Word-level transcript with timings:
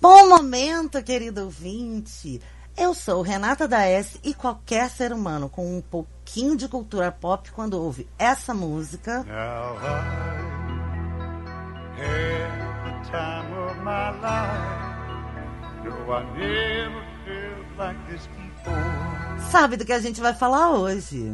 Bom 0.00 0.30
momento, 0.30 1.02
querido 1.02 1.44
ouvinte. 1.44 2.40
Eu 2.74 2.94
sou 2.94 3.20
Renata 3.20 3.68
da 3.68 3.82
S 3.82 4.18
e 4.24 4.32
qualquer 4.32 4.88
ser 4.88 5.12
humano 5.12 5.46
com 5.46 5.76
um 5.76 5.82
pouquinho 5.82 6.56
de 6.56 6.68
cultura 6.68 7.12
pop 7.12 7.50
quando 7.52 7.74
ouve 7.74 8.08
essa 8.18 8.54
música. 8.54 9.26
Sabe 19.50 19.76
do 19.76 19.84
que 19.84 19.92
a 19.92 20.00
gente 20.00 20.18
vai 20.18 20.32
falar 20.32 20.70
hoje? 20.70 21.30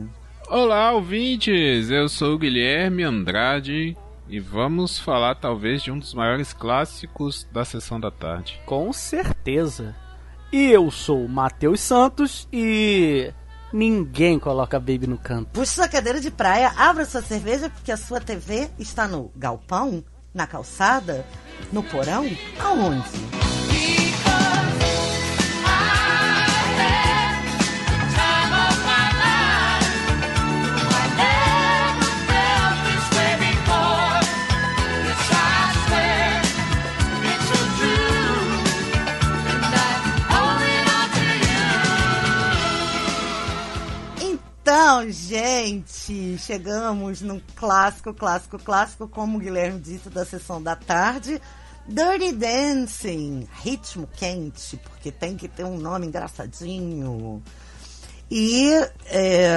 Olá, 0.49 0.91
ouvintes! 0.91 1.89
Eu 1.89 2.09
sou 2.09 2.35
o 2.35 2.39
Guilherme 2.39 3.05
Andrade 3.05 3.97
e 4.29 4.41
vamos 4.41 4.99
falar 4.99 5.37
talvez 5.37 5.83
de 5.83 5.91
um 5.91 5.99
dos 5.99 6.15
maiores 6.15 6.53
clássicos 6.53 7.47
da 7.53 7.65
sessão 7.65 8.01
da 8.01 8.11
tarde. 8.11 8.61
Com 8.67 8.93
certeza. 8.93 9.95
E 10.53 10.71
eu 10.71 10.91
sou 10.91 11.25
o 11.25 11.29
Matheus 11.29 11.81
Santos 11.81 12.49
e 12.53 13.33
ninguém 13.73 14.39
coloca 14.39 14.79
Baby 14.79 15.07
no 15.07 15.19
canto. 15.19 15.51
Puxe 15.53 15.75
sua 15.75 15.89
cadeira 15.89 16.21
de 16.21 16.31
praia, 16.31 16.73
abra 16.77 17.05
sua 17.05 17.23
cerveja 17.23 17.69
porque 17.69 17.93
a 17.93 17.97
sua 17.97 18.21
TV 18.21 18.71
está 18.79 19.07
no 19.09 19.31
galpão, 19.37 20.05
na 20.33 20.47
calçada, 20.47 21.27
no 21.73 21.83
porão, 21.83 22.25
aonde? 22.61 23.46
Então, 44.69 45.09
gente, 45.09 46.37
chegamos 46.39 47.23
num 47.23 47.41
clássico, 47.55 48.13
clássico, 48.13 48.59
clássico, 48.59 49.07
como 49.07 49.39
o 49.39 49.41
Guilherme 49.41 49.79
disse, 49.79 50.11
da 50.11 50.25
sessão 50.25 50.61
da 50.61 50.75
tarde. 50.75 51.41
Dirty 51.87 52.33
Dancing, 52.33 53.47
ritmo 53.63 54.09
quente, 54.17 54.77
porque 54.79 55.13
tem 55.13 55.37
que 55.37 55.47
ter 55.47 55.63
um 55.63 55.79
nome 55.79 56.09
engraçadinho. 56.09 57.41
E 58.29 58.73
é, 59.05 59.57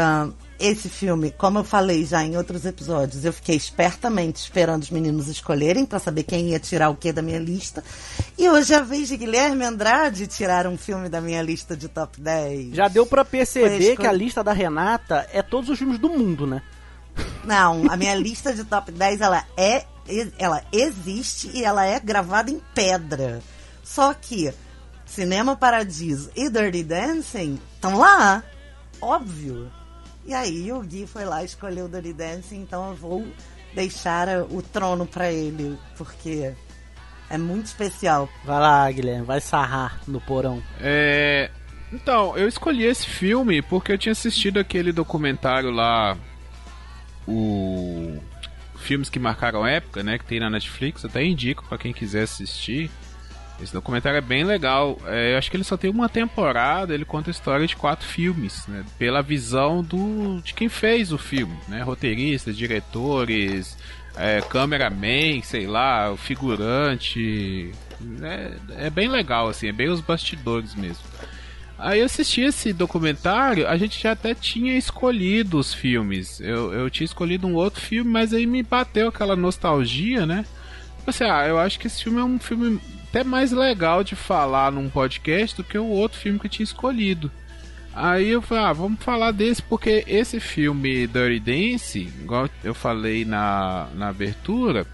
esse 0.59 0.89
filme, 0.89 1.31
como 1.31 1.59
eu 1.59 1.63
falei 1.63 2.05
já 2.05 2.23
em 2.23 2.35
outros 2.35 2.65
episódios, 2.65 3.23
eu 3.23 3.31
fiquei 3.31 3.55
espertamente 3.55 4.41
esperando 4.41 4.83
os 4.83 4.89
meninos 4.89 5.27
escolherem 5.27 5.85
para 5.85 5.99
saber 5.99 6.23
quem 6.23 6.49
ia 6.49 6.59
tirar 6.59 6.89
o 6.89 6.95
que 6.95 7.13
da 7.13 7.21
minha 7.21 7.39
lista. 7.39 7.83
E 8.37 8.49
hoje 8.49 8.73
é 8.73 8.77
a 8.77 8.81
vez 8.81 9.07
de 9.07 9.17
Guilherme 9.17 9.63
Andrade 9.63 10.27
tirar 10.27 10.67
um 10.67 10.77
filme 10.77 11.07
da 11.07 11.21
minha 11.21 11.41
lista 11.41 11.77
de 11.77 11.87
top 11.87 12.19
10. 12.19 12.75
Já 12.75 12.87
deu 12.87 13.05
pra 13.05 13.23
Foi 13.23 13.39
perceber 13.39 13.95
que 13.95 14.05
a 14.05 14.11
lista 14.11 14.43
da 14.43 14.51
Renata 14.51 15.27
é 15.31 15.41
todos 15.41 15.69
os 15.69 15.79
filmes 15.79 15.97
do 15.97 16.09
mundo, 16.09 16.45
né? 16.45 16.61
Não, 17.45 17.89
a 17.89 17.95
minha 17.95 18.15
lista 18.15 18.53
de 18.53 18.63
top 18.63 18.91
10 18.91 19.21
ela 19.21 19.45
é 19.55 19.85
ela 20.39 20.63
existe 20.71 21.51
e 21.53 21.63
ela 21.63 21.85
é 21.85 21.99
gravada 21.99 22.49
em 22.49 22.59
pedra. 22.73 23.41
Só 23.83 24.13
que 24.13 24.51
Cinema 25.05 25.55
Paradiso 25.55 26.31
e 26.35 26.49
Dirty 26.49 26.83
Dancing 26.83 27.59
estão 27.75 27.97
lá, 27.99 28.43
óbvio. 29.01 29.71
E 30.29 30.33
aí 30.35 30.71
o 30.71 30.79
Gui 30.81 31.07
foi 31.07 31.25
lá 31.25 31.41
e 31.41 31.47
escolheu 31.47 31.89
Dirty 31.89 32.13
Dancing, 32.13 32.57
então 32.61 32.89
eu 32.89 32.95
vou 32.95 33.27
deixar 33.73 34.27
o 34.43 34.61
trono 34.61 35.07
pra 35.07 35.31
ele, 35.31 35.75
porque 35.97 36.53
é 37.31 37.35
muito 37.35 37.65
especial. 37.65 38.29
Vai 38.45 38.59
lá, 38.59 38.91
Guilherme, 38.91 39.25
vai 39.25 39.41
sarrar 39.41 39.99
no 40.07 40.21
porão. 40.21 40.61
É. 40.79 41.49
Então, 41.91 42.37
eu 42.37 42.47
escolhi 42.47 42.83
esse 42.83 43.07
filme 43.07 43.63
porque 43.63 43.91
eu 43.91 43.97
tinha 43.97 44.11
assistido 44.11 44.59
aquele 44.59 44.91
documentário 44.91 45.71
lá. 45.71 46.15
O. 47.27 48.15
Filmes 48.75 49.09
que 49.09 49.17
marcaram 49.17 49.65
época, 49.65 50.03
né? 50.03 50.19
Que 50.19 50.25
tem 50.25 50.39
na 50.39 50.51
Netflix. 50.51 51.03
Até 51.03 51.23
indico 51.25 51.65
pra 51.67 51.79
quem 51.79 51.91
quiser 51.91 52.21
assistir. 52.21 52.91
Esse 53.61 53.73
documentário 53.73 54.17
é 54.17 54.21
bem 54.21 54.43
legal. 54.43 54.97
É, 55.05 55.33
eu 55.33 55.37
acho 55.37 55.51
que 55.51 55.57
ele 55.57 55.63
só 55.63 55.75
tem 55.75 55.89
uma 55.89 56.07
temporada. 56.07 56.93
Ele 56.93 57.05
conta 57.05 57.29
a 57.29 57.31
história 57.31 57.67
de 57.67 57.75
quatro 57.75 58.07
filmes, 58.07 58.65
né? 58.67 58.83
Pela 58.97 59.21
visão 59.21 59.83
do 59.83 60.41
de 60.41 60.53
quem 60.53 60.69
fez 60.69 61.11
o 61.11 61.17
filme, 61.17 61.57
né? 61.67 61.81
Roteiristas, 61.81 62.57
diretores, 62.57 63.77
é, 64.15 64.41
cameraman, 64.41 65.41
sei 65.43 65.67
lá, 65.67 66.11
o 66.11 66.17
figurante. 66.17 67.71
É, 68.21 68.85
é 68.85 68.89
bem 68.89 69.09
legal, 69.09 69.49
assim, 69.49 69.67
é 69.67 69.73
bem 69.73 69.89
os 69.89 70.01
bastidores 70.01 70.73
mesmo. 70.75 71.03
Aí 71.77 71.99
eu 71.99 72.05
assisti 72.05 72.41
esse 72.41 72.73
documentário, 72.73 73.65
a 73.65 73.77
gente 73.77 74.01
já 74.01 74.11
até 74.11 74.33
tinha 74.33 74.77
escolhido 74.77 75.57
os 75.57 75.73
filmes. 75.73 76.41
Eu, 76.41 76.73
eu 76.73 76.89
tinha 76.89 77.05
escolhido 77.05 77.47
um 77.47 77.55
outro 77.55 77.79
filme, 77.79 78.11
mas 78.11 78.33
aí 78.33 78.45
me 78.45 78.61
bateu 78.61 79.07
aquela 79.07 79.35
nostalgia, 79.35 80.25
né? 80.25 80.45
Assim, 81.07 81.23
ah, 81.23 81.47
eu 81.47 81.57
acho 81.57 81.79
que 81.79 81.87
esse 81.87 82.03
filme 82.03 82.19
é 82.19 82.23
um 82.23 82.37
filme 82.37 82.79
até 83.09 83.23
mais 83.23 83.51
legal 83.51 84.03
de 84.03 84.15
falar 84.15 84.71
num 84.71 84.89
podcast 84.89 85.57
do 85.57 85.63
que 85.63 85.77
o 85.77 85.87
outro 85.87 86.19
filme 86.19 86.39
que 86.39 86.45
eu 86.45 86.51
tinha 86.51 86.63
escolhido. 86.63 87.31
Aí 87.93 88.29
eu 88.29 88.41
falei, 88.41 88.63
ah, 88.63 88.73
vamos 88.73 89.03
falar 89.03 89.31
desse, 89.31 89.61
porque 89.63 90.03
esse 90.07 90.39
filme 90.39 91.07
Dirty 91.07 91.39
Dance, 91.39 91.99
igual 91.99 92.47
eu 92.63 92.73
falei 92.73 93.25
na, 93.25 93.87
na 93.95 94.09
abertura, 94.09 94.85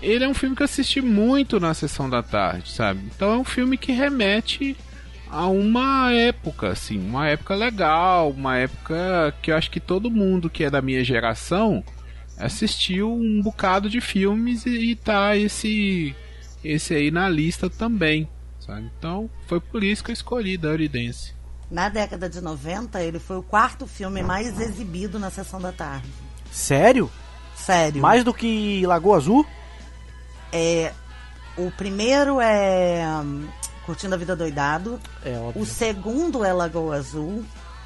ele 0.00 0.24
é 0.24 0.28
um 0.28 0.34
filme 0.34 0.56
que 0.56 0.62
eu 0.62 0.64
assisti 0.64 1.00
muito 1.00 1.60
na 1.60 1.74
sessão 1.74 2.08
da 2.08 2.22
tarde, 2.22 2.70
sabe? 2.70 3.02
Então 3.14 3.32
é 3.32 3.36
um 3.36 3.44
filme 3.44 3.76
que 3.76 3.92
remete 3.92 4.76
a 5.30 5.46
uma 5.46 6.10
época, 6.10 6.68
assim, 6.68 6.98
uma 6.98 7.28
época 7.28 7.54
legal, 7.54 8.30
uma 8.30 8.56
época 8.56 9.34
que 9.42 9.50
eu 9.50 9.56
acho 9.56 9.70
que 9.70 9.78
todo 9.78 10.10
mundo 10.10 10.50
que 10.50 10.64
é 10.64 10.70
da 10.70 10.82
minha 10.82 11.04
geração 11.04 11.84
assistiu 12.38 13.14
um 13.14 13.40
bocado 13.42 13.88
de 13.88 14.00
filmes 14.00 14.66
e, 14.66 14.90
e 14.90 14.96
tá 14.96 15.36
esse 15.36 16.16
esse 16.64 16.94
aí 16.94 17.10
na 17.10 17.28
lista 17.28 17.68
também, 17.68 18.28
sabe? 18.60 18.90
Então 18.98 19.30
foi 19.46 19.60
por 19.60 19.82
isso 19.82 20.02
que 20.02 20.10
eu 20.10 20.14
escolhi 20.14 20.56
Dirty 20.56 20.88
Dance. 20.88 21.34
Na 21.70 21.88
década 21.88 22.28
de 22.28 22.40
90, 22.40 23.02
ele 23.02 23.18
foi 23.18 23.36
o 23.38 23.42
quarto 23.42 23.86
filme 23.86 24.22
mais 24.22 24.60
exibido 24.60 25.18
na 25.18 25.30
sessão 25.30 25.60
da 25.60 25.72
tarde. 25.72 26.08
Sério? 26.50 27.10
Sério. 27.56 28.02
Mais 28.02 28.22
do 28.24 28.34
que 28.34 28.84
Lagoa 28.86 29.16
Azul? 29.16 29.46
É, 30.52 30.92
o 31.56 31.70
primeiro 31.70 32.40
é 32.40 33.06
hum, 33.24 33.48
Curtindo 33.86 34.14
a 34.14 34.18
Vida 34.18 34.36
Doidado. 34.36 35.00
É 35.24 35.36
óbvio. 35.38 35.62
O 35.62 35.66
segundo 35.66 36.44
é 36.44 36.52
Lagoa 36.52 36.96
Azul. 36.96 37.44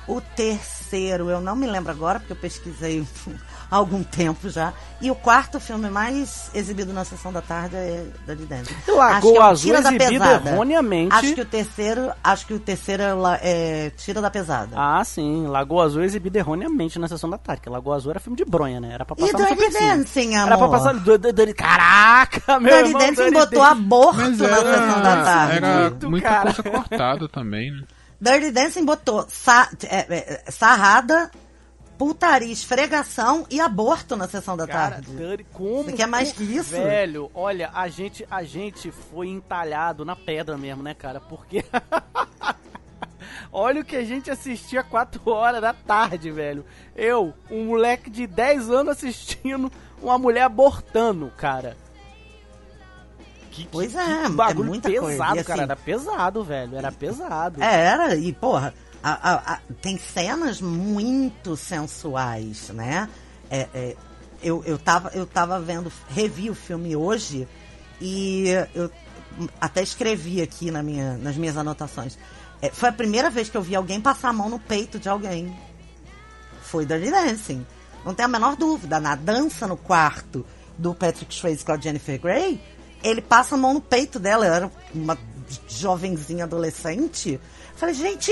O 0.09 0.21
terceiro, 0.21 1.29
eu 1.31 1.41
não 1.41 1.57
me 1.57 1.67
lembro 1.67 1.91
agora, 1.91 2.21
porque 2.21 2.33
eu 2.33 2.37
pesquisei 2.37 3.05
há 3.69 3.75
algum 3.77 4.05
tempo 4.05 4.49
já. 4.49 4.73
E 5.01 5.11
o 5.11 5.17
quarto 5.17 5.59
filme 5.59 5.91
mais 5.91 6.49
exibido 6.55 6.93
na 6.93 7.05
sessão 7.05 7.33
da 7.33 7.43
tarde 7.43 7.75
é 7.77 8.07
Dirty 8.25 8.45
Dancing. 8.45 8.75
Lagoa 8.89 9.05
Acho 9.11 9.21
que 9.21 9.37
é 9.37 9.41
o 9.41 9.43
Azul 9.43 9.67
Tira 9.71 9.83
da 9.83 9.89
exibido 9.91 10.21
Pesada. 10.25 10.51
erroneamente. 10.51 11.15
Acho 11.15 11.35
que 11.35 11.41
o 11.41 11.45
terceiro, 11.45 12.13
acho 12.23 12.47
que 12.47 12.55
o 12.55 12.61
terceiro 12.61 13.03
é, 13.03 13.41
é 13.43 13.91
Tira 13.91 14.23
da 14.23 14.31
Pesada. 14.31 14.77
Ah, 14.77 15.03
sim. 15.05 15.47
Lagoa 15.49 15.85
Azul 15.85 16.03
exibido 16.05 16.39
erroneamente 16.39 16.99
na 17.01 17.09
sessão 17.09 17.29
da 17.29 17.37
tarde. 17.37 17.61
Porque 17.63 17.71
Lagoa 17.71 17.97
Azul 17.97 18.13
era 18.13 18.21
filme 18.21 18.37
de 18.37 18.45
bronha, 18.45 18.81
né? 18.81 18.93
Era 18.95 19.05
pra 19.05 19.17
e 19.19 19.21
passar 19.33 19.39
no 19.51 19.57
Dirty. 19.57 19.73
Dancing, 19.73 20.35
amor. 20.37 20.47
Era 20.47 20.59
pra 20.59 20.69
passar... 20.69 20.95
do- 20.95 21.19
do- 21.19 21.33
do- 21.33 21.55
Caraca, 21.55 22.61
meu 22.61 22.73
Dirty 22.73 22.89
irmão. 22.91 23.01
Dancing 23.03 23.15
Dirty 23.17 23.33
botou 23.33 23.59
Dancing. 23.63 23.73
aborto 23.83 24.17
Mas 24.21 24.39
na 24.39 24.49
sessão 24.57 25.03
da 25.03 25.23
tarde. 25.25 25.57
era 25.57 25.81
Muito, 25.91 26.11
muita 26.11 26.29
cara. 26.29 26.55
coisa 26.55 26.63
cortada 26.63 27.29
também, 27.29 27.73
né? 27.73 27.83
Dirty 28.21 28.51
Dancing 28.51 28.85
botou 28.85 29.27
sa 29.29 29.71
é, 29.85 30.43
é, 30.47 30.51
sarrada, 30.51 31.31
putaria, 31.99 32.53
esfregação 32.53 33.47
e 33.51 33.61
aborto 33.61 34.17
na 34.17 34.27
sessão 34.27 34.57
da 34.57 34.67
Cara, 34.67 34.97
tarde. 34.97 35.17
Dirty, 35.17 35.47
como... 35.53 35.85
Você 35.85 35.93
quer 35.93 36.07
mais 36.07 36.33
que 36.33 36.43
isso? 36.45 36.71
Velho, 36.71 37.31
olha, 37.35 37.71
a 37.75 37.89
gente, 37.89 38.27
a 38.31 38.43
gente 38.43 38.91
foi 38.91 39.29
entalhado 39.29 40.05
na 40.05 40.17
pedra 40.17 40.57
mesmo, 40.57 40.83
né, 40.83 40.95
cara? 40.95 41.21
Porque... 41.21 41.65
Olha 43.53 43.81
o 43.81 43.85
que 43.85 43.97
a 43.97 44.05
gente 44.05 44.31
assistia 44.31 44.83
4 44.83 45.21
horas 45.31 45.61
da 45.61 45.73
tarde, 45.73 46.31
velho. 46.31 46.65
Eu, 46.95 47.33
um 47.51 47.67
moleque 47.67 48.11
de 48.11 48.27
10 48.27 48.71
anos 48.71 48.97
assistindo 48.97 49.73
uma 50.03 50.19
mulher 50.19 50.43
abortando, 50.43 51.33
cara. 51.37 51.77
Que, 53.57 53.63
que- 53.63 53.69
Pois 53.71 53.95
é, 53.95 54.05
que 54.05 54.11
é 54.27 54.29
bagulho 54.29 54.69
muita 54.69 54.89
pesado, 54.89 55.07
coisa. 55.07 55.45
Cara. 55.45 55.53
assim, 55.55 55.63
Era 55.63 55.77
pesado, 55.77 56.45
velho. 56.45 56.77
Era 56.77 56.93
pesado. 56.93 57.63
Era, 57.63 58.15
e 58.17 58.33
porra, 58.33 58.75
a- 59.03 59.31
a- 59.33 59.53
a- 59.55 59.61
tem 59.81 59.97
cenas 59.99 60.61
muito 60.61 61.57
sensuais, 61.57 62.69
né? 62.71 63.09
É, 63.51 63.69
é, 63.75 63.97
eu, 64.43 64.63
eu, 64.65 64.79
tava, 64.79 65.11
eu 65.15 65.25
tava 65.27 65.59
vendo, 65.61 65.91
revi 66.09 66.51
o 66.51 66.55
filme 66.55 66.95
hoje 66.95 67.49
e 68.01 68.47
eu 68.75 68.91
até 69.61 69.83
escrevi 69.83 70.43
aqui 70.43 70.71
na 70.71 70.83
minha, 70.83 71.17
nas 71.17 71.37
minhas 71.37 71.57
anotações. 71.57 72.19
É, 72.61 72.71
foi 72.71 72.89
a 72.89 72.93
primeira 72.93 73.31
vez 73.31 73.49
que 73.49 73.57
eu 73.57 73.63
vi 73.63 73.75
alguém 73.77 74.01
passar 74.01 74.29
a 74.31 74.33
mão 74.33 74.49
no 74.49 74.59
peito 74.59 74.99
de 74.99 75.09
alguém. 75.09 75.57
Foi 76.63 76.85
Dirty 76.85 77.11
Dancing. 77.11 77.67
Não 78.05 78.15
tem 78.15 78.25
a 78.25 78.29
menor 78.29 78.57
dúvida. 78.57 78.99
Na 79.01 79.15
dança 79.15 79.67
no 79.67 79.77
quarto 79.77 80.45
do 80.79 80.95
Patrick 80.95 81.35
Swayze 81.35 81.65
com 81.65 81.73
a 81.73 81.77
Jennifer 81.79 82.21
Grey, 82.21 82.61
ele 83.09 83.21
passa 83.21 83.55
a 83.55 83.59
mão 83.59 83.75
no 83.75 83.81
peito 83.81 84.19
dela. 84.19 84.47
Era 84.47 84.71
uma 84.95 85.17
jovenzinha 85.69 86.45
adolescente. 86.45 87.41
Falei, 87.77 87.95
gente, 87.95 88.31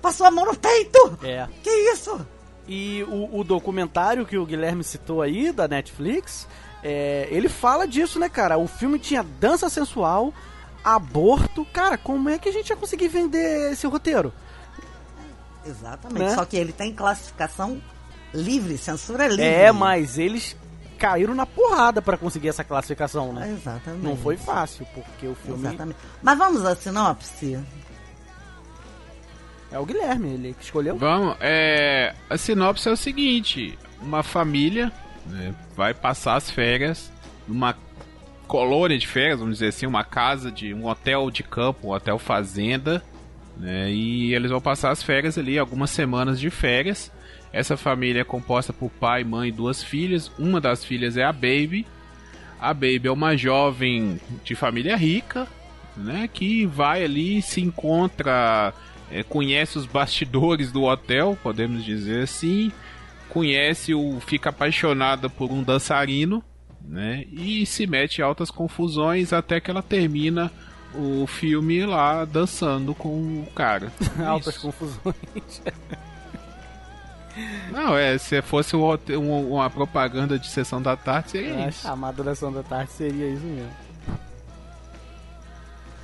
passou 0.00 0.26
a 0.26 0.30
mão 0.30 0.44
no 0.44 0.56
peito! 0.56 1.18
É. 1.22 1.48
Que 1.62 1.70
isso? 1.92 2.26
E 2.68 3.02
o, 3.04 3.40
o 3.40 3.44
documentário 3.44 4.24
que 4.24 4.38
o 4.38 4.46
Guilherme 4.46 4.84
citou 4.84 5.22
aí, 5.22 5.50
da 5.50 5.66
Netflix, 5.66 6.46
é, 6.82 7.26
ele 7.30 7.48
fala 7.48 7.86
disso, 7.86 8.18
né, 8.18 8.28
cara? 8.28 8.58
O 8.58 8.68
filme 8.68 8.98
tinha 8.98 9.22
dança 9.22 9.68
sensual, 9.68 10.32
aborto. 10.84 11.64
Cara, 11.72 11.98
como 11.98 12.28
é 12.28 12.38
que 12.38 12.48
a 12.48 12.52
gente 12.52 12.70
ia 12.70 12.76
conseguir 12.76 13.08
vender 13.08 13.72
esse 13.72 13.86
roteiro? 13.86 14.32
Exatamente. 15.66 16.22
Né? 16.22 16.34
Só 16.34 16.44
que 16.44 16.56
ele 16.56 16.72
tem 16.72 16.92
classificação 16.92 17.80
livre, 18.34 18.78
censura 18.78 19.26
livre. 19.28 19.44
É, 19.44 19.70
mas 19.72 20.18
eles 20.18 20.56
caíram 21.02 21.34
na 21.34 21.44
porrada 21.44 22.00
pra 22.00 22.16
conseguir 22.16 22.48
essa 22.48 22.62
classificação, 22.62 23.32
né? 23.32 23.50
Exatamente. 23.50 24.04
Não 24.04 24.16
foi 24.16 24.36
fácil, 24.36 24.86
porque 24.94 25.26
o 25.26 25.34
filme 25.34 25.66
Exatamente. 25.66 25.98
Mas 26.22 26.38
vamos 26.38 26.64
à 26.64 26.76
sinopse? 26.76 27.58
é 29.72 29.78
o 29.78 29.84
Guilherme, 29.84 30.28
ele 30.28 30.54
que 30.54 30.62
escolheu. 30.62 30.96
Vamos, 30.96 31.36
é. 31.40 32.14
A 32.30 32.38
sinopse 32.38 32.88
é 32.88 32.92
o 32.92 32.96
seguinte: 32.96 33.76
uma 34.00 34.22
família 34.22 34.92
né, 35.26 35.52
vai 35.74 35.92
passar 35.92 36.36
as 36.36 36.48
férias 36.48 37.10
numa 37.48 37.76
colônia 38.46 38.96
de 38.96 39.08
férias, 39.08 39.40
vamos 39.40 39.54
dizer 39.54 39.68
assim, 39.68 39.86
uma 39.86 40.04
casa 40.04 40.52
de 40.52 40.72
um 40.72 40.86
hotel 40.86 41.30
de 41.32 41.42
campo, 41.42 41.88
um 41.88 41.90
hotel 41.90 42.16
fazenda, 42.16 43.02
né? 43.56 43.90
E 43.90 44.32
eles 44.32 44.52
vão 44.52 44.60
passar 44.60 44.92
as 44.92 45.02
férias 45.02 45.36
ali, 45.36 45.58
algumas 45.58 45.90
semanas 45.90 46.38
de 46.38 46.48
férias. 46.48 47.10
Essa 47.52 47.76
família 47.76 48.22
é 48.22 48.24
composta 48.24 48.72
por 48.72 48.90
pai, 48.90 49.24
mãe 49.24 49.50
e 49.50 49.52
duas 49.52 49.82
filhas. 49.82 50.32
Uma 50.38 50.60
das 50.60 50.84
filhas 50.84 51.16
é 51.16 51.24
a 51.24 51.32
Baby. 51.32 51.86
A 52.58 52.72
Baby 52.72 53.02
é 53.08 53.10
uma 53.10 53.36
jovem 53.36 54.18
de 54.42 54.54
família 54.54 54.96
rica, 54.96 55.46
né? 55.96 56.28
Que 56.32 56.64
vai 56.64 57.04
ali 57.04 57.42
se 57.42 57.60
encontra, 57.60 58.72
é, 59.10 59.22
conhece 59.22 59.76
os 59.76 59.84
bastidores 59.84 60.72
do 60.72 60.84
hotel, 60.84 61.36
podemos 61.42 61.84
dizer 61.84 62.22
assim. 62.22 62.72
Conhece 63.28 63.94
o, 63.94 64.18
fica 64.20 64.50
apaixonada 64.50 65.28
por 65.28 65.50
um 65.50 65.62
dançarino, 65.62 66.42
né? 66.82 67.24
E 67.30 67.66
se 67.66 67.86
mete 67.86 68.18
em 68.18 68.22
altas 68.22 68.50
confusões 68.50 69.32
até 69.32 69.60
que 69.60 69.70
ela 69.70 69.82
termina 69.82 70.50
o 70.94 71.26
filme 71.26 71.84
lá 71.84 72.24
dançando 72.24 72.94
com 72.94 73.08
o 73.08 73.48
cara. 73.54 73.92
Altas 74.24 74.58
confusões. 74.58 75.62
Não, 77.70 77.96
é, 77.96 78.18
se 78.18 78.40
fosse 78.42 78.76
um 78.76 78.84
um- 79.16 79.52
uma 79.54 79.70
propaganda 79.70 80.38
de 80.38 80.48
sessão 80.48 80.80
da 80.82 80.96
tarde, 80.96 81.30
seria 81.32 81.64
A 81.64 81.68
isso. 81.68 81.82
chamada 81.82 82.22
da 82.22 82.34
da 82.52 82.62
tarde 82.62 82.90
seria 82.92 83.28
isso 83.28 83.44
mesmo. 83.44 83.70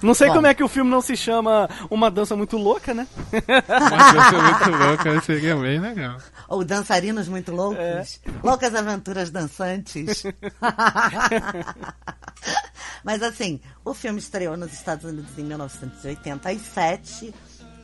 Não 0.00 0.14
sei 0.14 0.28
Bom. 0.28 0.34
como 0.34 0.46
é 0.46 0.54
que 0.54 0.62
o 0.62 0.68
filme 0.68 0.88
não 0.88 1.00
se 1.00 1.16
chama 1.16 1.68
Uma 1.90 2.08
Dança 2.08 2.36
Muito 2.36 2.56
Louca, 2.56 2.94
né? 2.94 3.04
Uma 3.32 4.12
coisa 4.12 4.42
muito 4.42 4.70
louca 4.84 5.20
seria 5.22 5.56
bem 5.56 5.80
legal. 5.80 6.18
Ou 6.48 6.62
dançarinos 6.64 7.26
muito 7.26 7.50
loucos. 7.50 7.80
É. 7.80 8.04
Loucas 8.40 8.76
aventuras 8.76 9.28
dançantes. 9.30 10.22
Mas 13.04 13.22
assim, 13.24 13.60
o 13.84 13.92
filme 13.92 14.20
estreou 14.20 14.56
nos 14.56 14.72
Estados 14.72 15.04
Unidos 15.04 15.36
em 15.38 15.42
1987. 15.42 17.34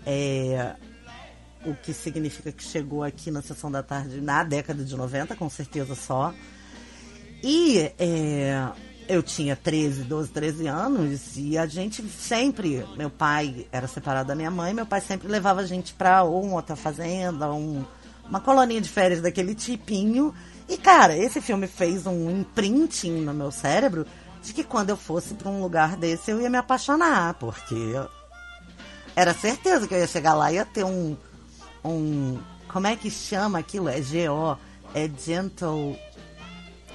É, 0.06 0.72
o 1.64 1.74
que 1.74 1.92
significa 1.92 2.52
que 2.52 2.62
chegou 2.62 3.02
aqui 3.02 3.30
na 3.30 3.42
sessão 3.42 3.70
da 3.70 3.82
tarde 3.82 4.20
na 4.20 4.44
década 4.44 4.84
de 4.84 4.96
90, 4.96 5.34
com 5.36 5.48
certeza 5.48 5.94
só. 5.94 6.34
E 7.42 7.92
é, 7.98 8.68
eu 9.08 9.22
tinha 9.22 9.54
13, 9.54 10.04
12, 10.04 10.30
13 10.30 10.66
anos 10.66 11.36
e 11.36 11.58
a 11.58 11.66
gente 11.66 12.02
sempre, 12.08 12.84
meu 12.96 13.10
pai 13.10 13.66
era 13.70 13.86
separado 13.86 14.28
da 14.28 14.34
minha 14.34 14.50
mãe, 14.50 14.72
meu 14.72 14.86
pai 14.86 15.00
sempre 15.00 15.28
levava 15.28 15.60
a 15.60 15.66
gente 15.66 15.92
pra 15.94 16.22
ou 16.22 16.44
um 16.44 16.56
hotel 16.56 16.76
fazenda, 16.76 17.52
um, 17.52 17.84
uma 18.28 18.40
colonia 18.40 18.80
de 18.80 18.88
férias 18.88 19.20
daquele 19.20 19.54
tipinho. 19.54 20.34
E 20.68 20.78
cara, 20.78 21.16
esse 21.16 21.40
filme 21.40 21.66
fez 21.66 22.06
um 22.06 22.30
imprinting 22.30 23.20
no 23.20 23.34
meu 23.34 23.50
cérebro 23.50 24.06
de 24.42 24.52
que 24.52 24.64
quando 24.64 24.90
eu 24.90 24.96
fosse 24.96 25.34
pra 25.34 25.50
um 25.50 25.62
lugar 25.62 25.96
desse 25.96 26.30
eu 26.30 26.40
ia 26.40 26.48
me 26.48 26.58
apaixonar, 26.58 27.34
porque 27.34 27.74
era 29.14 29.34
certeza 29.34 29.86
que 29.86 29.94
eu 29.94 29.98
ia 29.98 30.06
chegar 30.06 30.34
lá 30.34 30.50
e 30.50 30.56
ia 30.56 30.64
ter 30.64 30.84
um 30.84 31.16
um 31.84 32.38
como 32.68 32.86
é 32.86 32.96
que 32.96 33.10
chama 33.10 33.58
aquilo? 33.58 33.88
É 33.88 34.00
GO, 34.00 34.58
é 34.94 35.08
gentle 35.08 35.96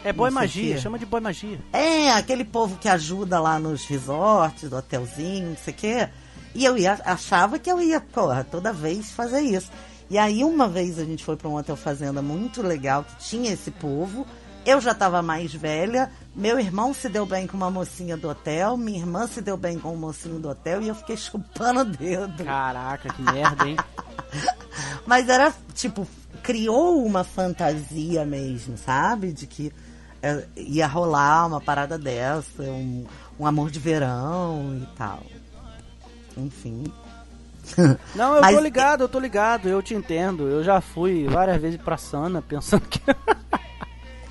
É 0.03 0.11
o 0.11 0.31
magia, 0.31 0.77
chama 0.77 0.99
de 0.99 1.05
boa 1.05 1.21
magia. 1.21 1.59
é, 1.71 2.11
aquele 2.11 2.43
povo 2.43 2.77
que 2.77 2.89
ajuda 2.89 3.39
lá 3.39 3.57
nos 3.59 3.85
resorts, 3.85 4.69
do 4.69 4.75
hotelzinho, 4.75 5.49
não 5.49 5.57
sei 5.57 5.73
o 5.73 5.77
quê. 5.77 6.09
E 6.53 6.65
eu 6.65 6.77
ia, 6.77 6.99
achava 7.05 7.59
que 7.59 7.71
eu 7.71 7.81
ia, 7.81 8.01
porra, 8.01 8.43
toda 8.43 8.73
vez 8.73 9.11
fazer 9.11 9.41
isso. 9.41 9.71
E 10.09 10.17
aí, 10.17 10.43
uma 10.43 10.67
vez 10.67 10.97
a 10.97 11.05
gente 11.05 11.23
foi 11.23 11.37
para 11.37 11.47
um 11.47 11.55
hotel 11.55 11.75
fazenda 11.75 12.21
muito 12.21 12.61
legal, 12.63 13.03
que 13.03 13.15
tinha 13.17 13.51
esse 13.53 13.69
povo. 13.69 14.25
Eu 14.65 14.79
já 14.81 14.91
estava 14.91 15.21
mais 15.21 15.53
velha, 15.53 16.11
meu 16.35 16.59
irmão 16.59 16.93
se 16.93 17.09
deu 17.09 17.25
bem 17.25 17.47
com 17.47 17.57
uma 17.57 17.71
mocinha 17.71 18.15
do 18.15 18.29
hotel, 18.29 18.77
minha 18.77 18.99
irmã 18.99 19.25
se 19.25 19.41
deu 19.41 19.57
bem 19.57 19.79
com 19.79 19.93
um 19.93 19.97
mocinho 19.97 20.39
do 20.39 20.49
hotel 20.49 20.81
e 20.81 20.87
eu 20.89 20.95
fiquei 20.95 21.15
chupando 21.17 21.79
o 21.81 21.85
dedo. 21.85 22.43
Caraca, 22.43 23.11
que 23.11 23.21
merda, 23.21 23.67
hein? 23.67 23.77
Mas 25.07 25.27
era, 25.27 25.51
tipo, 25.73 26.07
criou 26.43 27.03
uma 27.03 27.23
fantasia 27.23 28.25
mesmo, 28.25 28.77
sabe? 28.77 29.31
De 29.33 29.47
que 29.47 29.73
é, 30.21 30.45
ia 30.55 30.85
rolar 30.85 31.47
uma 31.47 31.61
parada 31.61 31.97
dessa, 31.97 32.61
um, 32.63 33.05
um 33.39 33.47
amor 33.47 33.71
de 33.71 33.79
verão 33.79 34.77
e 34.83 34.85
tal. 34.97 35.23
Enfim. 36.37 36.83
Não, 38.13 38.35
eu 38.35 38.41
Mas- 38.41 38.55
tô 38.55 38.61
ligado, 38.61 39.01
eu 39.03 39.09
tô 39.09 39.19
ligado, 39.19 39.67
eu 39.67 39.81
te 39.81 39.95
entendo. 39.95 40.47
Eu 40.47 40.63
já 40.63 40.79
fui 40.79 41.27
várias 41.27 41.59
vezes 41.61 41.81
pra 41.81 41.97
Sana 41.97 42.41
pensando 42.41 42.81
que. 42.81 42.99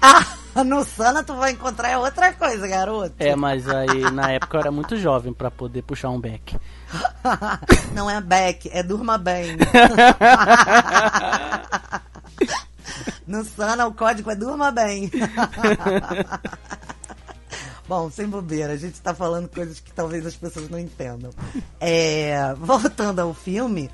Ah, 0.01 0.25
no 0.65 0.85
Sana 0.85 1.23
tu 1.23 1.35
vai 1.35 1.53
encontrar 1.53 1.99
outra 1.99 2.33
coisa, 2.33 2.67
garoto. 2.67 3.15
É, 3.19 3.37
mas 3.37 3.69
aí 3.69 4.11
na 4.11 4.33
época 4.33 4.57
eu 4.57 4.61
era 4.61 4.71
muito 4.71 4.97
jovem 4.97 5.33
pra 5.33 5.51
poder 5.51 5.83
puxar 5.83 6.11
um 6.11 6.21
beck. 6.21 6.57
Não 7.95 8.11
é 8.11 8.21
back, 8.21 8.69
é 8.73 8.83
durma 8.83 9.19
bem. 9.19 9.57
no 13.27 13.45
Sana 13.45 13.87
o 13.87 13.95
código 13.95 14.31
é 14.31 14.37
durma 14.37 14.71
bem. 14.71 15.11
Bom, 17.89 18.11
sem 18.11 18.29
bobeira, 18.29 18.75
a 18.75 18.77
gente 18.77 19.01
tá 19.01 19.15
falando 19.15 19.49
coisas 19.49 19.81
que 19.81 19.91
talvez 19.93 20.27
as 20.27 20.37
pessoas 20.37 20.69
não 20.69 20.79
entendam. 20.79 21.31
É, 21.81 22.53
voltando 22.59 23.21
ao 23.21 23.33
filme, 23.33 23.91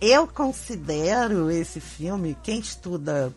eu 0.00 0.26
considero 0.26 1.48
esse 1.48 1.78
filme, 1.78 2.36
quem 2.42 2.58
estuda 2.58 3.32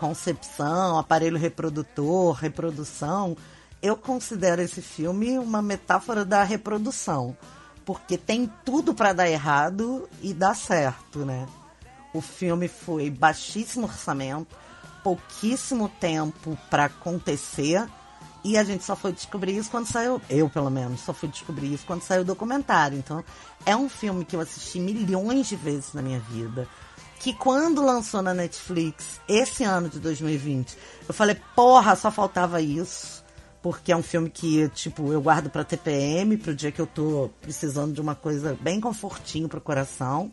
concepção, 0.00 0.98
aparelho 0.98 1.36
reprodutor, 1.36 2.32
reprodução, 2.32 3.36
eu 3.82 3.94
considero 3.94 4.62
esse 4.62 4.80
filme 4.80 5.38
uma 5.38 5.60
metáfora 5.60 6.24
da 6.24 6.42
reprodução. 6.42 7.36
Porque 7.84 8.16
tem 8.16 8.50
tudo 8.64 8.94
para 8.94 9.12
dar 9.12 9.28
errado 9.28 10.08
e 10.22 10.32
dar 10.32 10.56
certo, 10.56 11.20
né? 11.20 11.46
O 12.14 12.20
filme 12.20 12.66
foi 12.66 13.10
baixíssimo 13.10 13.86
orçamento, 13.86 14.56
pouquíssimo 15.04 15.88
tempo 15.88 16.58
para 16.70 16.86
acontecer. 16.86 17.86
E 18.42 18.56
a 18.56 18.64
gente 18.64 18.84
só 18.84 18.96
foi 18.96 19.12
descobrir 19.12 19.56
isso 19.56 19.70
quando 19.70 19.86
saiu. 19.86 20.20
Eu, 20.30 20.48
pelo 20.48 20.70
menos, 20.70 21.00
só 21.00 21.12
fui 21.12 21.28
descobrir 21.28 21.74
isso 21.74 21.84
quando 21.86 22.02
saiu 22.02 22.22
o 22.22 22.24
documentário. 22.24 22.96
Então, 22.96 23.22
é 23.66 23.76
um 23.76 23.88
filme 23.88 24.24
que 24.24 24.34
eu 24.34 24.40
assisti 24.40 24.80
milhões 24.80 25.46
de 25.46 25.56
vezes 25.56 25.92
na 25.92 26.00
minha 26.00 26.20
vida. 26.20 26.66
Que 27.20 27.34
quando 27.34 27.84
lançou 27.84 28.22
na 28.22 28.34
Netflix, 28.34 29.20
esse 29.28 29.62
ano 29.62 29.88
de 29.88 30.00
2020, 30.00 30.76
eu 31.06 31.14
falei, 31.14 31.36
porra, 31.54 31.94
só 31.94 32.10
faltava 32.10 32.60
isso. 32.60 33.22
Porque 33.62 33.92
é 33.92 33.96
um 33.96 34.02
filme 34.02 34.30
que, 34.30 34.70
tipo, 34.70 35.12
eu 35.12 35.20
guardo 35.20 35.50
pra 35.50 35.62
TPM, 35.62 36.38
pro 36.38 36.54
dia 36.54 36.72
que 36.72 36.80
eu 36.80 36.86
tô 36.86 37.30
precisando 37.42 37.92
de 37.92 38.00
uma 38.00 38.14
coisa 38.14 38.56
bem 38.58 38.80
confortinho 38.80 39.50
pro 39.50 39.60
coração. 39.60 40.32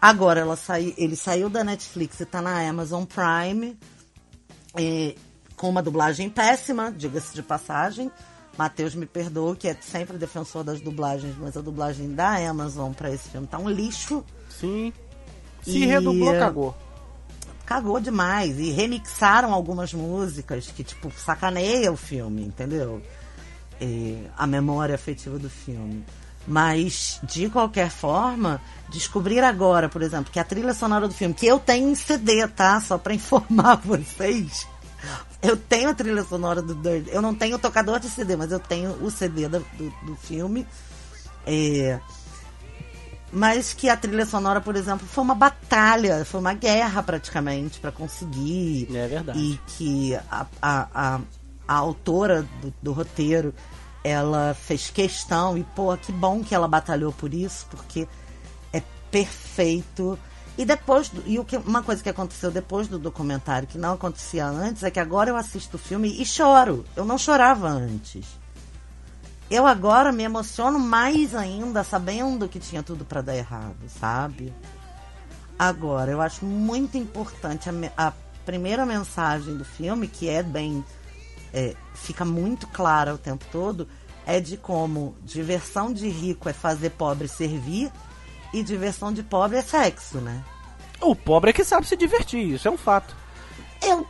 Agora 0.00 0.40
ela 0.40 0.56
sai, 0.56 0.94
ele 0.96 1.16
saiu 1.16 1.50
da 1.50 1.62
Netflix 1.62 2.18
e 2.20 2.24
tá 2.24 2.40
na 2.40 2.66
Amazon 2.66 3.04
Prime. 3.04 3.78
é, 4.74 5.14
com 5.54 5.68
uma 5.68 5.82
dublagem 5.82 6.28
péssima, 6.30 6.90
diga-se 6.90 7.34
de 7.34 7.42
passagem. 7.42 8.10
Matheus 8.56 8.94
me 8.94 9.06
perdoa, 9.06 9.56
que 9.56 9.68
é 9.68 9.76
sempre 9.80 10.16
defensor 10.16 10.62
das 10.64 10.80
dublagens, 10.80 11.34
mas 11.38 11.56
a 11.56 11.60
dublagem 11.60 12.14
da 12.14 12.36
Amazon 12.48 12.92
pra 12.92 13.10
esse 13.10 13.28
filme 13.28 13.46
tá 13.46 13.58
um 13.58 13.68
lixo. 13.68 14.24
Sim. 14.48 14.92
Se 15.64 15.78
E- 15.78 15.86
redublou, 15.86 16.32
cagou. 16.38 16.76
Cagou 17.66 17.98
demais. 17.98 18.58
E 18.58 18.70
remixaram 18.70 19.52
algumas 19.52 19.92
músicas 19.94 20.66
que, 20.68 20.84
tipo, 20.84 21.10
sacaneia 21.16 21.90
o 21.90 21.96
filme, 21.96 22.42
entendeu? 22.42 23.00
É, 23.80 24.16
a 24.36 24.46
memória 24.46 24.94
afetiva 24.94 25.38
do 25.38 25.48
filme. 25.50 26.04
Mas, 26.46 27.18
de 27.22 27.48
qualquer 27.48 27.88
forma, 27.90 28.60
descobrir 28.90 29.40
agora, 29.42 29.88
por 29.88 30.02
exemplo, 30.02 30.30
que 30.30 30.38
a 30.38 30.44
trilha 30.44 30.74
sonora 30.74 31.08
do 31.08 31.14
filme, 31.14 31.34
que 31.34 31.46
eu 31.46 31.58
tenho 31.58 31.88
em 31.88 31.94
CD, 31.94 32.46
tá? 32.48 32.78
Só 32.82 32.98
pra 32.98 33.14
informar 33.14 33.76
vocês. 33.82 34.66
Eu 35.42 35.56
tenho 35.56 35.88
a 35.90 35.94
trilha 35.94 36.22
sonora 36.24 36.60
do 36.60 36.74
Dirt. 36.74 37.08
Eu 37.08 37.22
não 37.22 37.34
tenho 37.34 37.56
o 37.56 37.58
tocador 37.58 37.98
de 37.98 38.08
CD, 38.10 38.36
mas 38.36 38.52
eu 38.52 38.60
tenho 38.60 38.90
o 39.02 39.10
CD 39.10 39.48
do, 39.48 39.60
do, 39.78 39.90
do 40.06 40.16
filme. 40.16 40.66
É, 41.46 41.98
mas 43.34 43.72
que 43.74 43.88
a 43.88 43.96
trilha 43.96 44.24
sonora, 44.24 44.60
por 44.60 44.76
exemplo, 44.76 45.06
foi 45.06 45.24
uma 45.24 45.34
batalha, 45.34 46.24
foi 46.24 46.40
uma 46.40 46.54
guerra 46.54 47.02
praticamente 47.02 47.80
para 47.80 47.90
conseguir. 47.92 48.88
É 48.94 49.06
verdade. 49.08 49.38
E 49.38 49.60
que 49.66 50.14
a, 50.30 50.46
a, 50.62 50.88
a, 50.94 51.20
a 51.68 51.74
autora 51.74 52.46
do, 52.62 52.72
do 52.80 52.92
roteiro 52.92 53.52
ela 54.02 54.54
fez 54.54 54.90
questão, 54.90 55.56
e 55.58 55.64
pô, 55.64 55.96
que 55.96 56.12
bom 56.12 56.44
que 56.44 56.54
ela 56.54 56.68
batalhou 56.68 57.10
por 57.12 57.32
isso, 57.34 57.66
porque 57.70 58.06
é 58.72 58.82
perfeito. 59.10 60.18
E 60.56 60.64
depois, 60.64 61.08
do- 61.08 61.22
e 61.26 61.38
o 61.38 61.44
que, 61.44 61.56
uma 61.56 61.82
coisa 61.82 62.02
que 62.02 62.08
aconteceu 62.08 62.50
depois 62.50 62.86
do 62.86 62.98
documentário, 62.98 63.66
que 63.66 63.78
não 63.78 63.94
acontecia 63.94 64.46
antes, 64.46 64.82
é 64.84 64.90
que 64.90 65.00
agora 65.00 65.30
eu 65.30 65.36
assisto 65.36 65.76
o 65.76 65.80
filme 65.80 66.20
e 66.20 66.24
choro. 66.26 66.84
Eu 66.94 67.04
não 67.04 67.16
chorava 67.18 67.66
antes. 67.68 68.24
Eu 69.50 69.66
agora 69.66 70.10
me 70.10 70.22
emociono 70.22 70.78
mais 70.78 71.34
ainda 71.34 71.84
sabendo 71.84 72.48
que 72.48 72.58
tinha 72.58 72.82
tudo 72.82 73.04
para 73.04 73.20
dar 73.20 73.36
errado, 73.36 73.76
sabe? 73.88 74.52
Agora, 75.58 76.10
eu 76.10 76.20
acho 76.20 76.44
muito 76.44 76.96
importante 76.96 77.68
a, 77.68 77.72
a 77.96 78.12
primeira 78.44 78.84
mensagem 78.84 79.56
do 79.56 79.64
filme, 79.64 80.08
que 80.08 80.28
é 80.28 80.42
bem. 80.42 80.84
é, 81.52 81.74
fica 81.94 82.24
muito 82.24 82.66
clara 82.66 83.14
o 83.14 83.18
tempo 83.18 83.44
todo, 83.52 83.86
é 84.26 84.40
de 84.40 84.56
como 84.56 85.14
diversão 85.22 85.92
de 85.92 86.08
rico 86.08 86.48
é 86.48 86.52
fazer 86.52 86.90
pobre 86.90 87.28
servir 87.28 87.92
e 88.52 88.62
diversão 88.62 89.12
de 89.12 89.22
pobre 89.22 89.58
é 89.58 89.62
sexo, 89.62 90.18
né? 90.18 90.42
O 91.00 91.14
pobre 91.14 91.50
é 91.50 91.52
que 91.52 91.64
sabe 91.64 91.86
se 91.86 91.96
divertir, 91.96 92.54
isso 92.54 92.66
é 92.66 92.70
um 92.70 92.78
fato. 92.78 93.14
Eu. 93.82 94.06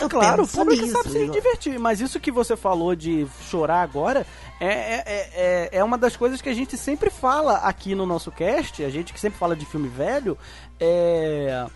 É 0.00 0.04
eu 0.04 0.08
claro, 0.08 0.42
o 0.42 0.64
nisso, 0.64 0.92
sabe 0.92 1.10
se 1.10 1.18
eu- 1.18 1.30
divertir. 1.30 1.78
Mas 1.78 2.00
isso 2.00 2.18
que 2.20 2.30
você 2.32 2.56
falou 2.56 2.94
de 2.94 3.26
chorar 3.48 3.82
agora 3.82 4.26
é, 4.60 4.66
é, 4.66 5.02
é, 5.06 5.30
é- 5.34 5.68
é 5.78 5.84
uma 5.84 5.96
das 5.98 6.16
coisas 6.16 6.40
que 6.42 6.48
a 6.48 6.54
gente 6.54 6.76
sempre 6.76 7.10
fala 7.10 7.56
aqui 7.58 7.94
no 7.94 8.06
nosso 8.06 8.30
cast. 8.30 8.82
A 8.84 8.90
gente 8.90 9.12
que 9.12 9.20
sempre 9.20 9.38
fala 9.38 9.54
de 9.56 9.64
filme 9.66 9.88
velho. 9.88 10.36
É. 10.78 11.66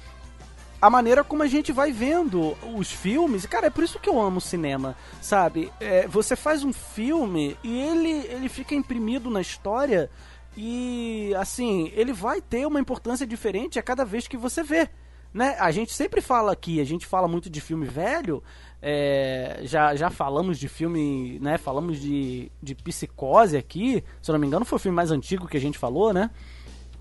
A 0.83 0.90
maneira 0.90 1.25
como 1.25 1.43
a 1.43 1.47
gente 1.47 1.73
vai 1.73 1.93
vendo 1.93 2.54
os 2.76 2.90
filmes. 2.93 3.47
Cara, 3.47 3.69
é 3.69 3.71
por 3.71 3.83
isso 3.85 3.99
que 3.99 4.09
eu 4.09 4.21
amo 4.21 4.38
cinema, 4.40 4.95
sabe? 5.21 5.73
É, 5.81 6.07
você 6.07 6.37
faz 6.37 6.62
um 6.62 6.75
filme 6.75 7.57
e 7.64 7.78
ele, 7.81 8.11
ele 8.28 8.49
fica 8.50 8.75
imprimido 8.75 9.31
na 9.31 9.40
história. 9.40 10.11
E, 10.57 11.35
assim, 11.37 11.90
ele 11.97 12.12
vai 12.12 12.40
ter 12.40 12.66
uma 12.66 12.78
importância 12.78 13.26
diferente 13.26 13.78
a 13.78 13.83
cada 13.83 14.04
vez 14.04 14.28
que 14.28 14.37
você 14.37 14.62
vê 14.62 14.88
né? 15.34 15.56
A 15.58 15.72
gente 15.72 15.92
sempre 15.92 16.20
fala 16.20 16.52
aqui, 16.52 16.80
a 16.80 16.84
gente 16.84 17.04
fala 17.04 17.26
muito 17.26 17.50
de 17.50 17.60
filme 17.60 17.84
velho, 17.84 18.40
é, 18.80 19.60
já, 19.64 19.96
já 19.96 20.08
falamos 20.08 20.58
de 20.58 20.68
filme, 20.68 21.40
né? 21.40 21.58
Falamos 21.58 22.00
de, 22.00 22.52
de 22.62 22.74
psicose 22.76 23.56
aqui, 23.56 24.04
se 24.22 24.30
eu 24.30 24.34
não 24.34 24.40
me 24.40 24.46
engano 24.46 24.64
foi 24.64 24.76
o 24.76 24.80
filme 24.80 24.94
mais 24.94 25.10
antigo 25.10 25.48
que 25.48 25.56
a 25.56 25.60
gente 25.60 25.76
falou, 25.76 26.12
né? 26.12 26.30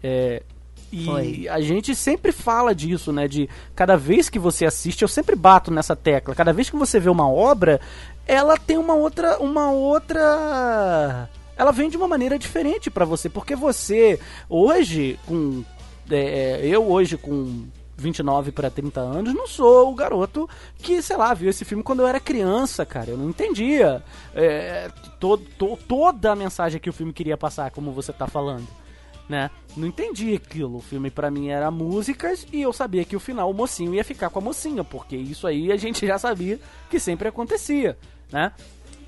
É, 0.01 0.41
e 0.91 1.05
Foi. 1.05 1.47
a 1.47 1.59
gente 1.59 1.95
sempre 1.95 2.31
fala 2.31 2.73
disso, 2.73 3.11
né? 3.11 3.27
De 3.27 3.49
cada 3.75 3.97
vez 3.97 4.29
que 4.29 4.37
você 4.37 4.65
assiste, 4.65 5.01
eu 5.01 5.07
sempre 5.07 5.35
bato 5.35 5.71
nessa 5.71 5.95
tecla. 5.95 6.35
Cada 6.35 6.53
vez 6.53 6.69
que 6.69 6.75
você 6.75 6.99
vê 6.99 7.09
uma 7.09 7.27
obra, 7.27 7.81
ela 8.27 8.57
tem 8.57 8.77
uma 8.77 8.93
outra, 8.93 9.39
uma 9.39 9.71
outra, 9.71 11.29
ela 11.57 11.71
vem 11.71 11.89
de 11.89 11.97
uma 11.97 12.07
maneira 12.07 12.37
diferente 12.37 12.91
pra 12.91 13.05
você, 13.05 13.27
porque 13.27 13.55
você 13.55 14.19
hoje 14.47 15.19
com 15.25 15.63
é, 16.11 16.59
eu 16.63 16.89
hoje 16.89 17.17
com 17.17 17.65
29 18.03 18.51
para 18.51 18.69
30 18.69 18.99
anos 18.99 19.33
não 19.33 19.47
sou 19.47 19.91
o 19.91 19.95
garoto 19.95 20.47
que, 20.77 21.01
sei 21.01 21.17
lá, 21.17 21.33
viu 21.33 21.49
esse 21.49 21.63
filme 21.65 21.83
quando 21.83 22.01
eu 22.01 22.07
era 22.07 22.19
criança, 22.19 22.85
cara. 22.85 23.09
Eu 23.11 23.17
não 23.17 23.29
entendia 23.29 24.03
é, 24.35 24.89
to, 25.19 25.37
to- 25.37 25.77
toda 25.87 26.31
a 26.31 26.35
mensagem 26.35 26.79
que 26.79 26.89
o 26.89 26.93
filme 26.93 27.11
queria 27.13 27.37
passar, 27.37 27.71
como 27.71 27.91
você 27.91 28.11
tá 28.13 28.27
falando. 28.27 28.67
Né? 29.27 29.49
Não 29.77 29.87
entendi 29.87 30.35
aquilo. 30.35 30.77
O 30.77 30.81
filme 30.81 31.09
pra 31.09 31.31
mim 31.31 31.47
era 31.49 31.71
músicas 31.71 32.45
e 32.51 32.61
eu 32.61 32.73
sabia 32.73 33.05
que 33.05 33.15
o 33.15 33.19
final 33.21 33.49
o 33.49 33.53
mocinho 33.53 33.95
ia 33.95 34.03
ficar 34.03 34.29
com 34.29 34.39
a 34.39 34.41
mocinha, 34.41 34.83
porque 34.83 35.15
isso 35.15 35.47
aí 35.47 35.71
a 35.71 35.77
gente 35.77 36.05
já 36.05 36.19
sabia 36.19 36.59
que 36.89 36.99
sempre 36.99 37.29
acontecia, 37.29 37.97
né? 38.31 38.51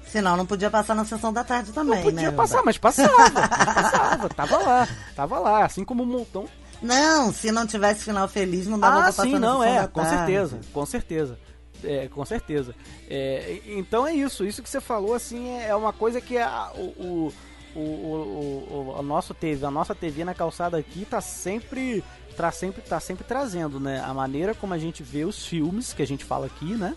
Senão 0.07 0.37
não 0.37 0.45
podia 0.45 0.69
passar 0.69 0.95
na 0.95 1.03
sessão 1.03 1.33
da 1.33 1.43
tarde 1.43 1.71
também, 1.73 1.95
Não 1.95 2.03
podia 2.03 2.29
né? 2.31 2.37
passar, 2.37 2.63
mas 2.63 2.77
passava, 2.77 3.11
mas 3.17 3.47
passava, 3.49 4.29
tava 4.29 4.57
lá, 4.59 4.87
tava 5.15 5.39
lá, 5.39 5.65
assim 5.65 5.83
como 5.83 6.03
um 6.03 6.05
montão 6.05 6.45
Não, 6.85 7.33
se 7.33 7.51
não 7.51 7.65
tivesse 7.65 8.03
final 8.03 8.27
feliz, 8.27 8.67
não 8.67 8.79
dava 8.79 8.95
Ah, 8.95 8.97
pra 8.97 9.05
passar 9.07 9.23
sim, 9.23 9.39
não, 9.39 9.63
é, 9.63 9.87
com 9.87 10.05
certeza, 10.05 10.59
com 10.71 10.85
certeza. 10.85 11.39
É, 11.83 12.07
com 12.07 12.25
certeza. 12.25 12.75
É, 13.09 13.59
então 13.67 14.07
é 14.07 14.13
isso, 14.13 14.45
isso 14.45 14.63
que 14.63 14.69
você 14.69 14.79
falou, 14.79 15.13
assim, 15.13 15.49
é 15.57 15.67
é 15.67 15.75
uma 15.75 15.91
coisa 15.91 16.21
que 16.21 16.37
a, 16.37 16.71
o, 16.75 16.81
o, 16.81 17.33
o, 17.75 17.79
o, 17.79 18.95
o, 18.99 19.03
nosso 19.03 19.33
TV, 19.33 19.65
a 19.65 19.71
nossa 19.71 19.93
TV 19.93 20.23
na 20.23 20.33
calçada 20.33 20.77
aqui 20.77 21.05
tá 21.05 21.19
sempre, 21.21 22.03
tá 22.37 22.51
sempre, 22.51 22.81
tá 22.81 22.99
sempre 22.99 23.23
trazendo, 23.23 23.79
né? 23.79 24.01
A 24.05 24.13
maneira 24.13 24.55
como 24.55 24.73
a 24.73 24.77
gente 24.77 25.03
vê 25.03 25.25
os 25.25 25.45
filmes 25.45 25.93
que 25.93 26.01
a 26.01 26.07
gente 26.07 26.23
fala 26.23 26.45
aqui, 26.45 26.75
né? 26.75 26.95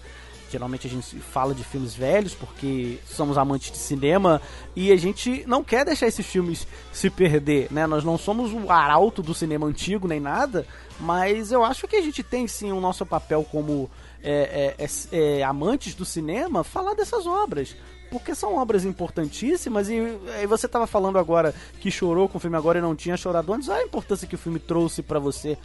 Geralmente 0.51 0.87
a 0.87 0.91
gente 0.91 1.17
fala 1.21 1.55
de 1.55 1.63
filmes 1.63 1.95
velhos 1.95 2.35
porque 2.35 2.99
somos 3.05 3.37
amantes 3.37 3.71
de 3.71 3.79
cinema 3.79 4.41
e 4.75 4.91
a 4.91 4.97
gente 4.97 5.45
não 5.47 5.63
quer 5.63 5.85
deixar 5.85 6.07
esses 6.07 6.27
filmes 6.27 6.67
se 6.93 7.11
perder, 7.11 7.69
né? 7.71 7.87
Nós 7.87 8.03
não 8.03 8.17
somos 8.17 8.53
o 8.53 8.71
arauto 8.71 9.23
do 9.23 9.35
cinema 9.35 9.67
antigo 9.67 10.09
nem 10.09 10.21
nada, 10.21 10.67
mas 10.99 11.53
eu 11.53 11.65
acho 11.65 11.87
que 11.87 11.97
a 11.97 12.03
gente 12.03 12.23
tem 12.23 12.49
sim 12.49 12.73
o 12.73 12.81
nosso 12.81 13.05
papel 13.05 13.47
como 13.51 13.91
é, 14.23 14.75
é, 14.79 14.85
é, 14.85 15.39
é, 15.39 15.43
amantes 15.45 15.95
do 15.95 16.05
cinema 16.05 16.65
falar 16.65 16.95
dessas 16.95 17.27
obras. 17.27 17.77
Porque 18.11 18.35
são 18.35 18.57
obras 18.57 18.87
importantíssimas 18.87 19.91
e 19.91 20.01
aí 20.39 20.47
você 20.47 20.67
tava 20.67 20.87
falando 20.87 21.19
agora 21.19 21.55
que 21.79 21.91
chorou 21.91 22.27
com 22.27 22.39
o 22.39 22.41
filme 22.41 22.57
agora 22.57 22.79
e 22.79 22.83
não 22.83 22.97
tinha 22.97 23.19
chorado 23.19 23.53
antes. 23.53 23.69
Olha 23.69 23.83
a 23.83 23.85
importância 23.85 24.27
que 24.27 24.35
o 24.35 24.39
filme 24.39 24.59
trouxe 24.59 25.03
pra 25.03 25.19
você 25.19 25.59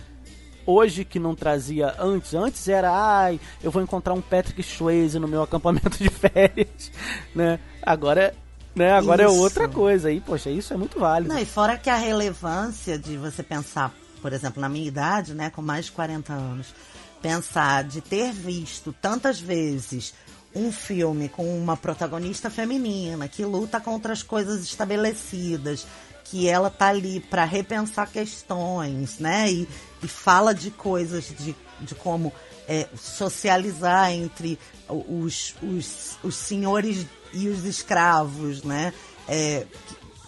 hoje 0.66 1.06
que 1.06 1.20
não 1.20 1.36
trazia 1.36 1.96
antes. 2.00 2.34
Antes 2.34 2.68
era, 2.68 2.92
ai, 2.92 3.40
eu 3.62 3.72
vou 3.72 3.82
encontrar 3.82 4.14
um 4.14 4.22
Patrick 4.22 4.62
Swayze 4.64 5.20
no 5.20 5.28
meu 5.28 5.42
acampamento 5.42 5.98
de 5.98 6.10
férias, 6.12 6.92
né? 7.36 7.60
Agora, 7.82 8.34
né? 8.76 8.92
Agora 8.92 9.24
é 9.24 9.28
Isso. 9.28 9.36
outra 9.36 9.68
coisa 9.68 10.10
aí, 10.10 10.20
poxa, 10.20 10.50
isso 10.50 10.74
é 10.74 10.78
muito 10.78 11.00
válido. 11.00 11.34
Não, 11.34 11.40
e 11.40 11.46
fora 11.46 11.78
que 11.78 11.90
a 11.90 11.96
relevância 11.96 12.98
de 12.98 13.18
você 13.18 13.44
pensar, 13.44 13.94
por 14.22 14.34
exemplo, 14.34 14.60
na 14.60 14.70
minha 14.70 14.88
idade, 14.88 15.34
né, 15.34 15.50
com 15.50 15.62
mais 15.62 15.86
de 15.86 15.92
40 15.92 16.34
anos, 16.34 16.74
pensar 17.22 17.84
de 17.84 18.02
ter 18.02 18.32
visto 18.32 18.94
tantas 18.94 19.40
vezes 19.40 20.14
um 20.56 20.72
filme 20.72 21.30
com 21.30 21.58
uma 21.58 21.76
protagonista 21.76 22.50
feminina 22.50 23.28
que 23.28 23.44
luta 23.46 23.80
contra 23.80 24.14
as 24.14 24.22
coisas 24.22 24.64
estabelecidas, 24.64 25.88
que 26.34 26.50
ela 26.50 26.68
tá 26.72 26.88
ali 26.88 27.20
para 27.20 27.46
repensar 27.46 28.08
questões, 28.12 29.20
né? 29.20 29.52
E, 29.52 29.68
e 30.02 30.08
fala 30.08 30.52
de 30.52 30.72
coisas 30.72 31.26
de, 31.38 31.56
de 31.80 31.94
como 31.94 32.34
é, 32.68 32.88
socializar 32.98 34.12
entre 34.12 34.58
os, 34.90 35.54
os, 35.62 36.18
os 36.24 36.34
senhores 36.36 37.06
e 37.34 37.48
os 37.50 37.66
escravos, 37.66 38.64
né? 38.64 38.92
É, 39.30 39.68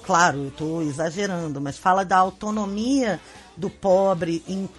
claro, 0.04 0.44
eu 0.44 0.48
estou 0.50 0.84
exagerando, 0.84 1.60
mas 1.60 1.76
fala 1.76 2.06
da 2.06 2.18
autonomia 2.18 3.20
do 3.58 3.68
pobre 3.72 4.44
em- 4.48 4.70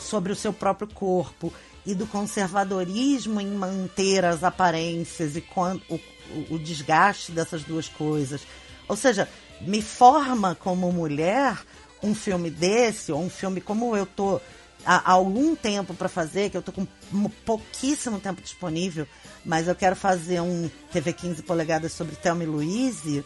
sobre 0.00 0.32
o 0.32 0.36
seu 0.36 0.52
próprio 0.52 0.88
corpo 0.88 1.52
e 1.86 1.94
do 1.94 2.08
conservadorismo 2.08 3.40
em 3.40 3.46
manter 3.54 4.24
as 4.24 4.42
aparências 4.42 5.36
e 5.36 5.40
quan- 5.42 5.80
o, 5.88 5.94
o- 5.94 6.54
o 6.54 6.58
desgaste 6.58 7.30
dessas 7.30 7.62
duas 7.62 7.86
coisas. 7.86 8.40
Ou 8.88 8.96
seja, 8.96 9.28
me 9.60 9.80
forma 9.82 10.54
como 10.54 10.90
mulher 10.92 11.58
um 12.02 12.14
filme 12.14 12.50
desse, 12.50 13.12
ou 13.12 13.22
um 13.22 13.30
filme 13.30 13.60
como 13.60 13.96
eu 13.96 14.04
tô 14.04 14.40
há, 14.84 15.12
algum 15.12 15.54
tempo 15.54 15.94
para 15.94 16.08
fazer, 16.08 16.50
que 16.50 16.56
eu 16.56 16.62
tô 16.62 16.72
com 16.72 16.86
pouquíssimo 17.44 18.18
tempo 18.18 18.42
disponível, 18.42 19.06
mas 19.44 19.68
eu 19.68 19.74
quero 19.74 19.94
fazer 19.96 20.40
um 20.40 20.68
TV 20.92 21.12
15 21.12 21.42
polegadas 21.42 21.92
sobre 21.92 22.16
Thelma 22.16 22.42
e 22.42 22.46
Louise, 22.46 23.24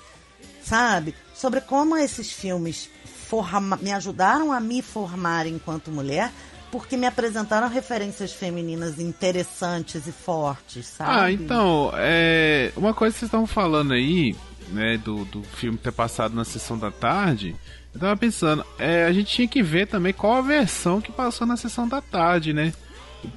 sabe? 0.62 1.14
Sobre 1.34 1.60
como 1.60 1.96
esses 1.96 2.30
filmes 2.30 2.90
forma- 3.28 3.78
me 3.80 3.92
ajudaram 3.92 4.52
a 4.52 4.60
me 4.60 4.82
formar 4.82 5.46
enquanto 5.46 5.90
mulher, 5.90 6.30
porque 6.70 6.96
me 6.96 7.06
apresentaram 7.06 7.68
referências 7.68 8.32
femininas 8.32 8.98
interessantes 8.98 10.06
e 10.06 10.12
fortes, 10.12 10.86
sabe? 10.86 11.10
Ah, 11.20 11.32
então, 11.32 11.90
é, 11.94 12.72
uma 12.76 12.92
coisa 12.92 13.14
que 13.14 13.20
vocês 13.20 13.28
estavam 13.28 13.46
falando 13.46 13.92
aí, 13.94 14.36
né, 14.68 14.96
do, 14.98 15.24
do 15.26 15.42
filme 15.42 15.78
ter 15.78 15.92
passado 15.92 16.34
na 16.34 16.44
sessão 16.44 16.78
da 16.78 16.90
tarde, 16.90 17.54
eu 17.94 18.00
tava 18.00 18.16
pensando, 18.16 18.64
é, 18.78 19.04
a 19.04 19.12
gente 19.12 19.34
tinha 19.34 19.48
que 19.48 19.62
ver 19.62 19.86
também 19.86 20.12
qual 20.12 20.34
a 20.34 20.40
versão 20.42 21.00
que 21.00 21.10
passou 21.10 21.46
na 21.46 21.56
sessão 21.56 21.88
da 21.88 22.00
tarde, 22.00 22.52
né? 22.52 22.72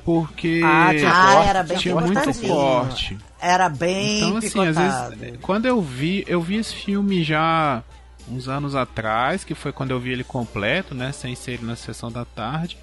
Porque 0.04 0.62
Ah, 0.64 0.94
tinha 0.94 1.12
Ah, 1.12 1.32
corte, 1.34 1.50
era 1.50 1.64
bem 1.64 1.78
tinha 1.78 1.96
muito 1.96 2.34
corte. 2.48 3.18
Era 3.42 3.70
bem 3.70 4.18
Então, 4.18 4.36
assim, 4.38 4.66
às 4.68 4.78
vezes, 4.78 5.40
quando 5.42 5.66
eu 5.66 5.82
vi, 5.82 6.24
eu 6.28 6.42
vi 6.42 6.58
esse 6.58 6.76
filme 6.76 7.24
já 7.24 7.84
uns 8.30 8.48
anos 8.48 8.76
atrás, 8.76 9.44
que 9.44 9.56
foi 9.56 9.72
quando 9.72 9.92
eu 9.92 10.00
vi 10.00 10.12
ele 10.12 10.24
completo, 10.24 10.94
né, 10.94 11.12
sem 11.12 11.34
ser 11.36 11.54
ele 11.54 11.66
na 11.66 11.76
sessão 11.76 12.12
da 12.12 12.26
tarde. 12.26 12.78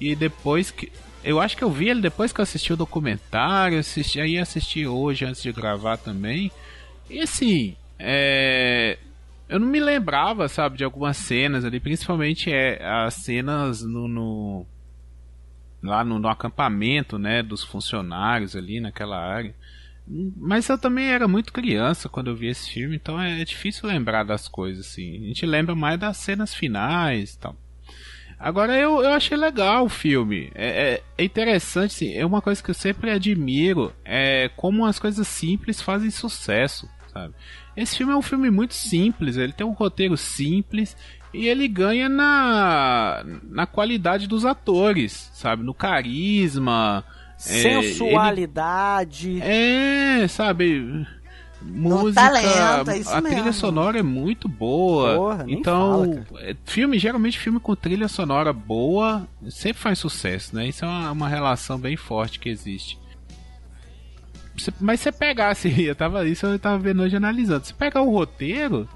E 0.00 0.14
depois 0.16 0.70
que 0.70 0.92
eu 1.24 1.40
acho 1.40 1.56
que 1.56 1.62
eu 1.62 1.70
vi 1.70 1.88
ele 1.88 2.00
depois 2.00 2.32
que 2.32 2.40
eu 2.40 2.42
assisti 2.42 2.72
o 2.72 2.76
documentário, 2.76 3.78
assisti, 3.78 4.20
aí 4.20 4.36
assisti 4.38 4.86
hoje 4.86 5.24
antes 5.24 5.40
de 5.42 5.52
gravar 5.52 5.96
também. 5.96 6.50
E 7.08 7.20
assim, 7.20 7.76
é 8.02 8.98
eu 9.52 9.60
não 9.60 9.66
me 9.66 9.80
lembrava, 9.80 10.48
sabe, 10.48 10.78
de 10.78 10.84
algumas 10.84 11.14
cenas 11.18 11.62
ali, 11.62 11.78
principalmente 11.78 12.50
é, 12.50 12.82
as 12.82 13.14
cenas 13.16 13.82
no, 13.82 14.08
no 14.08 14.66
lá 15.82 16.02
no, 16.02 16.18
no, 16.18 16.28
acampamento, 16.28 17.18
né, 17.18 17.42
dos 17.42 17.62
funcionários 17.62 18.56
ali 18.56 18.80
naquela 18.80 19.18
área. 19.18 19.54
Mas 20.06 20.66
eu 20.70 20.78
também 20.78 21.06
era 21.06 21.28
muito 21.28 21.52
criança 21.52 22.08
quando 22.08 22.28
eu 22.28 22.36
vi 22.36 22.46
esse 22.46 22.70
filme, 22.70 22.96
então 22.96 23.20
é, 23.20 23.42
é 23.42 23.44
difícil 23.44 23.86
lembrar 23.86 24.24
das 24.24 24.48
coisas 24.48 24.86
assim. 24.86 25.16
A 25.16 25.26
gente 25.26 25.44
lembra 25.44 25.74
mais 25.74 26.00
das 26.00 26.16
cenas 26.16 26.54
finais, 26.54 27.36
tal. 27.36 27.54
Agora 28.38 28.74
eu, 28.74 29.02
eu 29.02 29.10
achei 29.10 29.36
legal 29.36 29.84
o 29.84 29.90
filme. 29.90 30.50
É, 30.54 30.94
é, 30.94 31.02
é 31.18 31.24
interessante, 31.24 31.92
sim. 31.92 32.14
É 32.14 32.24
uma 32.24 32.40
coisa 32.40 32.62
que 32.62 32.70
eu 32.70 32.74
sempre 32.74 33.10
admiro. 33.10 33.92
É 34.02 34.50
como 34.56 34.86
as 34.86 34.98
coisas 34.98 35.28
simples 35.28 35.80
fazem 35.80 36.10
sucesso, 36.10 36.88
sabe? 37.12 37.34
Esse 37.76 37.96
filme 37.96 38.12
é 38.12 38.16
um 38.16 38.22
filme 38.22 38.50
muito 38.50 38.74
simples. 38.74 39.36
Ele 39.36 39.52
tem 39.52 39.66
um 39.66 39.72
roteiro 39.72 40.16
simples 40.16 40.96
e 41.32 41.46
ele 41.46 41.68
ganha 41.68 42.08
na 42.08 43.24
na 43.44 43.66
qualidade 43.66 44.26
dos 44.26 44.44
atores, 44.44 45.30
sabe? 45.32 45.62
No 45.62 45.74
carisma, 45.74 47.04
sensualidade. 47.36 49.40
É, 49.42 50.16
ele... 50.16 50.24
é 50.24 50.28
sabe? 50.28 51.06
música, 51.64 52.20
talento, 52.20 52.90
é 52.90 52.98
a 53.12 53.20
mesmo. 53.20 53.22
trilha 53.22 53.52
sonora 53.52 53.98
é 53.98 54.02
muito 54.02 54.48
boa. 54.48 55.16
Porra, 55.16 55.44
então, 55.48 56.24
fala, 56.28 56.42
é, 56.42 56.56
filme, 56.64 56.98
geralmente 56.98 57.38
filme 57.38 57.60
com 57.60 57.74
trilha 57.74 58.08
sonora 58.08 58.52
boa 58.52 59.26
sempre 59.48 59.80
faz 59.80 59.98
sucesso, 59.98 60.54
né? 60.54 60.68
Isso 60.68 60.84
é 60.84 60.88
uma, 60.88 61.12
uma 61.12 61.28
relação 61.28 61.78
bem 61.78 61.96
forte 61.96 62.38
que 62.38 62.48
existe. 62.48 62.98
Mas 64.80 65.00
você 65.00 65.12
pegasse, 65.12 65.68
eu 65.82 65.94
tava 65.94 66.26
isso 66.26 66.46
eu 66.46 66.58
tava 66.58 66.78
vendo 66.78 67.02
hoje 67.02 67.16
analisando. 67.16 67.66
Se 67.66 67.74
pegar 67.74 68.02
o 68.02 68.10
roteiro, 68.10 68.88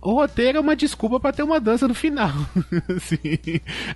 o 0.00 0.12
roteiro 0.12 0.58
é 0.58 0.60
uma 0.60 0.76
desculpa 0.76 1.18
para 1.18 1.32
ter 1.32 1.42
uma 1.42 1.60
dança 1.60 1.88
no 1.88 1.94
final. 1.94 2.30
assim, 2.94 3.18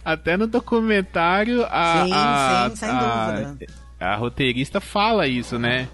até 0.05 0.37
no 0.37 0.47
documentário 0.47 1.65
a, 1.71 2.05
sim, 2.05 2.13
a, 2.13 2.71
sim, 2.71 2.77
sem 2.77 2.89
a, 2.89 3.31
dúvida. 3.31 3.67
A, 4.01 4.15
a 4.15 4.17
roteirista 4.17 4.81
fala 4.81 5.27
isso, 5.27 5.59
né? 5.59 5.89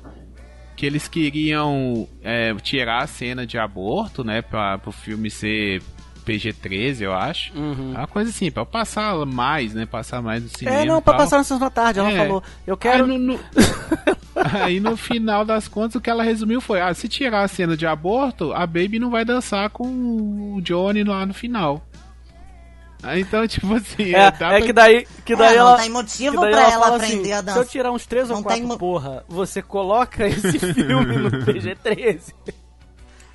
que 0.77 0.85
eles 0.85 1.07
queriam 1.07 2.09
é, 2.23 2.55
tirar 2.57 3.03
a 3.03 3.07
cena 3.07 3.47
de 3.47 3.59
aborto, 3.59 4.25
né, 4.25 4.43
para 4.43 4.81
o 4.87 4.93
filme 4.93 5.31
ser 5.31 5.81
PG-13, 6.25 7.03
eu 7.03 7.13
acho. 7.13 7.57
Uhum. 7.57 7.91
Uma 7.91 8.07
coisa 8.07 8.31
assim, 8.31 8.51
pra 8.51 8.65
passar 8.65 9.15
mais, 9.27 9.75
né? 9.75 9.87
Passar 9.87 10.23
mais 10.23 10.43
no 10.43 10.49
cinema. 10.49 10.77
É, 10.79 10.85
não, 10.85 11.03
pra 11.03 11.15
passar 11.15 11.39
na 11.39 11.45
sessão 11.45 11.59
da 11.59 11.71
tarde. 11.71 12.01
Ela 12.01 12.11
é. 12.11 12.17
falou, 12.17 12.43
eu 12.67 12.77
quero. 12.77 13.05
Aí 13.05 13.11
no, 13.11 13.19
no... 13.19 13.41
Aí 14.63 14.81
no, 14.81 14.97
final 14.97 15.45
das 15.45 15.69
contas, 15.69 15.95
o 15.95 16.01
que 16.01 16.11
ela 16.11 16.25
resumiu 16.25 16.61
foi: 16.61 16.81
ah, 16.81 16.93
se 16.93 17.09
tirar 17.09 17.43
a 17.43 17.49
cena 17.49 17.77
de 17.77 17.87
aborto, 17.87 18.53
a 18.53 18.67
Baby 18.67 18.99
não 18.99 19.11
vai 19.11 19.25
dançar 19.25 19.71
com 19.71 19.87
o 19.87 20.61
Johnny 20.63 21.05
lá 21.05 21.25
no 21.25 21.33
final. 21.33 21.87
Então, 23.17 23.47
tipo 23.49 23.75
assim. 23.75 24.15
É, 24.15 24.33
é 24.57 24.61
que 24.61 24.73
daí, 24.73 25.07
que 25.25 25.37
daí 25.37 25.55
é, 25.55 25.59
ela. 25.59 25.73
Não 25.73 25.79
tem 25.79 25.91
motivo 25.91 26.41
pra 26.41 26.51
ela, 26.51 26.73
ela 26.73 26.97
aprender 26.97 27.21
assim, 27.21 27.33
a 27.33 27.41
dançar. 27.41 27.55
Se 27.55 27.69
eu 27.69 27.71
tirar 27.71 27.93
uns 27.93 28.07
3 28.07 28.31
ou 28.31 28.43
4, 28.43 28.69
tem... 28.69 28.79
porra, 28.79 29.25
você 29.29 29.63
coloca 29.63 30.27
esse 30.27 30.59
filme 30.75 31.17
no 31.17 31.31
PG-13. 31.31 32.35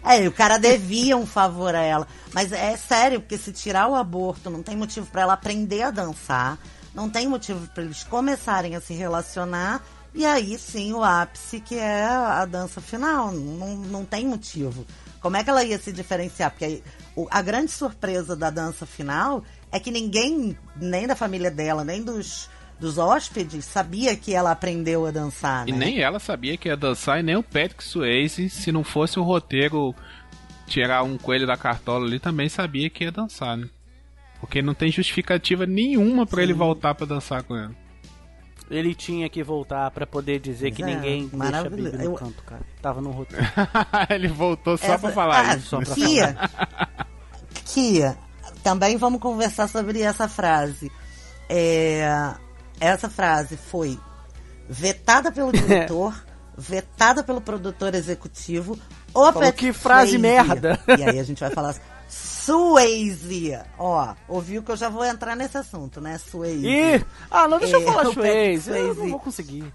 É, 0.09 0.27
o 0.27 0.31
cara 0.31 0.57
devia 0.57 1.15
um 1.15 1.25
favor 1.27 1.75
a 1.75 1.81
ela. 1.81 2.07
Mas 2.33 2.51
é 2.51 2.75
sério, 2.75 3.21
porque 3.21 3.37
se 3.37 3.53
tirar 3.53 3.87
o 3.87 3.93
aborto, 3.93 4.49
não 4.49 4.63
tem 4.63 4.75
motivo 4.75 5.05
para 5.05 5.21
ela 5.21 5.33
aprender 5.33 5.83
a 5.83 5.91
dançar. 5.91 6.57
Não 6.95 7.07
tem 7.07 7.27
motivo 7.27 7.67
para 7.67 7.83
eles 7.83 8.03
começarem 8.03 8.75
a 8.75 8.81
se 8.81 8.95
relacionar. 8.95 9.83
E 10.11 10.25
aí 10.25 10.57
sim 10.57 10.93
o 10.93 11.03
ápice, 11.03 11.59
que 11.59 11.75
é 11.75 12.05
a 12.05 12.43
dança 12.45 12.81
final. 12.81 13.31
Não, 13.31 13.75
não 13.75 14.03
tem 14.03 14.25
motivo. 14.25 14.83
Como 15.21 15.37
é 15.37 15.43
que 15.43 15.49
ela 15.51 15.63
ia 15.63 15.77
se 15.77 15.91
diferenciar? 15.91 16.49
Porque 16.49 16.65
aí, 16.65 16.83
a 17.29 17.41
grande 17.43 17.69
surpresa 17.71 18.35
da 18.35 18.49
dança 18.49 18.87
final 18.87 19.43
é 19.71 19.79
que 19.79 19.91
ninguém, 19.91 20.57
nem 20.75 21.05
da 21.05 21.15
família 21.15 21.51
dela, 21.51 21.83
nem 21.83 22.01
dos, 22.01 22.49
dos 22.79 22.97
hóspedes, 22.97 23.65
sabia 23.65 24.15
que 24.15 24.33
ela 24.33 24.51
aprendeu 24.51 25.05
a 25.05 25.11
dançar. 25.11 25.65
Né? 25.65 25.71
E 25.71 25.71
nem 25.73 26.01
ela 26.01 26.19
sabia 26.19 26.57
que 26.57 26.69
ia 26.69 26.77
dançar, 26.77 27.19
e 27.19 27.23
nem 27.23 27.35
o 27.35 27.43
Patrick 27.43 27.83
Swayze, 27.83 28.49
se 28.49 28.71
não 28.71 28.83
fosse 28.83 29.19
o 29.19 29.23
roteiro 29.23 29.93
tirar 30.65 31.03
um 31.03 31.17
coelho 31.17 31.45
da 31.45 31.57
cartola 31.57 32.05
ali, 32.05 32.19
também 32.19 32.47
sabia 32.47 32.89
que 32.89 33.03
ia 33.03 33.11
dançar, 33.11 33.57
né? 33.57 33.67
Porque 34.39 34.61
não 34.61 34.73
tem 34.73 34.91
justificativa 34.91 35.65
nenhuma 35.65 36.25
para 36.25 36.41
ele 36.41 36.53
voltar 36.53 36.95
para 36.95 37.05
dançar 37.05 37.43
com 37.43 37.55
ela. 37.55 37.75
Ele 38.69 38.93
tinha 38.93 39.27
que 39.27 39.43
voltar 39.43 39.89
para 39.91 40.05
poder 40.05 40.39
dizer 40.39 40.71
que 40.71 40.83
é, 40.83 40.85
ninguém 40.85 41.27
deixa 41.27 41.59
a 41.59 41.63
Baby 41.63 41.81
no 41.81 42.13
canto, 42.13 42.43
cara. 42.43 42.61
Tava 42.81 43.01
no 43.01 43.09
roteiro. 43.09 43.43
ele 44.09 44.27
voltou 44.27 44.77
só 44.77 44.85
Essa... 44.85 44.99
pra 44.99 45.11
falar 45.11 45.49
ah, 45.49 45.55
isso. 45.55 45.67
Só 45.67 45.81
pra 45.81 45.95
Kia, 45.95 46.33
falar. 46.33 46.97
Kia, 47.65 48.17
também 48.63 48.95
vamos 48.95 49.19
conversar 49.19 49.67
sobre 49.67 50.01
essa 50.01 50.27
frase. 50.27 50.91
É, 51.49 52.35
essa 52.79 53.09
frase 53.09 53.57
foi 53.57 53.99
vetada 54.67 55.31
pelo 55.31 55.51
diretor, 55.51 56.13
vetada 56.57 57.23
pelo 57.23 57.41
produtor 57.41 57.95
executivo. 57.95 58.79
O 59.13 59.31
Falou, 59.31 59.53
que 59.53 59.73
frase 59.73 60.11
Swayze. 60.11 60.17
merda! 60.19 60.79
E 60.97 61.03
aí 61.03 61.19
a 61.19 61.23
gente 61.23 61.39
vai 61.39 61.49
falar 61.49 61.75
Swayze. 62.07 63.59
Ó, 63.77 64.15
ouviu 64.27 64.63
que 64.63 64.71
eu 64.71 64.77
já 64.77 64.89
vou 64.89 65.03
entrar 65.05 65.35
nesse 65.35 65.57
assunto, 65.57 65.99
né? 65.99 66.17
Swayze. 66.17 66.67
Ih! 66.67 67.05
Ah, 67.29 67.47
não, 67.47 67.59
deixa 67.59 67.77
é, 67.77 67.79
eu 67.81 67.85
falar 67.85 68.05
Swayze. 68.11 68.69
Eu 68.69 68.93
não 68.95 69.09
vou 69.09 69.19
conseguir. 69.19 69.73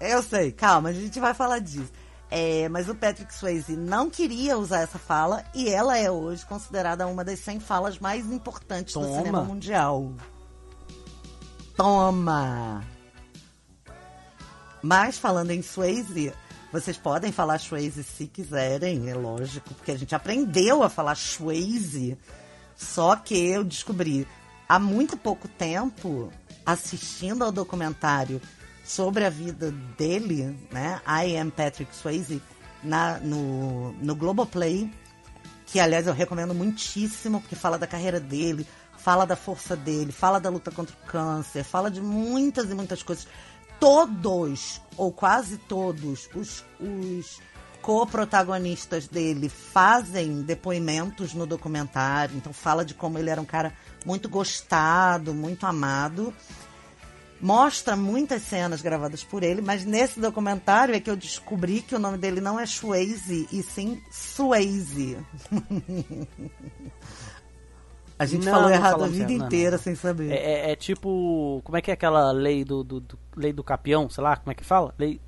Eu 0.00 0.22
sei, 0.22 0.50
calma, 0.50 0.88
a 0.88 0.92
gente 0.92 1.20
vai 1.20 1.34
falar 1.34 1.58
disso. 1.58 1.92
É, 2.30 2.68
mas 2.68 2.88
o 2.88 2.94
Patrick 2.94 3.34
Swayze 3.34 3.76
não 3.76 4.08
queria 4.08 4.56
usar 4.56 4.80
essa 4.80 4.98
fala 4.98 5.42
e 5.52 5.68
ela 5.68 5.98
é 5.98 6.10
hoje 6.10 6.46
considerada 6.46 7.06
uma 7.08 7.24
das 7.24 7.40
100 7.40 7.58
falas 7.58 7.98
mais 7.98 8.24
importantes 8.26 8.94
Toma. 8.94 9.08
do 9.08 9.14
cinema 9.16 9.42
mundial. 9.42 10.12
Toma! 11.80 12.84
Mas 14.82 15.16
falando 15.16 15.50
em 15.50 15.62
Swayze, 15.62 16.30
vocês 16.70 16.98
podem 16.98 17.32
falar 17.32 17.58
Swayze 17.58 18.04
se 18.04 18.26
quiserem, 18.26 19.08
é 19.08 19.14
lógico, 19.14 19.72
porque 19.72 19.92
a 19.92 19.96
gente 19.96 20.14
aprendeu 20.14 20.82
a 20.82 20.90
falar 20.90 21.14
Swayze. 21.14 22.18
Só 22.76 23.16
que 23.16 23.34
eu 23.34 23.64
descobri 23.64 24.28
há 24.68 24.78
muito 24.78 25.16
pouco 25.16 25.48
tempo, 25.48 26.30
assistindo 26.66 27.42
ao 27.44 27.50
documentário 27.50 28.42
sobre 28.84 29.24
a 29.24 29.30
vida 29.30 29.72
dele, 29.96 30.54
né? 30.70 31.00
I 31.06 31.34
Am 31.38 31.48
Patrick 31.48 31.96
Swayze, 31.96 32.42
na, 32.84 33.18
no, 33.20 33.92
no 33.92 34.14
Globoplay, 34.14 34.92
que 35.64 35.80
aliás 35.80 36.06
eu 36.06 36.12
recomendo 36.12 36.54
muitíssimo, 36.54 37.40
porque 37.40 37.56
fala 37.56 37.78
da 37.78 37.86
carreira 37.86 38.20
dele, 38.20 38.66
fala 39.02 39.24
da 39.24 39.36
força 39.36 39.74
dele, 39.74 40.12
fala 40.12 40.38
da 40.38 40.50
luta 40.50 40.70
contra 40.70 40.94
o 40.94 41.06
câncer, 41.06 41.64
fala 41.64 41.90
de 41.90 42.00
muitas 42.00 42.70
e 42.70 42.74
muitas 42.74 43.02
coisas. 43.02 43.26
Todos, 43.78 44.80
ou 44.96 45.10
quase 45.10 45.56
todos, 45.56 46.28
os, 46.34 46.64
os 46.78 47.40
co-protagonistas 47.80 49.08
dele 49.08 49.48
fazem 49.48 50.42
depoimentos 50.42 51.32
no 51.32 51.46
documentário, 51.46 52.36
então 52.36 52.52
fala 52.52 52.84
de 52.84 52.92
como 52.92 53.18
ele 53.18 53.30
era 53.30 53.40
um 53.40 53.46
cara 53.46 53.72
muito 54.04 54.28
gostado, 54.28 55.32
muito 55.32 55.64
amado 55.66 56.34
mostra 57.40 57.96
muitas 57.96 58.42
cenas 58.42 58.82
gravadas 58.82 59.24
por 59.24 59.42
ele, 59.42 59.62
mas 59.62 59.84
nesse 59.84 60.20
documentário 60.20 60.94
é 60.94 61.00
que 61.00 61.08
eu 61.08 61.16
descobri 61.16 61.80
que 61.80 61.94
o 61.94 61.98
nome 61.98 62.18
dele 62.18 62.40
não 62.40 62.60
é 62.60 62.66
Swayze, 62.66 63.48
e 63.50 63.62
sim 63.62 64.00
Swayze. 64.10 65.16
a 68.20 68.26
gente 68.26 68.44
não, 68.44 68.52
falou 68.52 68.68
não 68.68 68.74
errado 68.74 69.02
a 69.02 69.06
vida 69.06 69.32
inteira 69.32 69.78
não. 69.78 69.82
sem 69.82 69.94
saber. 69.94 70.30
É, 70.30 70.34
é, 70.34 70.72
é, 70.72 70.76
tipo. 70.76 71.62
Como 71.64 71.78
é 71.78 71.80
que 71.80 71.90
é 71.90 71.94
aquela 71.94 72.30
lei 72.32 72.66
do, 72.66 72.84
do, 72.84 73.00
do, 73.00 73.18
lei 73.34 73.50
do 73.50 73.64
capião? 73.64 74.10
Sei 74.10 74.22
lá, 74.22 74.36
como 74.36 74.52
é 74.52 74.54
que 74.54 74.62
fala? 74.62 74.94
Lei. 74.98 75.18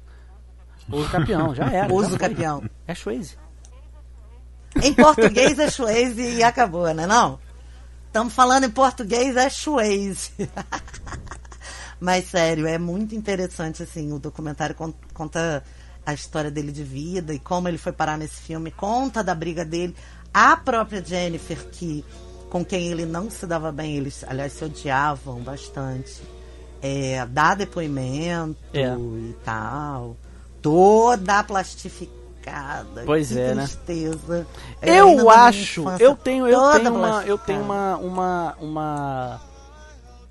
Uso 0.91 1.09
capião, 1.09 1.55
já 1.55 1.71
era. 1.71 1.91
Uso 1.91 2.19
capião. 2.19 2.63
É 2.87 2.95
Swayze. 2.95 3.39
Em 4.83 4.93
português 4.93 5.59
é 5.59 5.71
Swayze 5.71 6.21
e 6.21 6.43
acabou, 6.43 6.93
né? 6.93 7.07
Não? 7.07 7.39
Estamos 8.09 8.35
falando 8.35 8.65
em 8.65 8.71
português, 8.71 9.39
é 9.39 9.49
Swayze. 9.49 10.33
Mas 11.99 12.27
sério, 12.27 12.67
é 12.67 12.77
muito 12.77 13.15
interessante 13.15 13.83
assim, 13.83 14.13
o 14.13 14.19
documentário 14.19 14.77
conta 15.15 15.65
a 16.05 16.13
história 16.13 16.51
dele 16.51 16.73
de 16.73 16.85
vida 16.85 17.33
e 17.33 17.39
como 17.39 17.69
ele 17.69 17.79
foi 17.79 17.93
parar 17.93 18.19
nesse 18.19 18.43
filme, 18.43 18.71
conta 18.71 19.25
da 19.25 19.35
briga 19.35 19.65
dele, 19.65 19.97
a 20.35 20.59
própria 20.59 21.03
Jennifer 21.03 21.71
que 21.71 22.05
com 22.53 22.63
quem 22.63 22.89
ele 22.89 23.07
não 23.07 23.31
se 23.31 23.47
dava 23.47 23.73
bem, 23.73 23.97
eles 23.97 24.23
aliás 24.29 24.53
se 24.53 24.63
odiavam 24.63 25.41
bastante. 25.41 26.21
É, 26.83 27.25
dá 27.25 27.55
depoimento 27.55 28.59
é. 28.75 28.95
e 28.95 29.35
tal. 29.43 30.19
Toda 30.61 31.43
plastificada. 31.45 33.05
Pois 33.07 33.33
que 33.33 33.39
é, 33.41 33.55
né? 33.55 33.63
tristeza. 33.63 34.41
né? 34.41 34.47
Eu 34.83 35.31
acho, 35.31 35.89
eu 35.99 36.15
tenho, 36.15 36.47
eu 36.47 36.73
tenho 36.73 36.95
uma, 36.95 37.25
eu 37.25 37.39
tenho 37.39 37.63
uma, 37.63 37.97
uma, 37.97 38.57
uma, 38.61 39.41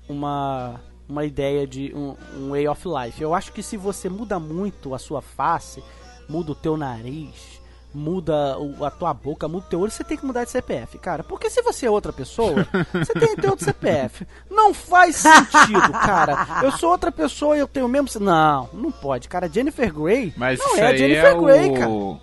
uma 0.08 0.80
uma 1.08 1.24
ideia 1.24 1.66
de 1.66 1.92
um, 1.92 2.14
um 2.36 2.50
way 2.50 2.68
of 2.68 2.86
life. 2.86 3.20
Eu 3.20 3.34
acho 3.34 3.52
que 3.52 3.64
se 3.64 3.76
você 3.76 4.08
muda 4.08 4.38
muito 4.38 4.94
a 4.94 4.98
sua 4.98 5.20
face, 5.20 5.82
muda 6.28 6.52
o 6.52 6.54
teu 6.54 6.76
nariz, 6.76 7.60
muda 7.94 8.58
o- 8.58 8.84
a 8.84 8.90
tua 8.90 9.12
boca, 9.14 9.46
muda 9.48 9.66
o 9.66 9.68
teu 9.68 9.80
olho, 9.80 9.90
você 9.90 10.04
tem 10.04 10.16
que 10.16 10.24
mudar 10.24 10.44
de 10.44 10.50
CPF, 10.50 10.98
cara. 10.98 11.22
Porque 11.22 11.50
se 11.50 11.62
você 11.62 11.86
é 11.86 11.90
outra 11.90 12.12
pessoa, 12.12 12.66
você 12.92 13.12
tem 13.14 13.34
que 13.34 13.40
ter 13.42 13.48
outro 13.50 13.64
CPF. 13.64 14.26
Não 14.50 14.72
faz 14.74 15.16
sentido, 15.16 15.92
cara. 15.92 16.62
Eu 16.62 16.72
sou 16.72 16.90
outra 16.90 17.12
pessoa 17.12 17.56
e 17.56 17.60
eu 17.60 17.68
tenho 17.68 17.86
o 17.86 17.88
mesmo. 17.88 18.08
Não, 18.20 18.68
não 18.72 18.90
pode, 18.92 19.28
cara. 19.28 19.48
Jennifer 19.48 19.92
Grey 19.92 20.32
Mas 20.36 20.58
não 20.58 20.76
é 20.78 20.96
Jennifer 20.96 21.24
é 21.26 21.34
Grey, 21.34 21.72
cara. 21.74 21.88
o. 21.90 22.20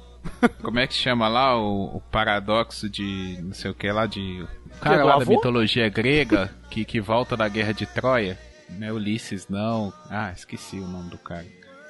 Como 0.62 0.80
é 0.80 0.86
que 0.88 0.94
chama 0.94 1.28
lá? 1.28 1.58
O, 1.58 1.98
o 1.98 2.02
paradoxo 2.12 2.90
de. 2.90 3.40
não 3.42 3.54
sei 3.54 3.72
o 3.72 3.74
que 3.74 3.92
lá, 3.92 4.06
de. 4.06 4.46
O 4.76 4.80
cara 4.82 4.98
do 5.02 5.06
lá 5.08 5.18
da 5.20 5.26
mitologia 5.26 5.90
grega 5.90 6.54
que, 6.70 6.84
que 6.86 7.00
volta 7.02 7.36
da 7.38 7.48
guerra 7.48 7.74
de 7.74 7.86
Troia. 7.86 8.38
Não 8.70 8.88
é 8.88 8.92
Ulisses, 8.94 9.48
não. 9.50 9.92
Ah, 10.10 10.32
esqueci 10.36 10.78
o 10.78 10.88
nome 10.88 11.10
do 11.10 11.18
cara. 11.18 11.46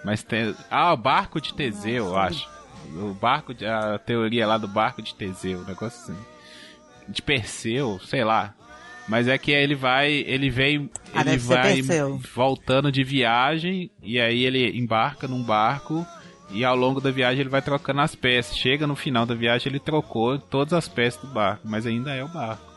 Mas 0.05 0.23
tem. 0.23 0.55
Ah, 0.71 0.93
o 0.93 0.97
barco 0.97 1.41
de 1.41 1.53
Teseu, 1.53 2.05
eu 2.07 2.17
acho. 2.17 2.47
O 2.95 3.13
barco 3.13 3.54
de. 3.54 3.65
A 3.65 3.97
teoria 3.99 4.47
lá 4.47 4.58
do 4.58 4.67
barco 4.67 5.02
de 5.02 5.13
Teseu, 5.13 5.60
um 5.60 5.65
negócio 5.65 6.02
assim. 6.02 6.19
De 7.08 7.21
Perseu, 7.21 7.99
sei 7.99 8.23
lá. 8.23 8.54
Mas 9.08 9.28
é 9.28 9.38
que 9.38 9.52
ele 9.52 9.75
vai. 9.75 10.12
Ele 10.12 10.49
vem. 10.49 10.89
Ah, 11.13 11.21
ele 11.21 11.38
vai 11.38 11.82
voltando 12.34 12.91
de 12.91 13.04
viagem. 13.04 13.91
E 14.02 14.19
aí 14.19 14.43
ele 14.43 14.78
embarca 14.78 15.28
num 15.28 15.43
barco. 15.43 16.06
E 16.52 16.65
ao 16.65 16.75
longo 16.75 16.99
da 16.99 17.12
viagem 17.12 17.41
ele 17.41 17.49
vai 17.49 17.62
trocando 17.62 18.02
as 18.02 18.15
peças. 18.15 18.58
Chega 18.58 18.88
no 18.88 18.95
final 18.95 19.25
da 19.25 19.36
viagem 19.36 19.71
ele 19.71 19.80
trocou 19.80 20.39
todas 20.39 20.73
as 20.73 20.88
peças 20.88 21.21
do 21.21 21.28
barco. 21.28 21.67
Mas 21.67 21.86
ainda 21.86 22.13
é 22.13 22.23
o 22.23 22.28
barco. 22.28 22.69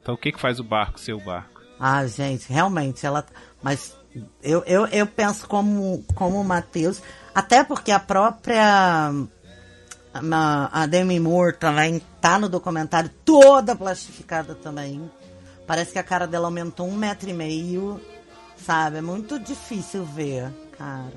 Então 0.00 0.14
o 0.14 0.18
que, 0.18 0.32
que 0.32 0.40
faz 0.40 0.58
o 0.58 0.64
barco 0.64 0.98
ser 0.98 1.12
o 1.12 1.20
barco? 1.20 1.60
Ah, 1.78 2.06
gente, 2.06 2.52
realmente, 2.52 3.04
ela. 3.04 3.24
Mas 3.62 3.96
eu, 4.42 4.62
eu, 4.64 4.86
eu 4.86 5.06
penso 5.06 5.46
como, 5.48 6.04
como 6.14 6.40
o 6.40 6.44
Matheus, 6.44 7.02
até 7.34 7.64
porque 7.64 7.90
a 7.90 7.98
própria. 8.00 9.10
A, 10.14 10.86
Demi 10.86 11.18
Moore 11.18 11.56
também 11.56 12.00
tá 12.20 12.38
no 12.38 12.48
documentário 12.48 13.10
toda 13.24 13.74
plastificada 13.74 14.54
também. 14.54 15.10
Parece 15.66 15.92
que 15.92 15.98
a 15.98 16.02
cara 16.02 16.26
dela 16.26 16.48
aumentou 16.48 16.86
um 16.86 16.94
metro 16.94 17.30
e 17.30 17.32
meio, 17.32 17.98
sabe? 18.58 18.98
É 18.98 19.00
muito 19.00 19.38
difícil 19.38 20.04
ver, 20.04 20.50
cara. 20.76 21.12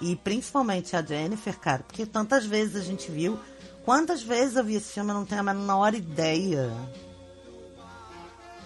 E 0.00 0.16
principalmente 0.16 0.96
a 0.96 1.02
Jennifer, 1.02 1.58
cara, 1.58 1.82
porque 1.86 2.06
tantas 2.06 2.46
vezes 2.46 2.76
a 2.76 2.80
gente 2.80 3.10
viu. 3.10 3.38
Quantas 3.84 4.22
vezes 4.22 4.56
eu 4.56 4.64
vi 4.64 4.76
esse 4.76 4.92
filme, 4.92 5.10
eu 5.10 5.14
não 5.14 5.24
tenho 5.26 5.40
a 5.40 5.44
menor 5.44 5.92
ideia. 5.94 6.70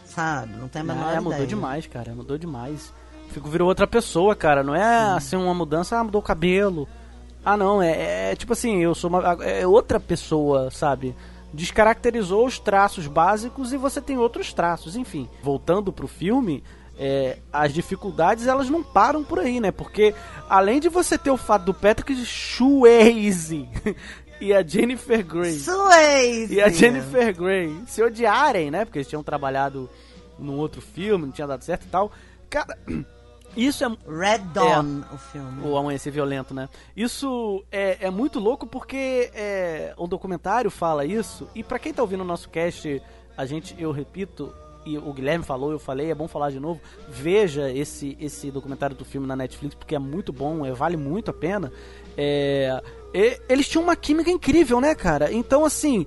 Sabe? 0.06 0.52
Não 0.56 0.68
tenho 0.68 0.84
a 0.84 0.94
menor 0.94 1.06
É, 1.06 1.08
ideia. 1.08 1.20
mudou 1.22 1.46
demais, 1.46 1.86
cara. 1.86 2.14
Mudou 2.14 2.38
demais. 2.38 2.92
Fico, 3.32 3.48
virou 3.48 3.68
outra 3.68 3.86
pessoa, 3.86 4.36
cara. 4.36 4.62
Não 4.62 4.74
é 4.74 5.14
assim 5.16 5.36
uma 5.36 5.54
mudança, 5.54 5.98
ah, 5.98 6.04
mudou 6.04 6.20
o 6.20 6.24
cabelo. 6.24 6.86
Ah, 7.44 7.56
não, 7.56 7.82
é, 7.82 8.32
é 8.32 8.36
tipo 8.36 8.52
assim, 8.52 8.82
eu 8.82 8.94
sou 8.94 9.10
uma. 9.10 9.44
É 9.44 9.66
outra 9.66 9.98
pessoa, 9.98 10.70
sabe? 10.70 11.14
Descaracterizou 11.52 12.46
os 12.46 12.58
traços 12.58 13.06
básicos 13.06 13.72
e 13.72 13.76
você 13.76 14.00
tem 14.00 14.16
outros 14.16 14.52
traços, 14.52 14.96
enfim. 14.96 15.28
Voltando 15.42 15.92
pro 15.92 16.06
filme, 16.06 16.62
é, 16.98 17.38
as 17.52 17.72
dificuldades 17.72 18.46
elas 18.46 18.68
não 18.68 18.82
param 18.82 19.24
por 19.24 19.38
aí, 19.38 19.60
né? 19.60 19.70
Porque 19.70 20.14
além 20.48 20.78
de 20.78 20.88
você 20.88 21.18
ter 21.18 21.30
o 21.30 21.36
fato 21.36 21.64
do 21.64 21.74
Patrick 21.74 22.14
Swayze 22.24 23.68
e 24.40 24.52
a 24.52 24.62
Jennifer 24.62 25.24
Grey 25.24 25.58
Swayze! 25.58 26.54
e 26.54 26.60
a 26.60 26.68
Jennifer 26.68 27.34
Grey 27.36 27.74
se 27.86 28.02
odiarem, 28.02 28.70
né? 28.70 28.84
Porque 28.84 28.98
eles 28.98 29.08
tinham 29.08 29.22
trabalhado 29.22 29.90
num 30.38 30.58
outro 30.58 30.80
filme, 30.80 31.26
não 31.26 31.32
tinha 31.32 31.46
dado 31.46 31.64
certo 31.64 31.84
e 31.84 31.88
tal. 31.88 32.12
Cara, 32.48 32.78
isso 33.56 33.84
é. 33.84 33.88
Red 34.08 34.38
Dawn, 34.54 35.02
o 35.12 35.18
filme. 35.18 35.62
O 35.66 35.76
Amanhecer 35.76 36.12
Violento, 36.12 36.54
né? 36.54 36.68
Isso 36.96 37.64
é, 37.70 37.98
é 38.06 38.10
muito 38.10 38.38
louco 38.38 38.66
porque 38.66 39.30
é, 39.34 39.92
o 39.96 40.06
documentário 40.06 40.70
fala 40.70 41.04
isso. 41.04 41.48
E 41.54 41.62
pra 41.62 41.78
quem 41.78 41.92
tá 41.92 42.02
ouvindo 42.02 42.20
o 42.22 42.24
nosso 42.26 42.48
cast, 42.48 43.02
a 43.36 43.44
gente, 43.46 43.74
eu 43.78 43.90
repito, 43.92 44.52
e 44.84 44.96
o 44.98 45.12
Guilherme 45.12 45.44
falou, 45.44 45.70
eu 45.70 45.78
falei, 45.78 46.10
é 46.10 46.14
bom 46.14 46.26
falar 46.26 46.50
de 46.50 46.58
novo. 46.58 46.80
Veja 47.08 47.70
esse, 47.70 48.16
esse 48.20 48.50
documentário 48.50 48.96
do 48.96 49.04
filme 49.04 49.26
na 49.26 49.36
Netflix, 49.36 49.74
porque 49.74 49.94
é 49.94 49.98
muito 49.98 50.32
bom, 50.32 50.64
é, 50.66 50.72
vale 50.72 50.96
muito 50.96 51.30
a 51.30 51.34
pena. 51.34 51.70
É, 52.16 52.82
e- 53.14 53.40
eles 53.48 53.68
tinham 53.68 53.84
uma 53.84 53.94
química 53.96 54.30
incrível, 54.30 54.80
né, 54.80 54.94
cara? 54.94 55.32
Então, 55.32 55.64
assim, 55.64 56.06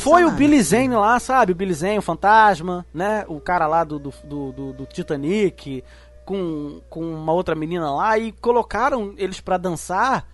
foi 0.00 0.24
o 0.24 0.30
Billy 0.32 0.60
Zane 0.60 0.88
lá, 0.96 1.18
sabe? 1.20 1.52
O 1.52 1.54
Billy 1.54 1.72
Zane, 1.74 1.98
o 1.98 2.02
fantasma, 2.02 2.84
né? 2.92 3.24
O 3.28 3.38
cara 3.38 3.68
lá 3.68 3.84
do, 3.84 4.00
do, 4.00 4.12
do- 4.52 4.72
do 4.72 4.86
Titanic, 4.86 5.84
com, 6.24 6.80
com 6.88 7.00
uma 7.14 7.32
outra 7.32 7.54
menina 7.54 7.90
lá, 7.90 8.18
e 8.18 8.32
colocaram 8.32 9.14
eles 9.16 9.40
pra 9.40 9.56
dançar. 9.56 10.26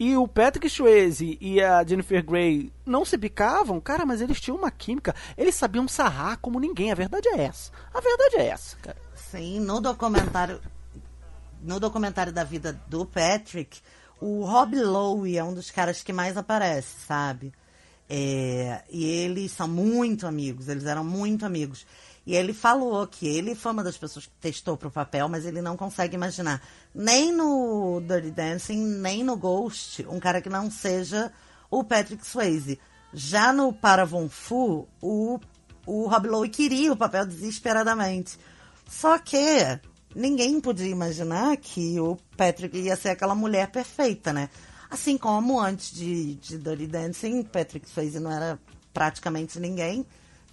E 0.00 0.16
o 0.16 0.28
Patrick 0.28 0.70
Swayze 0.70 1.36
e 1.40 1.60
a 1.60 1.82
Jennifer 1.84 2.24
Grey 2.24 2.72
não 2.86 3.04
se 3.04 3.16
bicavam, 3.16 3.80
cara, 3.80 4.06
mas 4.06 4.20
eles 4.20 4.40
tinham 4.40 4.56
uma 4.56 4.70
química. 4.70 5.12
Eles 5.36 5.56
sabiam 5.56 5.88
sarrar 5.88 6.38
como 6.38 6.60
ninguém. 6.60 6.92
A 6.92 6.94
verdade 6.94 7.26
é 7.28 7.42
essa. 7.42 7.72
A 7.92 8.00
verdade 8.00 8.36
é 8.36 8.46
essa, 8.46 8.76
cara. 8.76 8.96
Sim, 9.14 9.58
no 9.58 9.80
documentário. 9.80 10.60
No 11.60 11.80
documentário 11.80 12.32
da 12.32 12.44
vida 12.44 12.80
do 12.86 13.04
Patrick, 13.04 13.80
o 14.20 14.44
Rob 14.44 14.80
Lowe 14.80 15.36
é 15.36 15.42
um 15.42 15.52
dos 15.52 15.72
caras 15.72 16.04
que 16.04 16.12
mais 16.12 16.36
aparece, 16.36 17.00
sabe? 17.04 17.52
É, 18.08 18.82
e 18.88 19.04
eles 19.04 19.52
são 19.52 19.68
muito 19.68 20.26
amigos, 20.26 20.68
eles 20.68 20.86
eram 20.86 21.04
muito 21.04 21.44
amigos. 21.44 21.84
E 22.28 22.36
ele 22.36 22.52
falou 22.52 23.06
que 23.06 23.26
ele 23.26 23.54
foi 23.54 23.72
uma 23.72 23.82
das 23.82 23.96
pessoas 23.96 24.26
que 24.26 24.32
testou 24.38 24.76
pro 24.76 24.90
papel, 24.90 25.30
mas 25.30 25.46
ele 25.46 25.62
não 25.62 25.78
consegue 25.78 26.14
imaginar 26.14 26.62
nem 26.94 27.32
no 27.32 28.02
Dirty 28.06 28.30
Dancing, 28.30 28.84
nem 28.84 29.24
no 29.24 29.34
Ghost, 29.34 30.06
um 30.10 30.20
cara 30.20 30.42
que 30.42 30.50
não 30.50 30.70
seja 30.70 31.32
o 31.70 31.82
Patrick 31.82 32.26
Swayze. 32.26 32.78
Já 33.14 33.50
no 33.50 33.72
Paravon 33.72 34.28
Fu, 34.28 34.86
o, 35.00 35.40
o 35.86 36.06
Rob 36.06 36.28
Lowe 36.28 36.50
queria 36.50 36.92
o 36.92 36.96
papel 36.98 37.24
desesperadamente. 37.24 38.38
Só 38.86 39.18
que 39.18 39.80
ninguém 40.14 40.60
podia 40.60 40.90
imaginar 40.90 41.56
que 41.56 41.98
o 41.98 42.18
Patrick 42.36 42.76
ia 42.76 42.96
ser 42.96 43.08
aquela 43.08 43.34
mulher 43.34 43.70
perfeita, 43.70 44.34
né? 44.34 44.50
Assim 44.90 45.16
como 45.16 45.58
antes 45.58 45.92
de, 45.94 46.34
de 46.34 46.58
Dirty 46.58 46.88
Dancing, 46.88 47.42
Patrick 47.44 47.88
Swayze 47.88 48.20
não 48.20 48.30
era 48.30 48.58
praticamente 48.92 49.58
ninguém. 49.58 50.04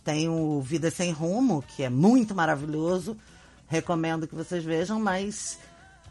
Tem 0.05 0.29
o 0.29 0.61
Vida 0.61 0.91
Sem 0.91 1.11
Rumo, 1.11 1.63
que 1.67 1.81
é 1.81 1.89
muito 1.89 2.35
maravilhoso. 2.35 3.17
Recomendo 3.67 4.27
que 4.27 4.35
vocês 4.35 4.63
vejam, 4.63 4.99
mas 4.99 5.59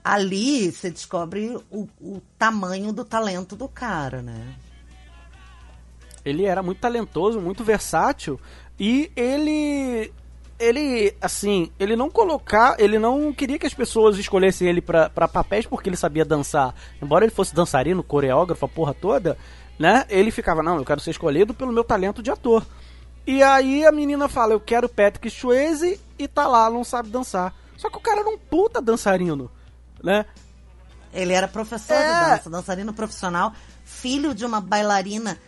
ali 0.03 0.73
você 0.73 0.91
descobre 0.91 1.57
o, 1.71 1.89
o 2.01 2.21
tamanho 2.37 2.93
do 2.93 3.05
talento 3.05 3.55
do 3.55 3.69
cara, 3.69 4.21
né? 4.21 4.57
Ele 6.25 6.45
era 6.45 6.61
muito 6.61 6.81
talentoso, 6.81 7.41
muito 7.41 7.63
versátil 7.63 8.41
e 8.81 9.13
ele 9.15 10.13
ele 10.59 11.15
assim, 11.21 11.71
ele 11.79 11.95
não 11.95 12.11
colocar, 12.11 12.75
ele 12.81 12.99
não 12.99 13.33
queria 13.33 13.59
que 13.61 13.67
as 13.67 13.75
pessoas 13.75 14.19
escolhessem 14.19 14.69
ele 14.69 14.81
pra 14.81 15.29
papéis 15.29 15.67
porque 15.67 15.89
ele 15.89 15.97
sabia 15.97 16.25
dançar. 16.25 16.75
Embora 17.01 17.25
ele 17.25 17.33
fosse 17.33 17.55
dançarino, 17.55 18.03
coreógrafo, 18.03 18.65
a 18.65 18.69
porra 18.69 18.93
toda, 18.93 19.39
né? 19.79 20.05
Ele 20.09 20.33
ficava, 20.33 20.65
não, 20.65 20.79
eu 20.79 20.85
quero 20.85 21.01
ser 21.01 21.11
escolhido 21.11 21.55
pelo 21.55 21.73
meu 21.73 21.85
talento 21.85 22.21
de 22.21 22.33
ator. 22.33 22.67
E 23.27 23.43
aí 23.43 23.87
a 23.87 23.93
menina 23.93 24.29
fala, 24.29 24.53
eu 24.53 24.61
quero 24.61 24.89
Patrick 24.89 25.31
Swayze 25.31 26.01
e 26.19 26.29
tá 26.29 26.47
lá, 26.47 26.69
não 26.69 26.85
sabe 26.85 27.09
dançar. 27.09 27.55
Só 27.77 27.89
que 27.89 27.97
o 27.97 28.01
cara 28.01 28.21
era 28.21 28.29
um 28.29 28.39
puta 28.39 28.81
dançarino, 28.83 29.51
né? 30.03 30.27
Ele 31.13 31.33
era 31.33 31.49
professor 31.49 31.95
É. 31.95 32.03
de 32.25 32.31
dança, 32.31 32.51
dançarino 32.51 32.93
profissional, 32.93 33.53
filho 33.85 34.35
de 34.35 34.45
uma 34.45 34.61
bailarina 34.61 35.39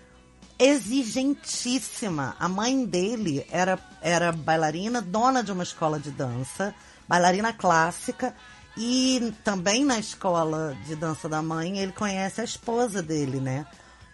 exigentíssima. 0.58 2.34
A 2.38 2.48
mãe 2.48 2.84
dele 2.84 3.46
era, 3.50 3.78
era 4.00 4.32
bailarina, 4.32 5.02
dona 5.02 5.42
de 5.42 5.52
uma 5.52 5.62
escola 5.62 5.98
de 5.98 6.10
dança, 6.10 6.74
bailarina 7.08 7.52
clássica. 7.52 8.34
E 8.76 9.32
também 9.42 9.84
na 9.84 9.98
escola 9.98 10.76
de 10.86 10.94
dança 10.94 11.28
da 11.28 11.40
mãe, 11.40 11.78
ele 11.78 11.92
conhece 11.92 12.40
a 12.40 12.44
esposa 12.44 13.02
dele, 13.02 13.40
né? 13.40 13.66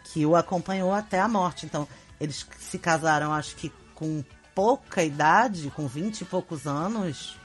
Que 0.04 0.24
o 0.24 0.36
acompanhou 0.36 0.92
até 0.92 1.18
a 1.20 1.26
morte. 1.26 1.66
Então, 1.66 1.88
eles 2.22 2.46
se 2.60 2.78
casaram, 2.78 3.32
acho 3.32 3.56
que 3.56 3.72
com 3.96 4.24
pouca 4.54 5.02
idade, 5.02 5.72
com 5.74 5.88
20 5.88 6.20
e 6.20 6.24
poucos 6.24 6.68
anos. 6.68 7.36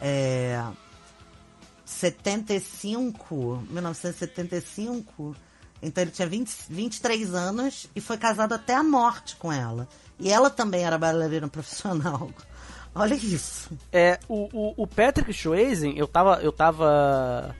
É, 0.00 0.62
75, 1.84 3.64
1975. 3.68 5.34
Então 5.82 6.02
ele 6.02 6.12
tinha 6.12 6.28
20, 6.28 6.48
23 6.68 7.34
anos 7.34 7.88
e 7.96 8.00
foi 8.00 8.16
casado 8.16 8.52
até 8.52 8.74
a 8.74 8.84
morte 8.84 9.34
com 9.34 9.52
ela. 9.52 9.88
E 10.18 10.30
ela 10.30 10.48
também 10.48 10.84
era 10.84 10.96
bailarina 10.96 11.48
profissional. 11.48 12.30
Olha 12.94 13.14
isso. 13.14 13.70
É, 13.92 14.20
o, 14.28 14.48
o, 14.52 14.74
o 14.76 14.86
Patrick 14.86 15.32
Swayze, 15.32 15.92
eu 15.96 16.06
tava, 16.06 16.40
eu 16.40 16.52
tava 16.52 17.54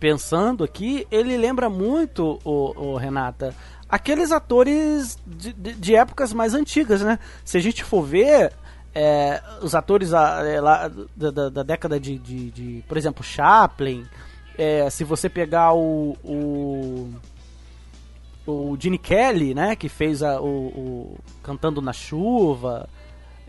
pensando 0.00 0.64
aqui, 0.64 1.06
ele 1.10 1.36
lembra 1.36 1.68
muito, 1.68 2.38
o, 2.44 2.92
o 2.92 2.96
Renata, 2.96 3.54
aqueles 3.88 4.32
atores 4.32 5.18
de, 5.26 5.52
de, 5.52 5.72
de 5.74 5.94
épocas 5.94 6.32
mais 6.32 6.54
antigas, 6.54 7.02
né? 7.02 7.18
Se 7.44 7.56
a 7.56 7.60
gente 7.60 7.84
for 7.84 8.02
ver, 8.02 8.52
é, 8.94 9.42
os 9.62 9.74
atores 9.74 10.12
ah, 10.14 10.42
é, 10.44 10.60
lá 10.60 10.90
da, 11.16 11.30
da, 11.30 11.48
da 11.48 11.62
década 11.62 12.00
de, 12.00 12.18
de, 12.18 12.50
de, 12.50 12.84
por 12.88 12.96
exemplo, 12.96 13.22
Chaplin, 13.22 14.06
é, 14.56 14.88
se 14.90 15.04
você 15.04 15.28
pegar 15.28 15.74
o, 15.74 16.16
o 16.24 17.12
o 18.46 18.76
Gene 18.78 18.96
Kelly, 18.96 19.54
né, 19.54 19.74
que 19.74 19.88
fez 19.88 20.22
a, 20.22 20.40
o, 20.40 20.46
o 20.46 21.18
Cantando 21.42 21.82
na 21.82 21.92
Chuva, 21.92 22.88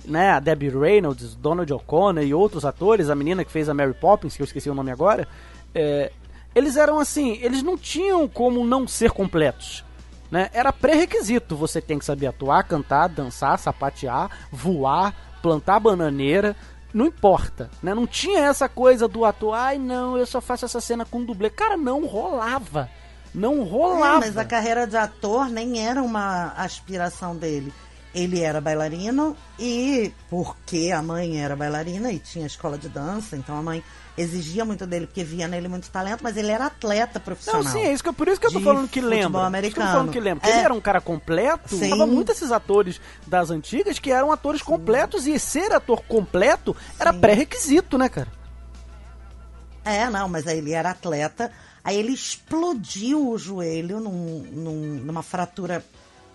né, 0.04 0.32
a 0.32 0.40
Debbie 0.40 0.70
Reynolds, 0.70 1.36
Donald 1.36 1.72
O'Connor 1.72 2.24
e 2.24 2.34
outros 2.34 2.66
atores, 2.66 3.10
a 3.10 3.16
menina 3.16 3.46
que 3.46 3.52
fez 3.52 3.70
a 3.70 3.74
Mary 3.74 3.94
Poppins, 3.94 4.36
que 4.36 4.42
eu 4.42 4.46
esqueci 4.46 4.70
o 4.70 4.74
nome 4.74 4.92
agora, 4.92 5.28
é, 5.74 6.12
eles 6.56 6.78
eram 6.78 6.98
assim, 6.98 7.38
eles 7.42 7.62
não 7.62 7.78
tinham 7.78 8.28
como 8.28 8.66
não 8.66 8.88
ser 8.88 9.12
completos. 9.12 9.86
Né? 10.30 10.50
Era 10.54 10.74
pré-requisito, 10.74 11.56
você 11.56 11.82
tem 11.82 11.98
que 11.98 12.06
saber 12.06 12.28
atuar, 12.28 12.64
cantar, 12.64 13.08
dançar, 13.08 13.58
sapatear, 13.58 14.30
voar, 14.52 15.14
plantar 15.42 15.80
bananeira, 15.80 16.56
não 16.94 17.06
importa, 17.06 17.70
né? 17.82 17.94
Não 17.94 18.08
tinha 18.08 18.46
essa 18.46 18.68
coisa 18.68 19.08
do 19.08 19.24
ator, 19.24 19.54
ai 19.54 19.78
não, 19.78 20.18
eu 20.18 20.26
só 20.26 20.42
faço 20.42 20.66
essa 20.66 20.82
cena 20.82 21.06
com 21.06 21.24
dublê. 21.24 21.50
Cara, 21.50 21.78
não 21.78 22.06
rolava. 22.06 22.90
Não 23.34 23.64
rolava. 23.64 24.26
É, 24.26 24.28
mas 24.28 24.38
a 24.38 24.46
carreira 24.46 24.88
de 24.88 24.98
ator 24.98 25.50
nem 25.50 25.86
era 25.86 26.02
uma 26.02 26.54
aspiração 26.58 27.36
dele. 27.36 27.74
Ele 28.16 28.42
era 28.42 28.60
bailarino 28.60 29.36
e 29.60 30.12
porque 30.30 30.92
a 30.92 31.04
mãe 31.04 31.40
era 31.40 31.56
bailarina 31.56 32.12
e 32.12 32.18
tinha 32.18 32.48
escola 32.48 32.78
de 32.78 32.90
dança, 32.90 33.38
então 33.38 33.56
a 33.56 33.62
mãe 33.62 33.84
exigia 34.18 34.66
muito 34.66 34.88
dele 34.88 35.06
porque 35.06 35.24
via 35.24 35.48
nele 35.48 35.68
muito 35.68 35.90
talento, 35.90 36.22
mas 36.24 36.36
ele 36.36 36.52
era 36.52 36.66
atleta 36.66 37.20
profissional. 37.20 37.64
Não, 37.64 37.72
sim, 37.72 37.82
é 37.82 37.94
isso 37.94 38.04
que, 38.04 38.12
por 38.12 38.28
isso 38.28 38.42
que 38.42 38.48
eu 38.48 38.52
tô 38.52 38.60
falando 38.60 38.88
que 38.88 39.00
lembra. 39.00 39.46
Americano. 39.46 39.74
Que 39.74 39.80
eu 39.80 39.86
tô 39.86 39.92
falando 39.92 40.12
que 40.12 40.20
lembra. 40.20 40.50
É. 40.50 40.52
Ele 40.52 40.60
era 40.62 40.74
um 40.74 40.82
cara 40.82 41.00
completo. 41.00 41.76
Sim. 41.78 41.90
Tava 41.90 42.08
muito 42.08 42.32
esses 42.32 42.52
atores 42.52 43.00
das 43.28 43.52
antigas 43.52 44.00
que 44.00 44.12
eram 44.12 44.32
atores 44.32 44.62
completos 44.62 45.28
e 45.28 45.38
ser 45.38 45.72
ator 45.72 46.02
completo 46.04 46.76
era 47.00 47.14
pré-requisito, 47.14 47.98
né, 47.98 48.10
cara? 48.10 48.32
É, 49.86 50.10
não, 50.10 50.28
mas 50.28 50.48
aí 50.48 50.58
ele 50.58 50.74
era 50.74 50.90
atleta. 50.90 51.52
Aí 51.84 51.98
ele 51.98 52.12
explodiu 52.12 53.30
o 53.30 53.38
joelho 53.38 54.00
num, 54.00 54.46
num, 54.52 55.02
numa 55.06 55.24
fratura 55.24 55.86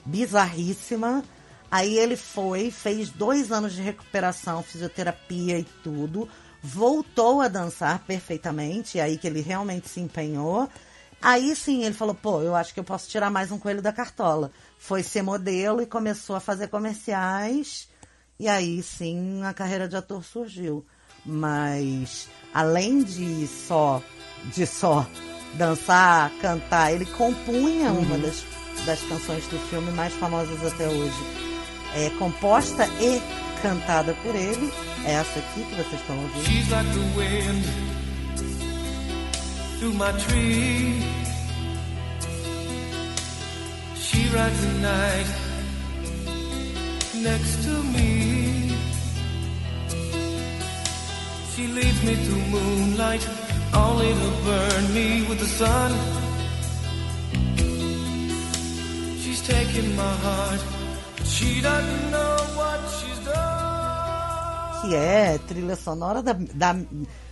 bizarríssima. 0.05 1.23
Aí 1.71 1.99
ele 1.99 2.17
foi, 2.17 2.71
fez 2.71 3.11
dois 3.11 3.51
anos 3.51 3.73
de 3.75 3.83
recuperação, 3.83 4.63
fisioterapia 4.63 5.59
e 5.59 5.65
tudo. 5.83 6.29
Voltou 6.63 7.41
a 7.41 7.49
dançar 7.49 7.99
perfeitamente, 8.07 9.01
aí 9.01 9.19
que 9.19 9.27
ele 9.27 9.41
realmente 9.41 9.89
se 9.89 10.01
empenhou. 10.01 10.69
Aí 11.21 11.55
sim 11.57 11.85
ele 11.85 11.95
falou: 11.95 12.15
pô, 12.15 12.41
eu 12.41 12.55
acho 12.55 12.73
que 12.73 12.79
eu 12.79 12.85
posso 12.85 13.09
tirar 13.09 13.31
mais 13.31 13.51
um 13.51 13.59
coelho 13.59 13.83
da 13.83 13.93
cartola. 13.93 14.53
Foi 14.79 15.03
ser 15.03 15.23
modelo 15.23 15.83
e 15.83 15.87
começou 15.87 16.37
a 16.37 16.41
fazer 16.41 16.69
comerciais. 16.69 17.89
E 18.39 18.49
aí 18.49 18.83
sim 18.83 19.43
a 19.45 19.53
carreira 19.53 19.89
de 19.89 19.97
ator 19.97 20.25
surgiu. 20.25 20.85
Mas 21.25 22.29
além 22.55 23.03
de 23.03 23.47
só 23.47 24.03
de 24.55 24.67
só 24.67 25.07
dançar, 25.55 26.31
cantar, 26.41 26.93
ele 26.93 27.07
compunha 27.07 27.93
uma 27.93 28.19
das, 28.19 28.45
das 28.85 29.01
canções 29.03 29.47
do 29.49 29.59
filme 29.69 29.91
mais 29.93 30.13
famosas 30.15 30.65
até 30.65 30.89
hoje. 30.89 31.43
É 31.95 32.11
composta 32.19 32.87
e 33.01 33.21
cantada 33.63 34.13
por 34.23 34.35
ele. 34.35 34.73
Essa 35.07 35.39
aqui 35.39 35.63
que 35.65 35.75
vocês 35.77 36.01
estão 36.01 36.19
ouvindo. 36.19 36.45
She's 36.45 36.69
like 36.71 36.91
the 36.91 37.01
wind 37.17 37.65
through 39.79 39.95
my 39.95 40.13
tree. 40.13 41.01
She 43.95 44.29
rides 44.35 44.61
the 44.61 44.73
night 44.81 45.27
next 47.23 47.63
to 47.65 47.83
me. 47.95 48.77
She 51.55 51.69
leads 51.69 52.03
me 52.03 52.17
through 52.17 52.45
moonlight, 52.51 53.27
only 53.75 54.13
to 54.13 54.31
burn 54.45 54.95
me 54.95 55.23
with 55.29 55.39
the 55.39 55.47
sun. 55.47 55.93
She's 59.21 59.41
taking 59.43 59.95
my 59.95 60.15
heart, 60.25 60.61
she 61.25 61.61
doesn't 61.61 62.11
know 62.11 62.37
what 62.57 62.81
done. 62.91 63.12
Que 64.83 64.95
é 64.95 65.39
trilha 65.49 65.77
sonora 65.77 66.23
da, 66.23 66.33
da- 66.33 66.77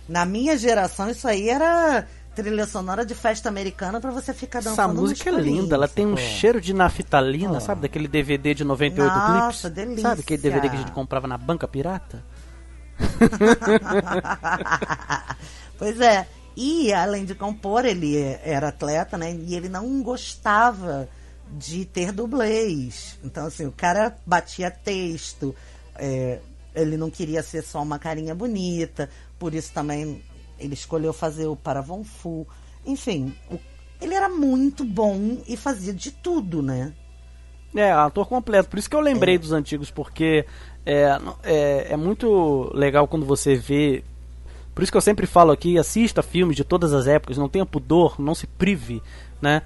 na 0.09 0.25
minha 0.25 0.57
geração 0.57 1.09
isso 1.09 1.27
aí 1.27 1.49
era 1.49 2.05
trilha 2.35 2.65
sonora 2.65 3.05
de 3.05 3.13
festa 3.13 3.49
americana 3.49 3.99
pra 3.99 4.09
você 4.09 4.33
ficar 4.33 4.59
Essa 4.59 4.69
dançando 4.69 4.93
no 4.95 5.01
música 5.01 5.29
é 5.29 5.33
linda, 5.33 5.75
ela 5.75 5.87
tem 5.87 6.05
um 6.07 6.11
pô. 6.15 6.17
cheiro 6.17 6.61
de 6.61 6.73
naftalina, 6.73 7.57
Ó. 7.57 7.59
sabe? 7.59 7.81
Daquele 7.81 8.07
DVD 8.07 8.53
de 8.53 8.63
98 8.63 9.13
Nossa, 9.13 9.69
clips. 9.69 9.85
delícia. 9.85 10.09
Sabe 10.09 10.21
aquele 10.21 10.41
DVD 10.41 10.69
que 10.69 10.75
a 10.75 10.79
gente 10.79 10.91
comprava 10.93 11.27
na 11.27 11.37
banca 11.37 11.67
pirata? 11.67 12.23
pois 15.77 15.99
é. 15.99 16.27
E 16.55 16.93
além 16.93 17.25
de 17.25 17.33
compor, 17.33 17.85
ele 17.85 18.17
era 18.43 18.67
atleta, 18.69 19.17
né? 19.17 19.33
E 19.33 19.55
ele 19.55 19.69
não 19.69 20.01
gostava 20.03 21.07
de 21.51 21.85
ter 21.85 22.11
dublês. 22.11 23.17
Então, 23.23 23.45
assim, 23.47 23.65
o 23.65 23.71
cara 23.71 24.15
batia 24.25 24.69
texto, 24.69 25.55
é, 25.95 26.39
ele 26.75 26.97
não 26.97 27.09
queria 27.09 27.41
ser 27.43 27.61
só 27.63 27.81
uma 27.81 27.99
carinha 27.99 28.33
bonita, 28.35 29.09
por 29.39 29.53
isso 29.53 29.71
também 29.73 30.21
ele 30.59 30.73
escolheu 30.73 31.11
fazer 31.13 31.47
o 31.47 31.55
Para 31.55 31.81
Von 31.81 32.03
Fu. 32.03 32.47
Enfim, 32.85 33.33
o- 33.51 33.59
ele 33.99 34.13
era 34.13 34.29
muito 34.29 34.83
bom 34.83 35.37
e 35.47 35.55
fazia 35.57 35.93
de 35.93 36.11
tudo, 36.11 36.61
né? 36.61 36.93
É, 37.75 37.91
ator 37.91 38.27
completo. 38.27 38.69
Por 38.69 38.77
isso 38.79 38.89
que 38.89 38.95
eu 38.95 38.99
lembrei 38.99 39.37
dos 39.37 39.51
antigos, 39.53 39.89
porque 39.89 40.45
é, 40.85 41.17
é, 41.43 41.87
é 41.93 41.97
muito 41.97 42.69
legal 42.73 43.07
quando 43.07 43.25
você 43.25 43.55
vê. 43.55 44.03
Por 44.75 44.83
isso 44.83 44.91
que 44.91 44.97
eu 44.97 45.01
sempre 45.01 45.25
falo 45.27 45.51
aqui, 45.51 45.77
assista 45.77 46.21
filmes 46.23 46.55
de 46.55 46.63
todas 46.63 46.93
as 46.93 47.07
épocas, 47.07 47.37
não 47.37 47.47
tenha 47.49 47.65
pudor, 47.65 48.19
não 48.19 48.33
se 48.35 48.45
prive, 48.47 49.01
né? 49.41 49.61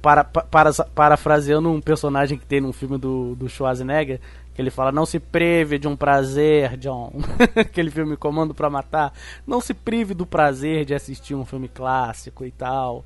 Para, 0.00 0.24
pa- 0.24 0.42
para, 0.42 0.72
parafraseando 0.72 1.70
um 1.70 1.80
personagem 1.80 2.36
que 2.38 2.44
tem 2.46 2.60
num 2.60 2.72
filme 2.72 2.98
do, 2.98 3.36
do 3.36 3.48
Schwarzenegger, 3.48 4.20
que 4.54 4.60
ele 4.60 4.70
fala, 4.70 4.92
não 4.92 5.06
se 5.06 5.18
prive 5.18 5.78
de 5.78 5.88
um 5.88 5.96
prazer, 5.96 6.76
John. 6.76 7.12
Aquele 7.56 7.90
filme 7.90 8.16
Comando 8.16 8.54
pra 8.54 8.68
Matar. 8.68 9.12
Não 9.46 9.60
se 9.60 9.72
prive 9.72 10.12
do 10.14 10.26
prazer 10.26 10.84
de 10.84 10.94
assistir 10.94 11.34
um 11.34 11.44
filme 11.44 11.68
clássico 11.68 12.44
e 12.44 12.50
tal. 12.50 13.04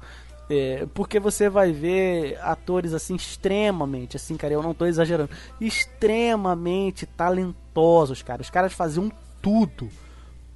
É, 0.48 0.86
porque 0.94 1.18
você 1.18 1.48
vai 1.48 1.72
ver 1.72 2.38
atores 2.40 2.94
assim 2.94 3.16
extremamente, 3.16 4.16
assim, 4.16 4.36
cara, 4.36 4.54
eu 4.54 4.62
não 4.62 4.72
tô 4.72 4.86
exagerando, 4.86 5.28
extremamente 5.60 7.04
talentosos, 7.04 8.22
cara. 8.22 8.42
Os 8.42 8.50
caras 8.50 8.72
faziam 8.72 9.10
tudo, 9.42 9.88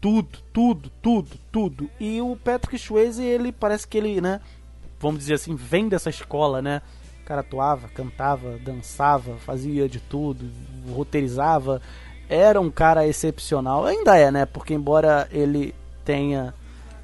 tudo, 0.01 0.39
tudo, 0.53 0.91
tudo, 1.03 1.31
tudo. 1.51 1.91
E 1.99 2.21
o 2.21 2.37
Patrick 2.37 2.79
Swayze, 2.79 3.25
ele 3.25 3.51
parece 3.51 3.87
que 3.87 3.99
ele, 3.99 4.21
né, 4.21 4.41
vamos 5.01 5.21
dizer 5.21 5.35
assim, 5.35 5.57
vem 5.57 5.89
dessa 5.89 6.09
escola, 6.09 6.63
né? 6.63 6.83
O 7.23 7.25
cara 7.31 7.41
atuava, 7.43 7.89
cantava, 7.89 8.59
dançava, 8.59 9.37
fazia 9.37 9.89
de 9.89 10.01
tudo, 10.01 10.51
roteirizava. 10.93 11.81
Era 12.29 12.61
um 12.61 12.71
cara 12.71 13.07
excepcional, 13.07 13.85
ainda 13.87 14.17
é, 14.17 14.31
né? 14.31 14.47
Porque 14.47 14.75
embora 14.75 15.29
ele 15.31 15.75
tenha 16.05 16.55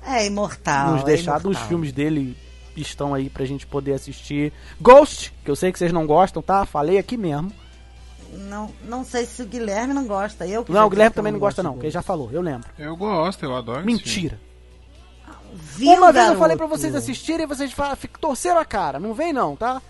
É 0.05 0.27
imortal. 0.27 0.93
nos 0.93 1.03
é 1.03 1.05
deixado, 1.05 1.39
os 1.41 1.45
imortal. 1.57 1.69
filmes 1.69 1.93
dele 1.93 2.37
estão 2.77 3.15
aí 3.15 3.29
pra 3.31 3.45
gente 3.45 3.67
poder 3.67 3.93
assistir. 3.95 4.53
Ghost, 4.81 5.33
que 5.45 5.51
eu 5.51 5.57
sei 5.57 5.73
que 5.73 5.79
vocês 5.79 5.93
não 5.93 6.07
gostam, 6.07 6.43
tá? 6.43 6.65
Falei 6.67 6.99
aqui 6.99 7.17
mesmo. 7.17 7.53
Não, 8.33 8.71
não 8.85 9.05
sei 9.05 9.25
se 9.25 9.41
o 9.43 9.47
Guilherme 9.47 9.95
não 9.95 10.07
gosta. 10.07 10.47
Eu 10.47 10.65
Não, 10.69 10.87
o 10.87 10.91
Guilherme 10.91 11.15
também 11.15 11.33
não 11.33 11.39
gosta 11.39 11.63
não, 11.63 11.73
porque 11.73 11.87
ele 11.87 11.93
já 11.93 12.03
falou, 12.03 12.29
eu 12.33 12.41
lembro. 12.43 12.69
Eu 12.79 12.97
gosto, 12.97 13.45
eu 13.45 13.55
adoro. 13.57 13.85
Mentira. 13.85 14.39
Viu, 15.55 15.93
Uma 15.93 16.13
vez 16.13 16.29
eu 16.29 16.37
falei 16.37 16.57
pra 16.57 16.67
vocês 16.67 16.95
assistirem 16.95 17.45
e 17.45 17.47
vocês 17.47 17.73
falaram, 17.73 17.97
torceram 18.21 18.59
a 18.61 18.65
cara. 18.65 18.99
Não 19.01 19.15
vem 19.15 19.33
não, 19.33 19.57
tá? 19.57 19.81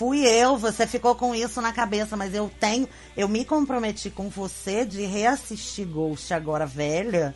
Fui 0.00 0.26
eu, 0.26 0.56
você 0.56 0.86
ficou 0.86 1.14
com 1.14 1.34
isso 1.34 1.60
na 1.60 1.74
cabeça, 1.74 2.16
mas 2.16 2.34
eu 2.34 2.50
tenho. 2.58 2.88
Eu 3.14 3.28
me 3.28 3.44
comprometi 3.44 4.08
com 4.08 4.30
você 4.30 4.82
de 4.82 5.02
reassistir 5.02 5.86
Ghost 5.86 6.32
agora 6.32 6.64
velha 6.64 7.34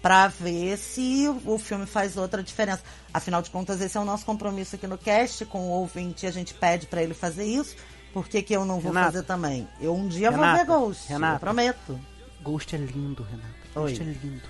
pra 0.00 0.26
ver 0.26 0.78
se 0.78 1.28
o, 1.44 1.58
filme 1.58 1.84
faz 1.84 2.16
outra 2.16 2.42
diferença. 2.42 2.82
Afinal 3.12 3.42
de 3.42 3.50
contas, 3.50 3.82
esse 3.82 3.98
é 3.98 4.00
o 4.00 4.04
nosso 4.06 4.24
compromisso 4.24 4.76
aqui 4.76 4.86
no 4.86 4.96
cast. 4.96 5.44
Com 5.44 5.68
o 5.68 5.72
ouvinte, 5.72 6.26
a 6.26 6.30
gente 6.30 6.54
pede 6.54 6.86
pra 6.86 7.02
ele 7.02 7.12
fazer 7.12 7.44
isso. 7.44 7.76
Por 8.14 8.26
que, 8.26 8.40
que 8.40 8.56
eu 8.56 8.64
não 8.64 8.80
vou 8.80 8.92
Renata. 8.92 9.12
fazer 9.12 9.22
também? 9.24 9.68
Eu 9.78 9.94
um 9.94 10.08
dia 10.08 10.30
Renata, 10.30 10.64
vou 10.64 10.78
ver 10.78 10.86
Ghost. 10.86 11.08
Renata. 11.10 11.38
Prometo. 11.38 12.00
Ghost 12.42 12.74
é 12.74 12.78
lindo, 12.78 13.24
Renato. 13.24 13.54
Ghost 13.74 14.00
Oi. 14.00 14.08
é 14.08 14.12
lindo. 14.24 14.42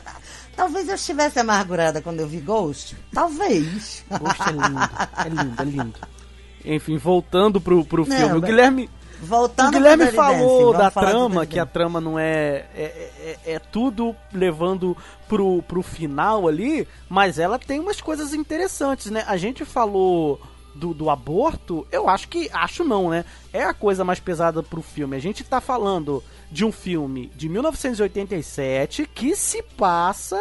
Talvez 0.56 0.88
eu 0.88 0.94
estivesse 0.94 1.38
amargurada 1.38 2.02
quando 2.02 2.20
eu 2.20 2.28
vi 2.28 2.38
Ghost. 2.38 2.96
Talvez. 3.12 4.04
Ghost 4.10 4.42
é 4.42 4.52
lindo. 4.52 4.80
É 5.16 5.28
lindo, 5.28 5.62
é 5.62 5.64
lindo. 5.64 5.98
Enfim, 6.64 6.96
voltando 6.96 7.60
pro, 7.60 7.84
pro 7.84 8.06
Não, 8.06 8.16
filme. 8.16 8.38
O 8.38 8.40
Guilherme, 8.40 8.88
Voltando 9.22 9.68
o 9.68 9.70
Guilherme 9.70 10.06
falou 10.10 10.72
da 10.72 10.90
trama, 10.90 11.46
que 11.46 11.58
a 11.58 11.64
trama 11.64 12.00
não 12.00 12.18
é. 12.18 12.66
É, 12.74 13.38
é, 13.46 13.52
é 13.52 13.58
tudo 13.60 14.16
levando 14.32 14.96
pro, 15.28 15.62
pro 15.62 15.80
final 15.80 16.48
ali, 16.48 16.88
mas 17.08 17.38
ela 17.38 17.56
tem 17.56 17.78
umas 17.78 18.00
coisas 18.00 18.34
interessantes, 18.34 19.12
né? 19.12 19.22
A 19.28 19.36
gente 19.36 19.64
falou 19.64 20.40
do, 20.74 20.94
do 20.94 21.10
aborto, 21.10 21.86
eu 21.90 22.08
acho 22.08 22.28
que. 22.28 22.48
Acho 22.52 22.84
não, 22.84 23.10
né? 23.10 23.24
É 23.52 23.62
a 23.62 23.74
coisa 23.74 24.04
mais 24.04 24.20
pesada 24.20 24.62
pro 24.62 24.82
filme. 24.82 25.16
A 25.16 25.20
gente 25.20 25.44
tá 25.44 25.60
falando 25.60 26.22
de 26.50 26.64
um 26.64 26.72
filme 26.72 27.30
de 27.34 27.48
1987 27.48 29.06
que 29.06 29.34
se 29.36 29.62
passa 29.62 30.40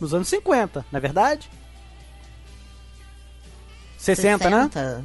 nos 0.00 0.12
anos 0.12 0.28
50, 0.28 0.84
não 0.90 0.98
é 0.98 1.00
verdade? 1.00 1.50
60, 3.98 4.50
né? 4.50 4.62
60. 4.72 5.04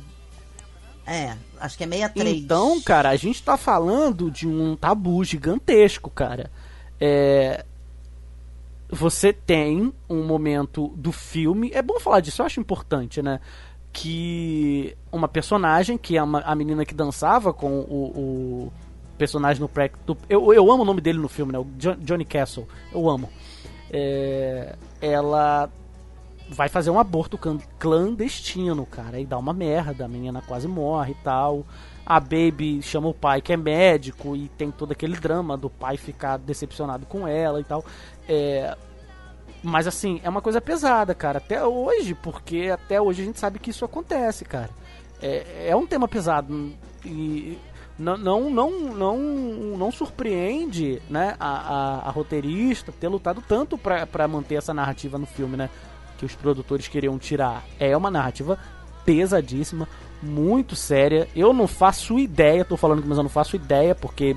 É, 1.06 1.36
acho 1.60 1.78
que 1.78 1.84
é 1.84 1.88
63. 1.88 2.38
Então, 2.38 2.80
cara, 2.82 3.10
a 3.10 3.16
gente 3.16 3.42
tá 3.42 3.58
falando 3.58 4.30
de 4.30 4.48
um 4.48 4.76
tabu 4.76 5.24
gigantesco, 5.24 6.10
cara. 6.10 6.52
É... 7.00 7.66
Você 8.90 9.32
tem 9.32 9.94
um 10.10 10.24
momento 10.26 10.90
do 10.98 11.12
filme. 11.12 11.72
É 11.74 11.82
bom 11.82 12.00
falar 12.00 12.20
disso, 12.20 12.42
eu 12.42 12.46
acho 12.46 12.60
importante, 12.60 13.22
né? 13.22 13.40
Que 13.94 14.96
uma 15.12 15.28
personagem, 15.28 15.98
que 15.98 16.18
é 16.18 16.24
uma, 16.24 16.40
a 16.42 16.56
menina 16.56 16.86
que 16.86 16.94
dançava 16.94 17.54
com 17.54 17.80
o, 17.82 18.12
o 18.16 18.74
personagem 19.18 19.62
no 19.62 19.68
pré. 19.70 19.92
do- 20.06 20.18
eu, 20.30 20.54
eu 20.54 20.72
amo 20.72 20.84
o 20.84 20.86
nome 20.86 21.02
dele 21.02 21.20
no 21.20 21.28
filme, 21.28 21.52
né? 21.52 21.60
O 21.60 21.68
Jo- 21.78 21.96
Johnny 22.00 22.26
Castle. 22.26 22.68
Eu 22.94 23.10
amo. 23.10 23.30
É, 23.92 24.76
ela 25.02 25.70
vai 26.50 26.70
fazer 26.70 26.90
um 26.90 27.00
aborto 27.00 27.38
clandestino, 27.78 28.86
cara. 28.86 29.20
E 29.20 29.26
dá 29.26 29.38
uma 29.38 29.54
merda, 29.54 30.06
a 30.06 30.08
menina 30.08 30.42
quase 30.46 30.68
morre 30.68 31.12
e 31.12 31.24
tal. 31.24 31.66
A 32.06 32.20
Baby 32.20 32.82
chama 32.82 33.10
o 33.10 33.14
pai 33.14 33.42
que 33.42 33.54
é 33.54 33.58
médico 33.58 34.36
e 34.36 34.48
tem 34.50 34.72
todo 34.72 34.92
aquele 34.92 35.16
drama 35.18 35.56
do 35.58 35.70
pai 35.70 35.98
ficar 35.98 36.38
decepcionado 36.38 37.06
com 37.06 37.28
ela 37.28 37.60
e 37.60 37.64
tal. 37.64 37.86
É, 38.28 38.76
mas 39.64 39.88
assim, 39.88 40.20
é 40.24 40.30
uma 40.30 40.42
coisa 40.42 40.60
pesada, 40.60 41.14
cara, 41.14 41.38
até 41.38 41.64
hoje, 41.66 42.16
porque 42.16 42.70
até 42.74 43.02
hoje 43.02 43.22
a 43.22 43.26
gente 43.26 43.40
sabe 43.40 43.60
que 43.60 43.70
isso 43.70 43.86
acontece, 43.86 44.44
cara. 44.46 44.70
É, 45.22 45.68
é 45.70 45.76
um 45.76 45.86
tema 45.86 46.08
pesado 46.08 46.72
e 47.06 47.58
não, 47.98 48.18
não, 48.18 48.50
não, 48.50 48.72
não, 48.72 49.18
não 49.78 49.92
surpreende 49.92 51.02
né, 51.10 51.36
a, 51.40 51.50
a, 51.50 52.08
a 52.08 52.10
roteirista 52.10 52.92
ter 52.92 53.08
lutado 53.08 53.44
tanto 53.48 53.78
pra 53.78 54.28
manter 54.28 54.56
essa 54.56 54.74
narrativa 54.74 55.18
no 55.18 55.28
filme, 55.28 55.56
né? 55.56 55.70
Que 56.18 56.26
os 56.26 56.36
produtores 56.36 56.88
queriam 56.88 57.20
tirar. 57.20 57.64
É 57.80 57.96
uma 57.96 58.10
narrativa 58.10 58.58
pesadíssima, 59.06 59.88
muito 60.22 60.76
séria. 60.76 61.28
Eu 61.36 61.54
não 61.54 61.68
faço 61.68 62.18
ideia, 62.18 62.66
tô 62.66 62.78
falando, 62.78 63.04
mas 63.06 63.18
eu 63.18 63.24
não 63.24 63.30
faço 63.30 63.56
ideia, 63.56 63.94
porque 63.94 64.36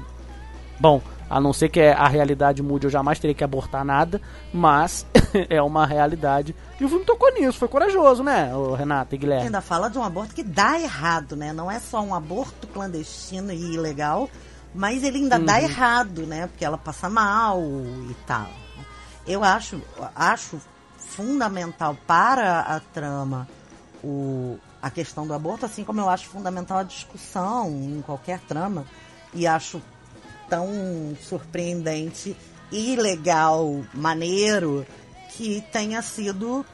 Bom, 0.79 1.01
a 1.29 1.41
não 1.41 1.53
ser 1.53 1.69
que 1.69 1.81
a 1.81 2.07
realidade 2.07 2.63
mude, 2.63 2.87
eu 2.87 2.91
jamais 2.91 3.19
teria 3.19 3.35
que 3.35 3.45
abortar 3.45 3.85
nada, 3.85 4.21
mas 4.53 5.07
é 5.49 5.61
uma 5.63 5.87
realidade. 5.87 6.55
E 6.79 6.85
o 6.85 6.89
filme 6.89 7.05
tocou 7.05 7.33
nisso, 7.33 7.59
foi 7.59 7.69
corajoso, 7.69 8.23
né, 8.23 8.51
Renata 8.77 9.15
e 9.15 9.19
Guilherme? 9.19 9.47
Ainda 9.47 9.61
fala 9.61 9.89
de 9.89 9.99
um 9.99 10.05
aborto 10.05 10.35
que 10.35 10.43
dá 10.43 10.79
errado, 10.79 11.37
né? 11.37 11.53
Não 11.53 11.71
é 11.71 11.79
só 11.79 12.01
um 12.01 12.15
aborto 12.15 12.67
clandestino 12.67 13.53
e 13.53 13.75
ilegal, 13.75 14.29
mas 14.75 15.03
ele 15.03 15.19
ainda 15.19 15.39
dá 15.39 15.61
errado, 15.61 16.27
né? 16.27 16.47
Porque 16.47 16.65
ela 16.65 16.79
passa 16.79 17.09
mal 17.09 17.61
e 18.11 18.15
tal. 18.27 18.49
Eu 19.27 19.43
acho, 19.43 19.81
acho 20.15 20.61
fundamental 20.99 21.97
para 22.07 22.61
a 22.61 22.81
trama 22.81 23.49
o, 24.03 24.59
a 24.83 24.91
questão 24.91 25.27
do 25.27 25.33
aborto, 25.33 25.65
assim 25.65 25.83
como 25.85 26.01
eu 26.01 26.09
acho 26.09 26.29
fundamental 26.29 26.79
a 26.79 26.83
discussão 26.83 27.69
em 27.71 28.03
qualquer 28.03 28.41
trama. 28.41 28.85
E 29.33 29.47
acho 29.47 29.81
tão 30.55 31.17
surpreendente 31.21 32.37
e 32.71 32.95
legal, 32.95 33.85
maneiro, 33.93 34.87
que 35.33 35.65
tenha 35.73 36.01
sido 36.01 36.65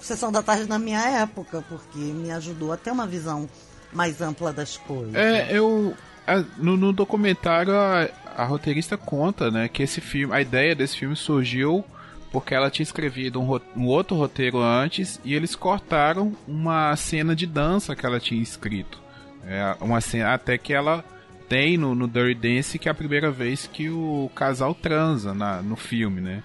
Sessão 0.00 0.32
da 0.32 0.42
Tarde 0.42 0.68
na 0.68 0.78
minha 0.78 1.00
época, 1.00 1.64
porque 1.68 1.98
me 1.98 2.30
ajudou 2.32 2.72
a 2.72 2.76
ter 2.76 2.90
uma 2.90 3.06
visão 3.06 3.48
mais 3.92 4.20
ampla 4.20 4.52
das 4.52 4.76
coisas. 4.76 5.14
É, 5.14 5.46
eu. 5.50 5.94
a- 6.26 6.44
no, 6.56 6.76
no 6.76 6.92
documentário, 6.92 7.72
a, 7.74 8.08
a 8.36 8.44
roteirista 8.44 8.96
conta, 8.96 9.48
né, 9.50 9.68
que 9.68 9.82
esse 9.82 10.00
filme. 10.00 10.34
A 10.34 10.40
ideia 10.40 10.74
desse 10.74 10.96
filme 10.96 11.14
surgiu 11.16 11.84
porque 12.32 12.52
ela 12.54 12.68
tinha 12.70 12.84
escrevido 12.84 13.40
um, 13.40 13.60
um 13.76 13.86
outro 13.86 14.16
roteiro 14.16 14.58
antes 14.60 15.20
e 15.24 15.34
eles 15.34 15.54
cortaram 15.54 16.36
uma 16.46 16.94
cena 16.96 17.34
de 17.34 17.46
dança 17.46 17.94
que 17.96 18.04
ela 18.04 18.18
tinha 18.20 18.42
escrito. 18.42 19.00
É, 19.46 19.76
uma 19.80 20.00
cena 20.00 20.34
até 20.34 20.58
que 20.58 20.74
ela 20.74 21.02
tem 21.48 21.76
no, 21.76 21.94
no 21.94 22.06
Dirty 22.06 22.34
Dance 22.34 22.78
que 22.78 22.88
é 22.88 22.92
a 22.92 22.94
primeira 22.94 23.30
vez 23.30 23.66
que 23.66 23.88
o 23.88 24.30
casal 24.34 24.74
transa 24.74 25.32
na, 25.32 25.62
no 25.62 25.76
filme, 25.76 26.20
né? 26.20 26.42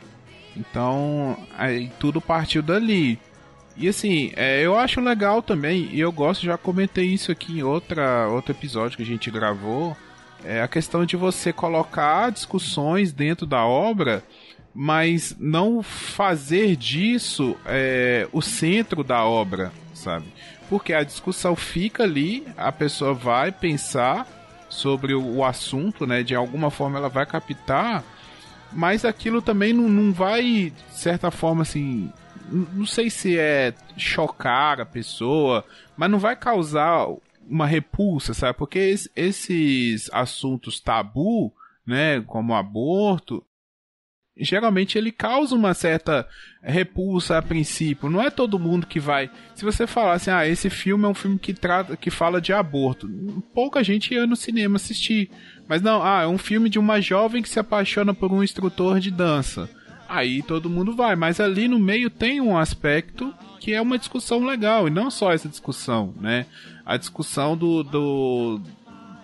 Então, 0.56 1.38
aí 1.58 1.92
tudo 2.00 2.22
partiu 2.22 2.62
dali. 2.62 3.20
E 3.76 3.89
assim, 3.89 4.32
é, 4.36 4.62
eu 4.62 4.78
acho 4.78 5.02
legal 5.02 5.42
também, 5.42 5.89
e 5.92 6.00
eu 6.00 6.12
gosto, 6.12 6.46
já 6.46 6.58
comentei 6.58 7.06
isso 7.06 7.32
aqui 7.32 7.58
em 7.58 7.63
outra, 7.63 8.28
outro 8.28 8.52
episódio 8.52 8.98
que 8.98 9.04
a 9.04 9.06
gente 9.06 9.32
gravou, 9.32 9.98
é 10.44 10.62
a 10.62 10.68
questão 10.68 11.06
de 11.06 11.16
você 11.16 11.52
colocar 11.52 12.32
discussões 12.32 13.12
dentro 13.12 13.48
da 13.48 13.66
obra, 13.66 14.24
mas 14.76 15.36
não 15.39 15.82
fazer 15.82 16.76
disso 16.76 17.58
é, 17.66 18.28
o 18.32 18.42
centro 18.42 19.04
da 19.04 19.24
obra, 19.24 19.72
sabe? 19.94 20.26
Porque 20.70 20.94
a 20.94 21.04
discussão 21.04 21.56
fica 21.56 22.04
ali, 22.04 22.46
a 22.56 22.72
pessoa 22.72 23.13
vai 23.13 23.52
pensar 23.52 24.28
sobre 24.74 25.14
o, 25.14 25.44
assunto, 25.44 26.06
né? 26.06 26.24
De 26.24 26.36
alguma 26.36 26.70
forma 26.72 26.98
ela 26.98 27.10
vai 27.10 27.26
captar, 27.26 28.04
mas 28.72 29.06
aquilo 29.06 29.42
também 29.42 29.72
não, 29.74 29.88
não 29.88 30.12
vai, 30.12 30.72
de 30.72 30.74
certa 30.94 31.30
forma, 31.32 31.62
assim. 31.62 32.12
Não 32.52 32.86
sei 32.86 33.10
se 33.10 33.38
é 33.38 33.74
chocar 33.96 34.82
a 34.82 34.86
pessoa, 34.86 35.64
mas 35.96 36.10
não 36.12 36.20
vai 36.20 36.36
causar 36.36 37.08
uma 37.48 37.66
repulsa, 37.66 38.34
sabe? 38.34 38.58
Porque 38.58 38.80
es- 38.80 39.10
esses 39.16 40.10
assuntos 40.14 40.80
tabu, 40.80 41.54
né, 41.86 42.22
como 42.22 42.54
aborto, 42.54 43.44
geralmente 44.38 44.98
ele 44.98 45.12
causa 45.12 45.56
uma 45.56 45.74
certa 45.74 46.28
repulsa 46.62 47.38
a 47.38 47.41
princípio. 47.41 48.10
Não 48.10 48.22
é 48.22 48.30
todo 48.30 48.60
mundo 48.60 48.88
que 48.88 49.00
vai. 49.00 49.30
Se 49.54 49.63
você 49.63 49.86
falar 49.86 50.13
assim, 50.13 50.32
ah, 50.32 50.48
esse 50.48 50.69
filme 50.69 51.06
é 51.06 51.08
um 51.08 51.13
filme 51.13 51.38
que 51.38 51.54
trata, 51.54 51.96
que 51.96 52.10
fala 52.10 52.41
de 52.41 52.52
aborto, 52.52 53.08
pouca 53.54 53.84
gente 53.84 54.13
ia 54.13 54.26
no 54.26 54.36
cinema 54.36 54.78
assistir. 54.78 55.30
Mas 55.67 55.82
não, 55.82 56.02
ah, 56.04 56.24
é 56.24 56.28
um 56.28 56.38
filme 56.38 56.69
de 56.69 56.80
uma 56.80 57.00
jovem 57.00 57.41
que 57.41 57.50
se 57.50 57.60
apaixona 57.60 58.13
por 58.13 58.32
um 58.32 58.43
instrutor 58.43 59.00
de 59.00 59.12
dança. 59.12 59.69
Aí 60.10 60.41
todo 60.41 60.69
mundo 60.69 60.96
vai, 60.96 61.15
mas 61.15 61.39
ali 61.39 61.67
no 61.67 61.80
meio 61.80 62.10
tem 62.10 62.41
um 62.41 62.58
aspecto 62.58 63.34
que 63.60 63.74
é 63.74 63.82
uma 63.82 63.98
discussão 63.98 64.43
legal, 64.43 64.88
e 64.88 64.91
não 64.91 65.10
só 65.10 65.32
essa 65.32 65.48
discussão, 65.48 66.13
né? 66.19 66.46
A 66.86 66.98
discussão 66.98 67.56
do, 67.56 67.82
do 67.82 68.62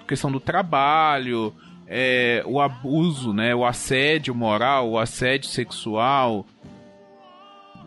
questão 0.07 0.31
do 0.31 0.39
trabalho, 0.39 1.53
é, 1.89 2.43
o 2.45 2.61
abuso, 2.61 3.33
né? 3.33 3.55
O 3.55 3.65
assédio 3.65 4.35
moral, 4.35 4.91
o 4.91 4.99
assédio 4.99 5.49
sexual, 5.49 6.45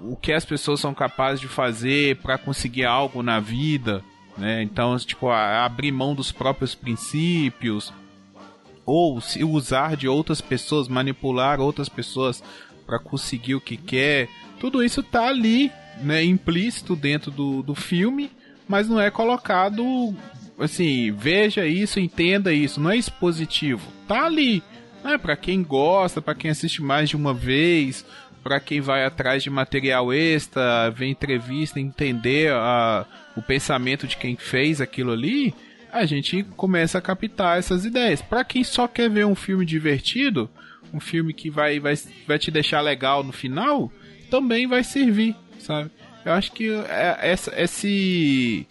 o 0.02 0.16
que 0.16 0.32
as 0.32 0.44
pessoas 0.44 0.80
são 0.80 0.92
capazes 0.92 1.40
de 1.40 1.46
fazer 1.46 2.16
para 2.16 2.36
conseguir 2.36 2.84
algo 2.84 3.22
na 3.22 3.38
vida, 3.38 4.02
né? 4.36 4.60
Então, 4.60 4.96
tipo, 4.98 5.30
abrir 5.30 5.92
mão 5.92 6.16
dos 6.16 6.32
próprios 6.32 6.74
princípios 6.74 7.92
ou 8.84 9.20
se 9.20 9.44
usar 9.44 9.96
de 9.96 10.08
outras 10.08 10.40
pessoas, 10.40 10.88
manipular 10.88 11.60
outras 11.60 11.88
pessoas 11.88 12.42
para 12.84 12.98
conseguir 12.98 13.54
o 13.54 13.60
que 13.60 13.76
quer. 13.76 14.28
Tudo 14.58 14.82
isso 14.82 15.00
tá 15.04 15.28
ali, 15.28 15.70
né, 16.00 16.24
implícito 16.24 16.96
dentro 16.96 17.30
do, 17.30 17.62
do 17.62 17.76
filme, 17.76 18.32
mas 18.68 18.88
não 18.88 19.00
é 19.00 19.08
colocado 19.10 20.12
assim, 20.62 21.12
veja 21.12 21.66
isso, 21.66 22.00
entenda 22.00 22.52
isso, 22.52 22.80
não 22.80 22.90
é 22.90 22.96
expositivo. 22.96 23.92
Tá 24.06 24.26
ali, 24.26 24.62
né, 25.04 25.18
para 25.18 25.36
quem 25.36 25.62
gosta, 25.62 26.20
para 26.20 26.34
quem 26.34 26.50
assiste 26.50 26.82
mais 26.82 27.08
de 27.08 27.16
uma 27.16 27.34
vez, 27.34 28.04
para 28.42 28.58
quem 28.60 28.80
vai 28.80 29.04
atrás 29.04 29.42
de 29.42 29.50
material 29.50 30.12
extra, 30.12 30.90
ver 30.90 31.06
entrevista, 31.06 31.78
entender 31.78 32.52
a, 32.52 33.06
o 33.36 33.42
pensamento 33.42 34.06
de 34.06 34.16
quem 34.16 34.36
fez 34.36 34.80
aquilo 34.80 35.12
ali, 35.12 35.54
a 35.92 36.04
gente 36.06 36.42
começa 36.56 36.98
a 36.98 37.02
captar 37.02 37.58
essas 37.58 37.84
ideias. 37.84 38.22
Para 38.22 38.44
quem 38.44 38.64
só 38.64 38.88
quer 38.88 39.10
ver 39.10 39.26
um 39.26 39.34
filme 39.34 39.64
divertido, 39.64 40.48
um 40.92 40.98
filme 41.00 41.32
que 41.32 41.50
vai, 41.50 41.78
vai, 41.78 41.94
vai 42.26 42.38
te 42.38 42.50
deixar 42.50 42.80
legal 42.80 43.22
no 43.22 43.32
final, 43.32 43.92
também 44.30 44.66
vai 44.66 44.82
servir, 44.82 45.36
sabe? 45.58 45.90
Eu 46.24 46.32
acho 46.32 46.52
que 46.52 46.70
é- 46.70 47.18
essa, 47.20 47.52
esse, 47.60 48.66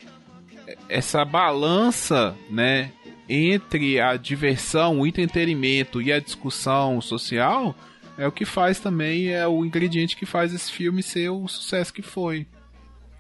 essa 0.92 1.24
balança, 1.24 2.36
né, 2.50 2.92
entre 3.28 4.00
a 4.00 4.18
diversão, 4.18 5.00
o 5.00 5.08
entretenimento 5.08 6.02
e 6.02 6.12
a 6.12 6.20
discussão 6.20 7.00
social 7.00 7.74
é 8.18 8.28
o 8.28 8.32
que 8.32 8.44
faz 8.44 8.80
também, 8.80 9.30
é 9.30 9.48
o 9.48 9.66
ingrediente 9.66 10.18
que 10.18 10.26
faz 10.26 10.54
esse 10.54 10.72
filme 10.72 11.02
ser 11.02 11.30
o 11.30 11.48
sucesso 11.48 11.94
que 11.94 12.02
foi. 12.02 12.46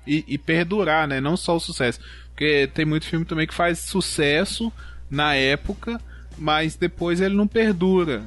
E, 0.05 0.25
e 0.27 0.37
perdurar, 0.37 1.07
né? 1.07 1.21
Não 1.21 1.37
só 1.37 1.55
o 1.55 1.59
sucesso. 1.59 1.99
Porque 2.29 2.67
tem 2.73 2.85
muito 2.85 3.05
filme 3.05 3.25
também 3.25 3.47
que 3.47 3.53
faz 3.53 3.79
sucesso 3.79 4.71
na 5.09 5.35
época, 5.35 6.01
mas 6.37 6.75
depois 6.75 7.21
ele 7.21 7.35
não 7.35 7.47
perdura. 7.47 8.23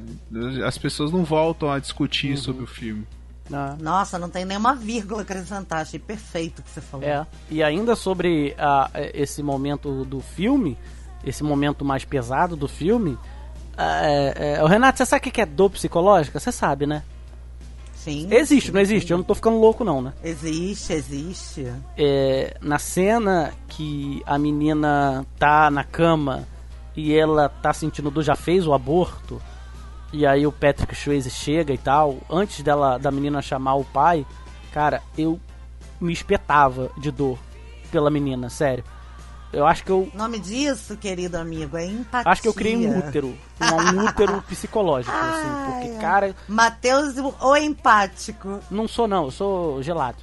As 0.65 0.77
pessoas 0.77 1.11
não 1.11 1.23
voltam 1.23 1.69
a 1.69 1.79
discutir 1.79 2.37
sobre 2.37 2.63
o 2.63 2.67
filme. 2.67 3.05
Ah, 3.51 3.75
Nossa, 3.79 4.17
não 4.17 4.29
tem 4.29 4.45
nenhuma 4.45 4.75
vírgula 4.75 5.21
a 5.21 5.23
acrescentar. 5.23 5.81
Achei 5.81 5.99
perfeito 5.99 6.59
o 6.59 6.63
que 6.63 6.69
você 6.69 6.81
falou. 6.81 7.07
É. 7.07 7.25
E 7.49 7.61
ainda 7.61 7.95
sobre 7.95 8.55
ah, 8.57 8.89
esse 9.13 9.43
momento 9.43 10.03
do 10.05 10.19
filme, 10.19 10.77
esse 11.23 11.43
momento 11.43 11.85
mais 11.85 12.03
pesado 12.05 12.55
do 12.55 12.67
filme. 12.67 13.17
ah, 13.77 14.01
é, 14.03 14.55
é, 14.57 14.63
o 14.63 14.67
Renato, 14.67 14.97
você 14.97 15.05
sabe 15.05 15.27
o 15.27 15.31
que 15.31 15.41
é 15.41 15.45
dor 15.45 15.69
psicológica? 15.69 16.39
Você 16.39 16.51
sabe, 16.51 16.85
né? 16.87 17.03
Sim. 17.93 18.27
Existe, 18.29 18.71
não 18.71 18.79
existe? 18.79 19.11
Eu 19.11 19.17
não 19.17 19.23
tô 19.23 19.33
ficando 19.33 19.57
louco, 19.59 19.83
não, 19.83 19.99
né? 19.99 20.13
Existe, 20.23 20.93
existe. 20.93 21.73
É, 21.97 22.55
na 22.61 22.77
cena 22.77 23.51
que 23.67 24.21
a 24.27 24.37
menina 24.37 25.25
tá 25.39 25.71
na 25.71 25.83
cama 25.83 26.47
e 26.95 27.15
ela 27.15 27.49
tá 27.49 27.73
sentindo 27.73 28.11
dor, 28.11 28.23
já 28.23 28.35
fez 28.35 28.67
o 28.67 28.73
aborto, 28.73 29.41
e 30.15 30.25
aí 30.25 30.47
o 30.47 30.51
Patrick 30.51 30.95
Swayze 30.95 31.29
chega 31.29 31.73
e 31.73 31.77
tal, 31.77 32.17
antes 32.29 32.61
dela 32.63 32.97
da 32.97 33.11
menina 33.11 33.41
chamar 33.41 33.75
o 33.75 33.83
pai, 33.83 34.25
cara, 34.71 35.03
eu 35.17 35.37
me 35.99 36.13
espetava 36.13 36.89
de 36.97 37.11
dor 37.11 37.37
pela 37.91 38.09
menina, 38.09 38.49
sério. 38.49 38.81
Eu 39.51 39.67
acho 39.67 39.83
que 39.83 39.91
eu 39.91 40.09
O 40.13 40.17
nome 40.17 40.39
disso, 40.39 40.95
querido 40.95 41.37
amigo, 41.37 41.75
é 41.75 41.85
empatia. 41.85 42.31
acho 42.31 42.41
que 42.41 42.47
eu 42.47 42.53
criei 42.53 42.77
um 42.87 42.97
útero, 42.97 43.27
um, 43.27 43.99
um 43.99 44.05
útero 44.07 44.41
psicológico, 44.43 45.13
assim, 45.13 45.71
porque 45.71 45.99
cara, 45.99 46.33
Matheus, 46.47 47.15
o 47.17 47.55
empático. 47.57 48.61
não 48.71 48.87
sou 48.87 49.09
não, 49.09 49.25
eu 49.25 49.31
sou 49.31 49.83
gelado. 49.83 50.17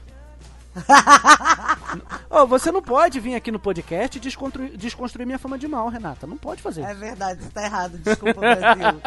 Ô, 2.30 2.46
você 2.46 2.72
não 2.72 2.80
pode 2.82 3.20
vir 3.20 3.34
aqui 3.34 3.50
no 3.50 3.58
podcast 3.58 4.16
e 4.16 4.20
desconstruir, 4.20 4.76
desconstruir 4.76 5.26
minha 5.26 5.38
fama 5.38 5.58
de 5.58 5.68
mal, 5.68 5.88
Renata. 5.88 6.26
Não 6.26 6.36
pode 6.36 6.62
fazer. 6.62 6.82
É 6.82 6.94
verdade, 6.94 7.44
tá 7.50 7.62
errado. 7.64 7.98
Desculpa, 7.98 8.40
Brasil. 8.40 9.02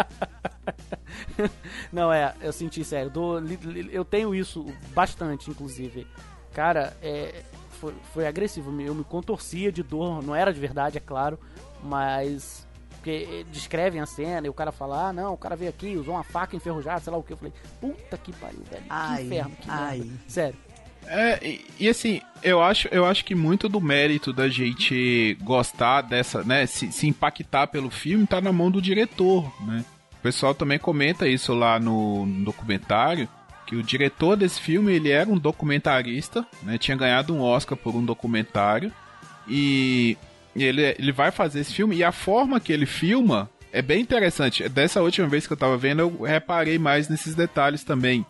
Não, 1.91 2.11
é, 2.13 2.33
eu 2.41 2.53
senti 2.53 2.83
sério. 2.83 3.11
li- 3.39 3.89
eu 3.91 4.05
tenho 4.05 4.33
isso 4.35 4.65
bastante, 4.93 5.49
inclusive. 5.49 6.05
Cara, 6.53 6.95
é, 7.01 7.43
foi, 7.79 7.93
foi 8.13 8.27
agressivo. 8.27 8.69
Eu 8.81 8.93
me 8.95 9.03
contorcia 9.03 9.71
de 9.71 9.81
dor. 9.83 10.21
Não 10.23 10.35
era 10.35 10.53
de 10.53 10.59
verdade, 10.59 10.97
é 10.97 11.01
claro. 11.01 11.39
Mas. 11.83 12.63
Porque 12.95 13.45
descrevem 13.51 14.01
a 14.01 14.05
cena 14.07 14.47
e 14.47 14.49
o 14.49 14.53
cara 14.53 14.71
fala: 14.71 15.09
Ah, 15.09 15.13
não, 15.13 15.33
o 15.33 15.37
cara 15.37 15.55
veio 15.55 15.69
aqui, 15.69 15.95
usou 15.95 16.15
uma 16.15 16.23
faca 16.23 16.55
enferrujada, 16.55 16.99
sei 17.01 17.11
lá 17.13 17.19
o 17.19 17.23
que. 17.23 17.33
Eu 17.33 17.37
falei: 17.37 17.53
Puta 17.79 18.17
que 18.17 18.33
pariu, 18.33 18.63
velho. 18.69 18.81
Que 18.83 18.87
Ai, 18.89 19.23
inferno, 19.25 19.55
que 19.57 19.69
ai. 19.69 19.97
merda. 19.99 20.13
Sério. 20.27 20.57
É, 21.07 21.39
e, 21.45 21.65
e 21.79 21.89
assim, 21.89 22.21
eu 22.43 22.61
acho, 22.61 22.87
eu 22.91 23.05
acho 23.05 23.23
que 23.25 23.35
muito 23.35 23.67
do 23.69 23.81
mérito 23.81 24.33
da 24.33 24.47
gente 24.47 25.37
gostar 25.41 26.01
dessa, 26.01 26.43
né, 26.43 26.65
se, 26.65 26.91
se 26.91 27.07
impactar 27.07 27.67
pelo 27.67 27.89
filme 27.89 28.25
tá 28.25 28.41
na 28.41 28.51
mão 28.51 28.69
do 28.69 28.81
diretor, 28.81 29.51
né? 29.65 29.83
O 30.13 30.21
pessoal 30.25 30.55
também 30.55 30.79
comenta 30.79 31.27
isso 31.27 31.53
lá 31.53 31.79
no, 31.79 32.25
no 32.25 32.45
documentário, 32.45 33.29
que 33.67 33.75
o 33.75 33.83
diretor 33.83 34.35
desse 34.35 34.59
filme, 34.59 34.93
ele 34.93 35.09
era 35.11 35.29
um 35.29 35.37
documentarista, 35.37 36.45
né, 36.63 36.77
tinha 36.77 36.97
ganhado 36.97 37.33
um 37.33 37.41
Oscar 37.41 37.77
por 37.77 37.95
um 37.95 38.03
documentário, 38.03 38.91
e 39.47 40.17
ele, 40.55 40.95
ele 40.97 41.11
vai 41.11 41.31
fazer 41.31 41.59
esse 41.59 41.73
filme, 41.73 41.97
e 41.97 42.03
a 42.03 42.11
forma 42.11 42.59
que 42.59 42.73
ele 42.73 42.85
filma 42.85 43.49
é 43.71 43.81
bem 43.81 44.01
interessante. 44.01 44.67
Dessa 44.69 45.01
última 45.01 45.27
vez 45.27 45.45
que 45.45 45.53
eu 45.53 45.57
tava 45.57 45.77
vendo, 45.77 45.99
eu 45.99 46.21
reparei 46.23 46.79
mais 46.79 47.09
nesses 47.09 47.35
detalhes 47.35 47.83
também 47.83 48.25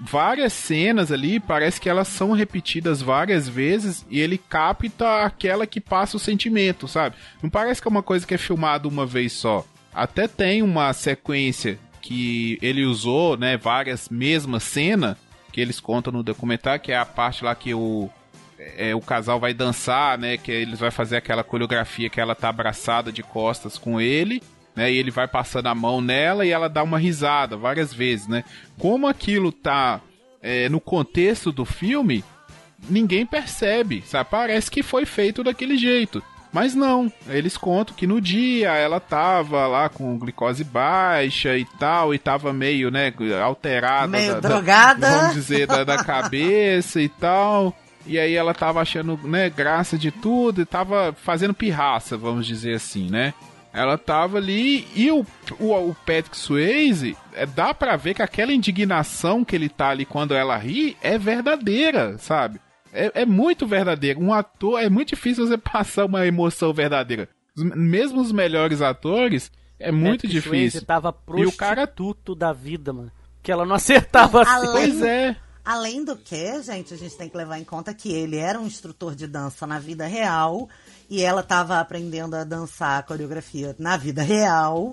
várias 0.00 0.52
cenas 0.52 1.12
ali, 1.12 1.38
parece 1.38 1.80
que 1.80 1.88
elas 1.88 2.08
são 2.08 2.32
repetidas 2.32 3.00
várias 3.00 3.48
vezes 3.48 4.04
e 4.10 4.20
ele 4.20 4.38
capta 4.38 5.24
aquela 5.24 5.66
que 5.66 5.80
passa 5.80 6.16
o 6.16 6.20
sentimento, 6.20 6.88
sabe? 6.88 7.16
Não 7.42 7.50
parece 7.50 7.80
que 7.80 7.88
é 7.88 7.90
uma 7.90 8.02
coisa 8.02 8.26
que 8.26 8.34
é 8.34 8.38
filmada 8.38 8.88
uma 8.88 9.06
vez 9.06 9.32
só. 9.32 9.64
Até 9.92 10.26
tem 10.26 10.62
uma 10.62 10.92
sequência 10.92 11.78
que 12.02 12.58
ele 12.60 12.84
usou, 12.84 13.36
né, 13.36 13.56
várias 13.56 14.08
mesmas 14.08 14.62
cenas 14.64 15.16
que 15.52 15.60
eles 15.60 15.78
contam 15.78 16.12
no 16.12 16.22
documentário, 16.22 16.82
que 16.82 16.92
é 16.92 16.98
a 16.98 17.06
parte 17.06 17.44
lá 17.44 17.54
que 17.54 17.72
o 17.72 18.10
é, 18.58 18.94
o 18.94 19.00
casal 19.00 19.38
vai 19.38 19.52
dançar, 19.52 20.16
né, 20.16 20.36
que 20.36 20.50
eles 20.50 20.78
vai 20.78 20.90
fazer 20.90 21.16
aquela 21.16 21.44
coreografia 21.44 22.08
que 22.08 22.20
ela 22.20 22.34
tá 22.34 22.48
abraçada 22.48 23.12
de 23.12 23.22
costas 23.22 23.76
com 23.76 24.00
ele 24.00 24.42
né? 24.76 24.90
E 24.92 24.96
ele 24.96 25.10
vai 25.10 25.26
passando 25.28 25.66
a 25.68 25.74
mão 25.74 26.00
nela 26.00 26.44
e 26.44 26.50
ela 26.50 26.68
dá 26.68 26.82
uma 26.82 26.98
risada 26.98 27.56
várias 27.56 27.92
vezes, 27.92 28.26
né? 28.28 28.44
Como 28.78 29.06
aquilo 29.06 29.50
tá 29.52 30.00
é, 30.42 30.68
no 30.68 30.80
contexto 30.80 31.50
do 31.52 31.64
filme, 31.64 32.24
ninguém 32.88 33.24
percebe, 33.24 34.02
sabe? 34.06 34.30
Parece 34.30 34.70
que 34.70 34.82
foi 34.82 35.04
feito 35.06 35.42
daquele 35.44 35.76
jeito. 35.76 36.22
Mas 36.52 36.72
não, 36.72 37.12
eles 37.28 37.56
contam 37.56 37.96
que 37.96 38.06
no 38.06 38.20
dia 38.20 38.70
ela 38.74 39.00
tava 39.00 39.66
lá 39.66 39.88
com 39.88 40.16
glicose 40.16 40.62
baixa 40.62 41.56
e 41.58 41.64
tal, 41.80 42.14
e 42.14 42.18
tava 42.18 42.52
meio, 42.52 42.92
né, 42.92 43.12
alterada. 43.42 44.06
Meio 44.06 44.34
da- 44.34 44.40
da- 44.40 44.48
drogada. 44.50 45.10
vamos 45.18 45.34
dizer, 45.34 45.66
da, 45.66 45.82
da 45.82 46.04
cabeça 46.04 47.00
e 47.00 47.08
tal. 47.08 47.76
E 48.06 48.18
aí 48.20 48.34
ela 48.34 48.54
tava 48.54 48.80
achando, 48.82 49.18
né, 49.24 49.50
graça 49.50 49.98
de 49.98 50.12
tudo 50.12 50.60
e 50.60 50.64
tava 50.66 51.12
fazendo 51.24 51.54
pirraça, 51.54 52.16
vamos 52.16 52.46
dizer 52.46 52.74
assim, 52.74 53.10
né? 53.10 53.34
Ela 53.74 53.98
tava 53.98 54.38
ali 54.38 54.86
e 54.94 55.10
o, 55.10 55.26
o, 55.58 55.72
o 55.90 55.94
Patrick 56.06 56.36
Swayze, 56.36 57.16
é, 57.32 57.44
dá 57.44 57.74
pra 57.74 57.96
ver 57.96 58.14
que 58.14 58.22
aquela 58.22 58.52
indignação 58.52 59.44
que 59.44 59.56
ele 59.56 59.68
tá 59.68 59.88
ali 59.88 60.04
quando 60.06 60.32
ela 60.32 60.56
ri 60.56 60.96
é 61.02 61.18
verdadeira, 61.18 62.16
sabe? 62.18 62.60
É, 62.92 63.22
é 63.22 63.26
muito 63.26 63.66
verdadeiro. 63.66 64.20
Um 64.20 64.32
ator, 64.32 64.80
é 64.80 64.88
muito 64.88 65.08
difícil 65.10 65.46
você 65.46 65.58
passar 65.58 66.04
uma 66.06 66.24
emoção 66.24 66.72
verdadeira. 66.72 67.28
Mesmo 67.56 68.20
os 68.20 68.30
melhores 68.30 68.80
atores, 68.80 69.50
é 69.80 69.90
muito 69.90 70.22
Patrick 70.22 70.32
difícil. 70.34 70.50
Swayze 70.70 70.80
tava 70.86 71.08
E 71.36 71.44
o 71.44 71.50
cara- 71.52 71.86
prostituto 71.86 72.34
da 72.36 72.52
vida, 72.52 72.92
mano. 72.92 73.10
Que 73.42 73.50
ela 73.50 73.66
não 73.66 73.74
acertava 73.76 74.42
assim. 74.42 74.50
Além- 74.52 74.70
Pois 74.72 75.02
é. 75.02 75.36
Além 75.64 76.04
do 76.04 76.14
que, 76.14 76.62
gente, 76.62 76.92
a 76.92 76.96
gente 76.96 77.16
tem 77.16 77.26
que 77.28 77.36
levar 77.36 77.58
em 77.58 77.64
conta 77.64 77.94
que 77.94 78.12
ele 78.12 78.36
era 78.36 78.60
um 78.60 78.66
instrutor 78.66 79.14
de 79.14 79.26
dança 79.26 79.66
na 79.66 79.78
vida 79.78 80.06
real 80.06 80.68
e 81.08 81.22
ela 81.22 81.40
estava 81.40 81.78
aprendendo 81.78 82.34
a 82.34 82.44
dançar 82.44 82.98
a 82.98 83.02
coreografia 83.02 83.74
na 83.78 83.96
vida 83.96 84.22
real. 84.22 84.92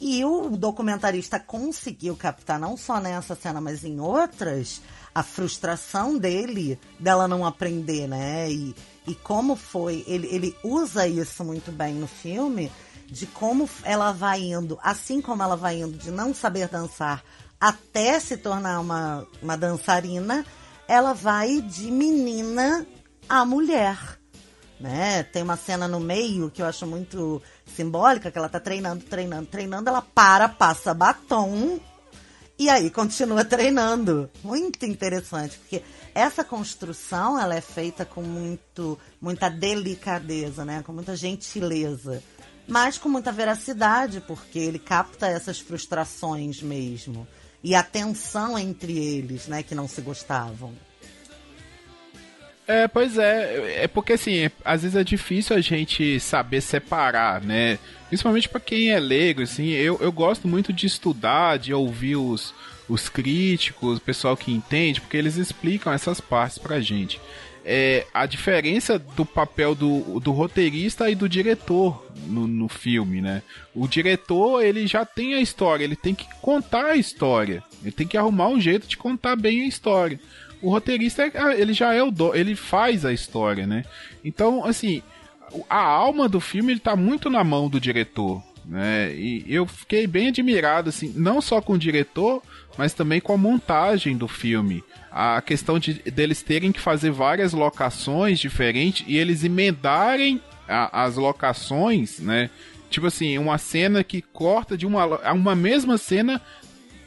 E 0.00 0.24
o 0.24 0.50
documentarista 0.50 1.38
conseguiu 1.38 2.16
captar, 2.16 2.58
não 2.58 2.76
só 2.76 2.98
nessa 2.98 3.34
cena, 3.34 3.60
mas 3.60 3.84
em 3.84 4.00
outras, 4.00 4.80
a 5.14 5.22
frustração 5.22 6.16
dele 6.16 6.78
dela 6.98 7.28
não 7.28 7.44
aprender, 7.44 8.08
né? 8.08 8.50
E, 8.50 8.74
e 9.06 9.14
como 9.14 9.54
foi. 9.54 10.02
Ele, 10.06 10.26
ele 10.28 10.56
usa 10.64 11.06
isso 11.06 11.44
muito 11.44 11.70
bem 11.70 11.94
no 11.94 12.06
filme, 12.06 12.72
de 13.06 13.26
como 13.26 13.68
ela 13.84 14.12
vai 14.12 14.40
indo, 14.40 14.78
assim 14.82 15.20
como 15.20 15.42
ela 15.42 15.56
vai 15.56 15.80
indo 15.80 15.98
de 15.98 16.10
não 16.10 16.32
saber 16.32 16.68
dançar 16.68 17.22
até 17.60 18.18
se 18.18 18.38
tornar 18.38 18.80
uma, 18.80 19.26
uma 19.42 19.56
dançarina, 19.56 20.46
ela 20.88 21.12
vai 21.12 21.60
de 21.60 21.90
menina 21.90 22.86
a 23.28 23.44
mulher. 23.44 24.19
Né? 24.80 25.22
Tem 25.24 25.42
uma 25.42 25.58
cena 25.58 25.86
no 25.86 26.00
meio 26.00 26.50
que 26.50 26.62
eu 26.62 26.66
acho 26.66 26.86
muito 26.86 27.42
simbólica, 27.76 28.30
que 28.30 28.38
ela 28.38 28.48
tá 28.48 28.58
treinando, 28.58 29.04
treinando, 29.04 29.46
treinando, 29.46 29.90
ela 29.90 30.00
para, 30.00 30.48
passa 30.48 30.94
batom 30.94 31.78
e 32.58 32.70
aí 32.70 32.90
continua 32.90 33.44
treinando. 33.44 34.30
Muito 34.42 34.86
interessante, 34.86 35.58
porque 35.58 35.82
essa 36.14 36.42
construção 36.42 37.38
ela 37.38 37.54
é 37.54 37.60
feita 37.60 38.06
com 38.06 38.22
muito, 38.22 38.98
muita 39.20 39.50
delicadeza, 39.50 40.64
né? 40.64 40.82
Com 40.82 40.92
muita 40.92 41.14
gentileza, 41.14 42.22
mas 42.66 42.96
com 42.96 43.08
muita 43.08 43.30
veracidade, 43.30 44.22
porque 44.22 44.58
ele 44.58 44.78
capta 44.78 45.26
essas 45.26 45.60
frustrações 45.60 46.62
mesmo 46.62 47.28
e 47.62 47.74
a 47.74 47.82
tensão 47.82 48.58
entre 48.58 48.96
eles, 48.96 49.46
né, 49.46 49.62
que 49.62 49.74
não 49.74 49.86
se 49.86 50.00
gostavam. 50.00 50.72
É, 52.70 52.86
pois 52.86 53.18
é, 53.18 53.82
é 53.82 53.88
porque 53.88 54.12
assim, 54.12 54.44
é- 54.44 54.52
às 54.64 54.82
vezes 54.82 54.96
é 54.96 55.02
difícil 55.02 55.56
a 55.56 55.60
gente 55.60 56.20
saber 56.20 56.60
separar, 56.60 57.40
né? 57.42 57.80
Principalmente 58.06 58.48
pra 58.48 58.60
quem 58.60 58.90
é 58.92 59.00
leigo, 59.00 59.42
assim, 59.42 59.70
eu, 59.70 59.98
eu 60.00 60.12
gosto 60.12 60.46
muito 60.46 60.72
de 60.72 60.86
estudar, 60.86 61.58
de 61.58 61.74
ouvir 61.74 62.14
os, 62.14 62.54
os 62.88 63.08
críticos, 63.08 63.98
o 63.98 64.00
pessoal 64.00 64.36
que 64.36 64.52
entende, 64.52 65.00
porque 65.00 65.16
eles 65.16 65.34
explicam 65.36 65.92
essas 65.92 66.20
partes 66.20 66.58
pra 66.58 66.80
gente. 66.80 67.20
É, 67.64 68.06
a 68.14 68.24
diferença 68.24 69.00
do 69.00 69.26
papel 69.26 69.74
do, 69.74 70.20
do 70.20 70.30
roteirista 70.30 71.10
e 71.10 71.16
do 71.16 71.28
diretor 71.28 72.06
no, 72.28 72.46
no 72.46 72.68
filme, 72.68 73.20
né? 73.20 73.42
O 73.74 73.88
diretor, 73.88 74.62
ele 74.62 74.86
já 74.86 75.04
tem 75.04 75.34
a 75.34 75.40
história, 75.40 75.82
ele 75.82 75.96
tem 75.96 76.14
que 76.14 76.26
contar 76.40 76.86
a 76.86 76.96
história, 76.96 77.64
ele 77.82 77.90
tem 77.90 78.06
que 78.06 78.16
arrumar 78.16 78.46
um 78.46 78.60
jeito 78.60 78.86
de 78.86 78.96
contar 78.96 79.34
bem 79.34 79.62
a 79.62 79.66
história 79.66 80.20
o 80.62 80.70
roteirista 80.70 81.22
é- 81.22 81.60
ele 81.60 81.72
já 81.72 81.92
é 81.94 82.02
o 82.02 82.10
do, 82.10 82.34
ele 82.34 82.54
faz 82.54 83.04
a 83.04 83.12
história, 83.12 83.66
né? 83.66 83.84
Então, 84.24 84.64
assim, 84.64 85.02
a 85.68 85.80
alma 85.82 86.28
do 86.28 86.40
filme 86.40 86.72
ele 86.72 86.80
tá 86.80 86.94
muito 86.96 87.28
na 87.30 87.42
mão 87.42 87.68
do 87.68 87.80
diretor, 87.80 88.42
né? 88.64 89.12
E 89.14 89.44
eu 89.48 89.66
fiquei 89.66 90.06
bem 90.06 90.28
admirado 90.28 90.88
assim, 90.90 91.12
não 91.16 91.40
só 91.40 91.60
com 91.60 91.72
o 91.74 91.78
diretor, 91.78 92.42
mas 92.78 92.92
também 92.94 93.20
com 93.20 93.32
a 93.32 93.36
montagem 93.36 94.16
do 94.16 94.28
filme. 94.28 94.82
A 95.10 95.40
questão 95.42 95.78
de 95.78 95.94
deles 95.94 96.40
terem 96.42 96.70
que 96.70 96.78
fazer 96.80 97.10
várias 97.10 97.52
locações 97.52 98.38
diferentes 98.38 99.04
e 99.08 99.16
eles 99.18 99.42
emendarem 99.42 100.40
a- 100.68 101.02
as 101.04 101.16
locações, 101.16 102.20
né? 102.20 102.48
Tipo 102.88 103.06
assim, 103.06 103.36
uma 103.38 103.58
cena 103.58 104.04
que 104.04 104.22
corta 104.22 104.76
de 104.76 104.86
uma 104.86 105.04
uma 105.32 105.54
mesma 105.56 105.98
cena 105.98 106.40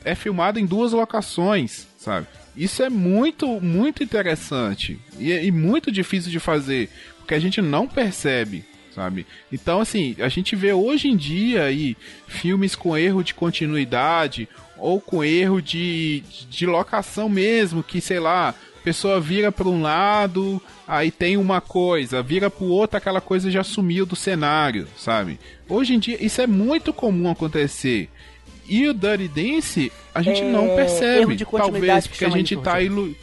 é 0.04 0.16
filmado 0.16 0.60
em 0.60 0.66
duas 0.66 0.92
locações, 0.92 1.88
sabe? 1.98 2.28
Isso 2.56 2.84
é 2.84 2.90
muito, 2.90 3.60
muito 3.60 4.04
interessante 4.04 5.00
e, 5.20 5.32
e 5.32 5.52
muito 5.52 5.92
difícil 5.92 6.32
de 6.32 6.40
fazer, 6.40 6.90
porque 7.18 7.34
a 7.34 7.40
gente 7.40 7.62
não 7.62 7.88
percebe, 7.88 8.64
sabe? 8.94 9.26
Então, 9.52 9.80
assim, 9.80 10.16
a 10.20 10.30
gente 10.30 10.56
vê 10.56 10.72
hoje 10.72 11.08
em 11.08 11.18
dia 11.18 11.64
aí 11.64 11.98
filmes 12.28 12.76
com 12.76 12.98
erro 12.98 13.24
de 13.24 13.34
continuidade 13.34 14.48
ou 14.78 15.02
com 15.02 15.24
erro 15.24 15.62
de, 15.62 16.24
de 16.50 16.66
locação 16.66 17.28
mesmo, 17.28 17.82
que 17.82 18.00
sei 18.00 18.20
lá, 18.20 18.50
a 18.50 18.84
pessoa 18.84 19.20
vira 19.20 19.52
para 19.52 19.68
um 19.68 19.82
lado, 19.82 20.62
aí 20.88 21.10
tem 21.10 21.38
uma 21.38 21.60
coisa, 21.62 22.22
vira 22.22 22.50
para 22.50 22.66
o 22.66 22.70
outro, 22.70 22.98
aquela 22.98 23.22
coisa 23.22 23.50
já 23.50 23.64
sumiu 23.64 24.06
do 24.06 24.16
cenário, 24.16 24.88
sabe? 24.98 25.40
Hoje 25.68 25.96
em 25.96 26.00
dia 26.00 26.24
isso 26.24 26.42
é 26.42 26.48
muito 26.48 26.94
comum 26.94 27.32
acontecer. 27.32 28.10
E 28.68 28.88
o 28.88 28.94
Dirty 28.94 29.28
Dance 29.28 29.92
a 30.14 30.22
gente 30.22 30.42
É, 30.42 30.52
não 30.52 30.76
percebe, 30.76 31.38
talvez 31.46 32.04
que 32.04 32.10
porque 32.10 32.26
a 32.26 32.30
gente 32.30 32.56
tá 32.58 32.82
ilu... 32.82 33.16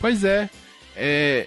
Pois 0.00 0.24
é, 0.24 0.50
é, 0.96 1.46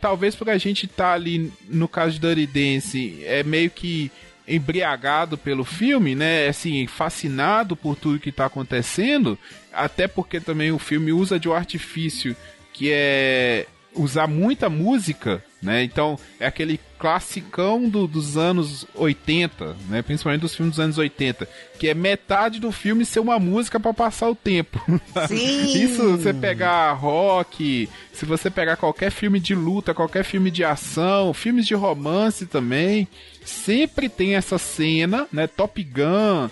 talvez 0.00 0.34
por 0.34 0.48
a 0.50 0.58
gente 0.58 0.86
tá 0.86 1.12
ali 1.12 1.52
no 1.68 1.88
caso 1.88 2.18
de 2.18 2.34
Dirty 2.34 2.46
Dance, 2.46 3.24
é 3.24 3.42
meio 3.42 3.70
que 3.70 4.10
embriagado 4.46 5.36
pelo 5.36 5.64
filme, 5.64 6.14
né? 6.14 6.48
Assim, 6.48 6.86
fascinado 6.86 7.76
por 7.76 7.96
tudo 7.96 8.18
que 8.18 8.32
tá 8.32 8.46
acontecendo, 8.46 9.38
até 9.72 10.08
porque 10.08 10.40
também 10.40 10.70
o 10.70 10.78
filme 10.78 11.12
usa 11.12 11.38
de 11.38 11.48
um 11.48 11.52
artifício 11.52 12.34
que 12.72 12.90
é 12.92 13.66
usar 13.94 14.26
muita 14.26 14.70
música, 14.70 15.44
né? 15.60 15.82
Então, 15.82 16.18
é 16.38 16.46
aquele 16.46 16.78
classicão 16.98 17.88
do- 17.88 18.06
dos 18.06 18.36
anos 18.36 18.86
80, 18.94 19.76
né? 19.88 20.02
Principalmente 20.02 20.40
dos 20.42 20.54
filmes 20.54 20.76
dos 20.76 20.84
anos 20.84 20.98
80, 20.98 21.48
que 21.78 21.88
é 21.88 21.94
metade 21.94 22.58
do 22.60 22.70
filme 22.72 23.04
ser 23.04 23.20
uma 23.20 23.38
música 23.38 23.78
pra 23.80 23.94
passar 23.94 24.28
o 24.28 24.34
tempo. 24.34 24.80
Sim. 25.28 25.82
Isso 25.82 26.16
você 26.16 26.32
pegar 26.32 26.92
rock, 26.92 27.88
se 28.12 28.24
você 28.26 28.50
pegar 28.50 28.76
qualquer 28.76 29.10
filme 29.10 29.40
de 29.40 29.54
luta, 29.54 29.94
qualquer 29.94 30.24
filme 30.24 30.50
de 30.50 30.64
ação, 30.64 31.32
filmes 31.34 31.66
de 31.66 31.74
romance 31.74 32.46
também, 32.46 33.06
sempre 33.44 34.08
tem 34.08 34.34
essa 34.36 34.58
cena, 34.58 35.26
né? 35.32 35.46
Top 35.46 35.82
Gun, 35.82 36.48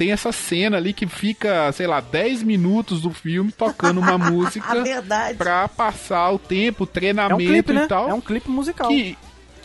tem 0.00 0.12
essa 0.12 0.32
cena 0.32 0.78
ali 0.78 0.94
que 0.94 1.06
fica, 1.06 1.70
sei 1.72 1.86
lá, 1.86 2.00
10 2.00 2.42
minutos 2.42 3.02
do 3.02 3.10
filme 3.10 3.52
tocando 3.52 4.00
uma 4.00 4.16
música 4.30 4.82
verdade. 4.82 5.36
pra 5.36 5.68
passar 5.68 6.30
o 6.30 6.38
tempo, 6.38 6.84
o 6.84 6.86
É 6.86 6.88
um 6.88 6.90
treinamento 6.90 7.36
clipe, 7.52 7.72
né? 7.74 7.84
e 7.84 7.86
tal. 7.86 8.08
É 8.08 8.14
um 8.14 8.20
clipe 8.22 8.48
musical. 8.48 8.88
Que 8.88 9.18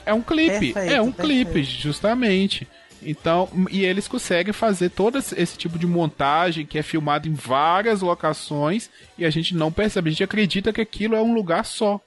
é 0.06 0.14
um 0.14 0.22
clipe, 0.22 0.74
Perfeito, 0.74 0.94
é 0.94 1.02
um 1.02 1.10
perfeito. 1.10 1.52
clipe, 1.52 1.64
justamente. 1.64 2.68
Então, 3.02 3.48
e 3.72 3.86
eles 3.86 4.10
conseguem 4.10 4.52
fazer 4.52 4.90
todo 4.90 5.18
esse 5.18 5.58
tipo 5.58 5.80
de 5.80 5.88
montagem 5.88 6.66
que 6.66 6.78
é 6.78 6.84
filmado 6.84 7.30
em 7.30 7.34
várias 7.34 8.02
locações 8.02 8.90
e 9.18 9.24
a 9.24 9.30
gente 9.30 9.56
não 9.56 9.72
percebe, 9.72 10.10
a 10.10 10.12
gente 10.12 10.24
acredita 10.24 10.74
que 10.74 10.82
aquilo 10.82 11.16
é 11.16 11.22
um 11.22 11.34
lugar 11.34 11.64
só. 11.64 12.02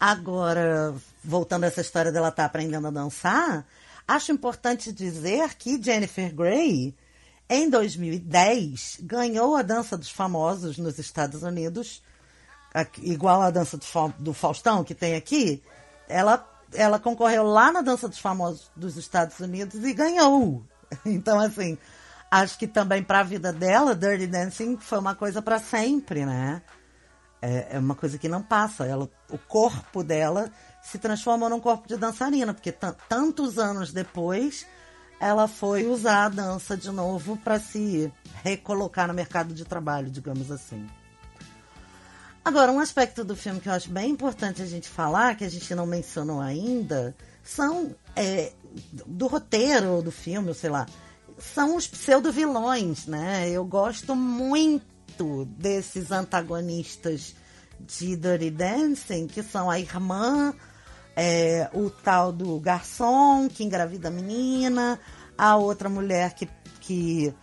Agora, 0.00 0.94
voltando 1.22 1.64
a 1.64 1.66
essa 1.66 1.82
história 1.82 2.10
dela 2.10 2.28
estar 2.30 2.46
aprendendo 2.46 2.86
a 2.86 2.90
dançar, 2.90 3.66
acho 4.08 4.32
importante 4.32 4.90
dizer 4.90 5.50
que 5.58 5.78
Jennifer 5.82 6.34
Grey, 6.34 6.94
em 7.48 7.68
2010, 7.70 8.98
ganhou 9.02 9.54
a 9.56 9.62
Dança 9.62 9.96
dos 9.96 10.10
Famosos 10.10 10.78
nos 10.78 10.98
Estados 10.98 11.42
Unidos, 11.42 12.02
igual 12.98 13.40
a 13.40 13.50
dança 13.50 13.76
do, 13.76 13.84
Fa- 13.84 14.12
do 14.18 14.34
Faustão 14.34 14.82
que 14.84 14.94
tem 14.94 15.14
aqui. 15.14 15.62
Ela, 16.08 16.46
ela 16.74 16.98
concorreu 16.98 17.44
lá 17.44 17.70
na 17.72 17.80
Dança 17.82 18.08
dos 18.08 18.18
Famosos 18.18 18.70
dos 18.76 18.96
Estados 18.96 19.38
Unidos 19.40 19.82
e 19.84 19.92
ganhou. 19.92 20.62
Então, 21.04 21.40
assim, 21.40 21.76
acho 22.30 22.56
que 22.58 22.66
também 22.68 23.02
para 23.02 23.18
a 23.20 23.24
vida 23.24 23.52
dela, 23.52 23.92
Dirty 23.94 24.28
Dancing 24.28 24.76
foi 24.78 24.98
uma 24.98 25.16
coisa 25.16 25.42
para 25.42 25.58
sempre, 25.58 26.24
né? 26.24 26.62
É, 27.42 27.68
é 27.72 27.78
uma 27.80 27.96
coisa 27.96 28.16
que 28.18 28.28
não 28.28 28.40
passa. 28.40 28.86
Ela, 28.86 29.10
o 29.28 29.36
corpo 29.36 30.04
dela 30.04 30.48
se 30.80 30.96
transformou 30.98 31.48
num 31.48 31.58
corpo 31.58 31.88
de 31.88 31.96
dançarina, 31.96 32.54
porque 32.54 32.70
tan- 32.70 32.94
tantos 33.08 33.58
anos 33.58 33.92
depois 33.92 34.64
ela 35.20 35.48
foi 35.48 35.86
usar 35.86 36.26
a 36.26 36.28
dança 36.28 36.76
de 36.76 36.90
novo 36.90 37.36
para 37.36 37.58
se 37.58 38.12
recolocar 38.42 39.08
no 39.08 39.14
mercado 39.14 39.54
de 39.54 39.64
trabalho, 39.64 40.10
digamos 40.10 40.50
assim. 40.50 40.86
Agora, 42.44 42.70
um 42.70 42.78
aspecto 42.78 43.24
do 43.24 43.34
filme 43.34 43.60
que 43.60 43.68
eu 43.68 43.72
acho 43.72 43.90
bem 43.90 44.10
importante 44.10 44.62
a 44.62 44.66
gente 44.66 44.88
falar, 44.88 45.34
que 45.34 45.44
a 45.44 45.48
gente 45.48 45.74
não 45.74 45.84
mencionou 45.84 46.40
ainda, 46.40 47.16
são 47.42 47.94
é, 48.14 48.52
do 49.04 49.26
roteiro 49.26 50.00
do 50.00 50.12
filme, 50.12 50.54
sei 50.54 50.70
lá, 50.70 50.86
são 51.38 51.76
os 51.76 51.86
pseudo-vilões, 51.86 53.06
né? 53.06 53.48
Eu 53.50 53.64
gosto 53.64 54.14
muito 54.14 55.44
desses 55.58 56.12
antagonistas 56.12 57.34
de 57.80 58.16
Dirty 58.16 58.50
Dancing, 58.50 59.26
que 59.26 59.42
são 59.42 59.70
a 59.70 59.78
irmã, 59.80 60.54
é, 61.16 61.70
o 61.72 61.88
tal 61.88 62.30
do 62.30 62.60
garçom 62.60 63.48
que 63.48 63.64
engravida 63.64 64.08
a 64.08 64.10
menina, 64.10 65.00
a 65.36 65.56
outra 65.56 65.88
mulher 65.88 66.34
que, 66.34 66.46
que 66.80 67.34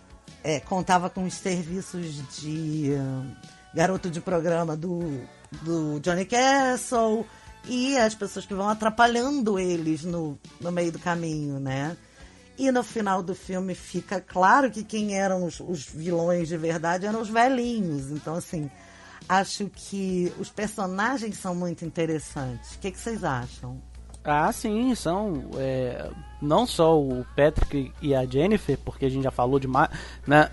é, 0.43 0.59
contava 0.59 1.09
com 1.09 1.23
os 1.23 1.33
serviços 1.33 2.21
de 2.39 2.93
ah, 2.95 3.23
garoto 3.73 4.09
de 4.11 4.21
programa 4.21 4.77
do, 4.77 5.21
do 5.63 5.99
Johnny 5.99 6.25
Castle 6.25 7.25
e 7.67 7.97
as 7.97 8.13
pessoas 8.13 8.45
que 8.45 8.53
vão 8.53 8.69
atrapalhando 8.69 9.57
eles 9.57 10.03
no, 10.03 10.37
no 10.61 10.71
meio 10.71 10.91
do 10.91 10.99
caminho, 10.99 11.59
né? 11.59 11.97
E 12.57 12.71
no 12.71 12.83
final 12.83 13.23
do 13.23 13.33
filme 13.33 13.73
fica 13.73 14.21
claro 14.21 14.69
que 14.69 14.83
quem 14.83 15.15
eram 15.17 15.43
os, 15.43 15.59
os 15.59 15.85
vilões 15.85 16.47
de 16.47 16.57
verdade 16.57 17.07
eram 17.07 17.21
os 17.21 17.29
velhinhos. 17.29 18.11
Então, 18.11 18.35
assim, 18.35 18.69
acho 19.27 19.69
que 19.73 20.31
os 20.39 20.49
personagens 20.49 21.37
são 21.37 21.53
muito 21.55 21.83
interessantes. 21.85 22.75
O 22.75 22.79
que, 22.79 22.91
que 22.91 22.99
vocês 22.99 23.23
acham? 23.23 23.81
Ah, 24.23 24.51
sim, 24.53 24.95
são 24.95 25.49
é, 25.57 26.09
não 26.41 26.65
só 26.65 26.97
o 26.97 27.25
Patrick 27.35 27.91
e 28.01 28.15
a 28.15 28.25
Jennifer, 28.25 28.77
porque 28.85 29.05
a 29.05 29.09
gente 29.09 29.23
já 29.23 29.31
falou 29.31 29.59
demais, 29.59 29.89
né, 30.25 30.49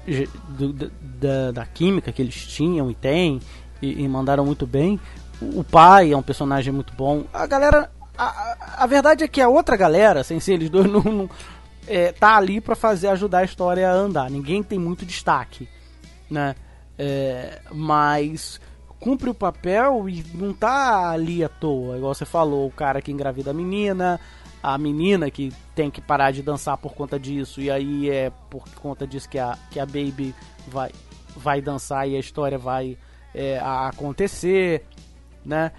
do- 0.48 0.72
da, 0.72 1.52
da 1.52 1.66
química 1.66 2.10
que 2.10 2.20
eles 2.20 2.34
tinham 2.48 2.90
e 2.90 2.94
têm, 2.96 3.40
e, 3.80 4.02
e 4.02 4.08
mandaram 4.08 4.44
muito 4.44 4.66
bem. 4.66 4.98
O, 5.40 5.62
pai 5.62 6.12
é 6.12 6.16
um 6.16 6.22
personagem 6.22 6.72
muito 6.72 6.92
bom. 6.94 7.24
A 7.32 7.46
galera, 7.46 7.90
a, 8.18 8.56
a- 8.78 8.86
verdade 8.88 9.22
é 9.22 9.28
que 9.28 9.40
a 9.40 9.48
outra 9.48 9.76
galera, 9.76 10.24
sem 10.24 10.40
ser 10.40 10.54
eles 10.54 10.68
dois, 10.68 10.86
não, 10.90 11.00
não- 11.02 11.30
é, 11.86 12.10
tá 12.12 12.36
ali 12.36 12.60
pra 12.60 12.74
fazer 12.74 13.06
ajudar 13.08 13.38
a 13.38 13.44
história 13.44 13.88
a 13.88 13.92
andar. 13.92 14.28
Ninguém 14.30 14.62
tem 14.64 14.78
muito 14.80 15.06
destaque, 15.06 15.68
né? 16.28 16.56
É, 17.02 17.62
mas 17.72 18.60
cumpre 18.98 19.30
o 19.30 19.34
papel 19.34 20.06
e 20.06 20.22
não 20.34 20.52
tá 20.52 21.08
ali 21.10 21.42
à 21.42 21.48
toa, 21.48 21.96
igual 21.96 22.12
você 22.14 22.26
falou, 22.26 22.66
o 22.66 22.70
cara 22.70 23.00
que 23.00 23.10
engravida 23.10 23.52
a 23.52 23.54
menina, 23.54 24.20
a 24.62 24.76
menina 24.76 25.30
que 25.30 25.50
tem 25.74 25.90
que 25.90 26.02
parar 26.02 26.30
de 26.30 26.42
dançar 26.42 26.76
por 26.76 26.92
conta 26.92 27.18
disso, 27.18 27.58
e 27.58 27.70
aí 27.70 28.10
é 28.10 28.30
por 28.50 28.68
conta 28.74 29.06
disso 29.06 29.30
que 29.30 29.38
a, 29.38 29.56
que 29.70 29.80
a 29.80 29.86
Baby 29.86 30.34
vai, 30.68 30.90
vai 31.34 31.62
dançar 31.62 32.06
e 32.06 32.14
a 32.16 32.20
história 32.20 32.58
vai 32.58 32.98
é, 33.34 33.58
acontecer, 33.58 34.84
né? 35.42 35.72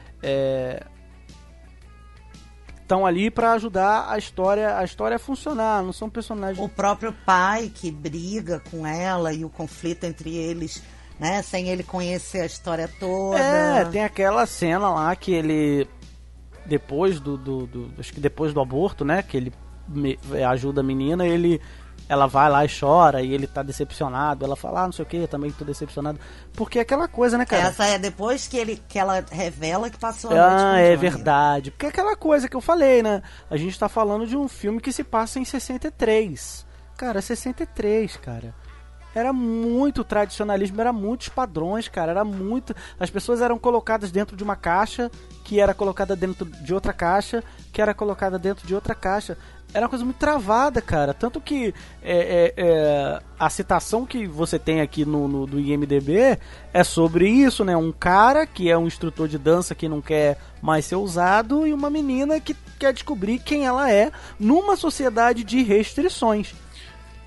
Estão 2.82 3.05
ali 3.05 3.30
pra 3.30 3.53
ajudar 3.53 4.09
a 4.09 4.17
história, 4.17 4.76
a 4.76 4.84
história 4.84 5.17
a 5.17 5.19
funcionar, 5.19 5.84
não 5.84 5.93
são 5.93 6.09
personagens 6.09 6.57
O 6.59 6.67
próprio 6.67 7.13
pai 7.13 7.72
que 7.74 7.91
briga 7.91 8.59
com 8.72 8.88
ela 8.88 9.32
e 9.32 9.45
o 9.45 9.49
conflito 9.49 10.05
entre 10.05 10.36
eles, 10.36 10.82
né? 11.22 11.41
Sem 11.43 11.69
ele 11.69 11.84
conhecer 11.84 12.41
a 12.41 12.45
história 12.45 12.89
toda. 12.99 13.38
É, 13.39 13.86
tem 13.86 14.03
aquela 14.03 14.45
cena 14.45 14.89
lá 14.89 15.15
que 15.15 15.32
ele. 15.32 15.88
Depois 16.65 17.19
do, 17.19 17.38
do, 17.38 17.65
do- 17.67 17.93
Acho 17.99 18.11
que 18.13 18.19
depois 18.19 18.53
do 18.53 18.59
aborto, 18.61 19.05
né? 19.05 19.22
Que 19.24 19.38
ele 19.38 19.53
me- 19.88 20.17
ajuda 20.49 20.82
a 20.82 20.84
menina, 20.84 21.26
ele. 21.26 21.61
Ela 22.09 22.26
vai 22.28 22.49
lá 22.49 22.65
e 22.65 22.67
chora 22.69 23.22
e 23.22 23.32
ele 23.34 23.47
tá 23.47 23.63
decepcionado. 23.63 24.43
Ela 24.43 24.55
fala, 24.57 24.82
ah, 24.82 24.86
não 24.86 24.91
sei 24.91 25.03
o 25.03 25.05
que, 25.07 25.15
eu 25.15 25.28
também 25.30 25.49
tô 25.51 25.63
decepcionado. 25.63 26.19
Porque 26.53 26.78
é 26.78 26.82
aquela 26.82 27.07
coisa, 27.07 27.38
né, 27.38 27.45
cara? 27.45 27.67
Essa 27.69 27.86
é 27.86 27.97
depois 27.97 28.47
que, 28.47 28.57
ele, 28.57 28.82
que 28.86 28.99
ela 28.99 29.24
revela 29.32 29.89
que 29.89 29.97
passou 29.97 30.30
a 30.32 30.34
noite 30.36 30.49
com 30.61 30.67
Ah, 30.72 30.80
é 30.80 30.95
verdade. 30.97 31.72
Porque 31.72 31.86
é 31.86 31.89
aquela 31.89 32.15
coisa 32.17 32.49
que 32.49 32.55
eu 32.55 32.59
falei, 32.59 33.01
né? 33.01 33.22
A 33.49 33.55
gente 33.55 33.80
tá 33.80 33.88
falando 33.88 34.28
de 34.28 34.36
um 34.36 34.49
filme 34.49 34.82
que 34.82 34.91
se 34.91 35.05
passa 35.05 35.39
em 35.39 35.45
63. 35.45 36.65
Cara, 36.97 37.22
63, 37.22 38.17
cara. 38.17 38.53
Era 39.14 39.34
muito 39.34 40.03
tradicionalismo, 40.03 40.80
era 40.80 40.93
muitos 40.93 41.28
padrões, 41.30 41.88
cara. 41.88 42.12
Era 42.12 42.24
muito. 42.24 42.76
As 42.99 43.09
pessoas 43.09 43.41
eram 43.41 43.59
colocadas 43.59 44.12
dentro 44.12 44.36
de 44.38 44.43
uma 44.43 44.55
caixa, 44.55 45.12
que 45.43 45.59
era 45.59 45.74
colocada 45.74 46.16
dentro 46.16 46.45
de 46.45 46.74
outra 46.74 46.93
caixa, 46.93 47.43
que 47.74 47.82
era 47.82 47.93
colocada 47.93 48.39
dentro 48.39 48.66
de 48.66 48.74
outra 48.74 48.95
caixa. 48.95 49.38
Era 49.74 49.86
uma 49.86 49.89
coisa 49.89 50.03
muito 50.03 50.18
travada, 50.18 50.82
cara. 50.82 51.14
Tanto 51.14 51.39
que 51.39 51.74
é, 52.03 52.14
é, 52.18 52.53
é, 52.57 53.20
a 53.39 53.49
citação 53.49 54.05
que 54.05 54.28
você 54.28 54.59
tem 54.59 54.82
aqui 54.82 55.05
no, 55.05 55.30
no- 55.30 55.47
do 55.47 55.59
IMDB 55.62 56.38
é 56.74 56.84
sobre 56.84 57.30
isso, 57.30 57.64
né? 57.64 57.76
Um 57.78 57.91
cara 57.91 58.45
que 58.45 58.70
é 58.70 58.78
um 58.78 58.86
instrutor 58.86 59.30
de 59.30 59.38
dança 59.38 59.74
que 59.74 59.88
não 59.88 60.01
quer 60.01 60.38
mais 60.62 60.86
ser 60.86 60.95
usado 60.97 61.66
e 61.66 61.74
uma 61.74 61.89
menina 61.89 62.38
que 62.39 62.53
quer 62.78 62.91
descobrir 62.93 63.39
quem 63.39 63.66
ela 63.66 63.89
é 63.89 64.12
numa 64.38 64.76
sociedade 64.76 65.41
de 65.45 65.64
restrições. 65.64 66.53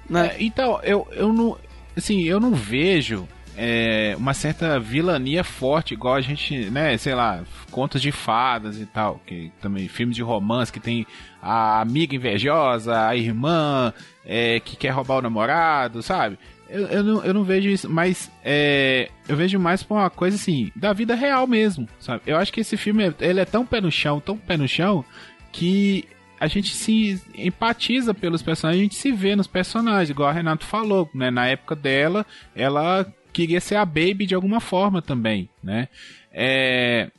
Né? 0.08 0.32
É, 0.34 0.42
então, 0.42 0.78
eu, 0.82 1.08
eu 1.12 1.32
não. 1.32 1.56
Assim, 1.96 2.22
eu 2.24 2.40
não 2.40 2.54
vejo 2.54 3.26
é, 3.56 4.14
uma 4.18 4.34
certa 4.34 4.78
vilania 4.80 5.44
forte, 5.44 5.94
igual 5.94 6.14
a 6.14 6.20
gente, 6.20 6.70
né, 6.70 6.96
sei 6.96 7.14
lá, 7.14 7.42
contos 7.70 8.02
de 8.02 8.10
fadas 8.10 8.80
e 8.80 8.86
tal, 8.86 9.20
que 9.26 9.52
também 9.60 9.88
filmes 9.88 10.16
de 10.16 10.22
romance 10.22 10.72
que 10.72 10.80
tem 10.80 11.06
a 11.40 11.80
amiga 11.80 12.16
invejosa, 12.16 13.06
a 13.06 13.16
irmã 13.16 13.92
é, 14.24 14.60
que 14.60 14.76
quer 14.76 14.90
roubar 14.90 15.18
o 15.18 15.22
namorado, 15.22 16.02
sabe? 16.02 16.38
Eu, 16.68 16.86
eu, 16.86 17.04
não, 17.04 17.24
eu 17.24 17.34
não 17.34 17.44
vejo 17.44 17.68
isso, 17.68 17.88
mas 17.88 18.30
é, 18.44 19.08
eu 19.28 19.36
vejo 19.36 19.58
mais 19.60 19.82
pra 19.82 19.96
uma 19.96 20.10
coisa 20.10 20.36
assim, 20.36 20.72
da 20.74 20.92
vida 20.92 21.14
real 21.14 21.46
mesmo, 21.46 21.88
sabe? 22.00 22.22
Eu 22.26 22.36
acho 22.36 22.52
que 22.52 22.60
esse 22.60 22.76
filme, 22.76 23.14
ele 23.20 23.40
é 23.40 23.44
tão 23.44 23.64
pé 23.64 23.80
no 23.80 23.90
chão, 23.90 24.18
tão 24.18 24.36
pé 24.36 24.56
no 24.56 24.66
chão, 24.66 25.04
que 25.52 26.08
a 26.44 26.46
gente 26.46 26.74
se 26.74 27.22
empatiza 27.34 28.12
pelos 28.12 28.42
personagens, 28.42 28.80
a 28.80 28.84
gente 28.84 28.94
se 28.96 29.10
vê 29.10 29.34
nos 29.34 29.46
personagens, 29.46 30.10
igual 30.10 30.28
a 30.28 30.32
Renato 30.32 30.66
falou, 30.66 31.08
né? 31.14 31.30
Na 31.30 31.46
época 31.46 31.74
dela, 31.74 32.26
ela 32.54 33.10
queria 33.32 33.62
ser 33.62 33.76
a 33.76 33.84
Baby 33.84 34.26
de 34.26 34.34
alguma 34.34 34.60
forma 34.60 35.00
também, 35.00 35.48
né? 35.62 35.88
É... 36.30 37.10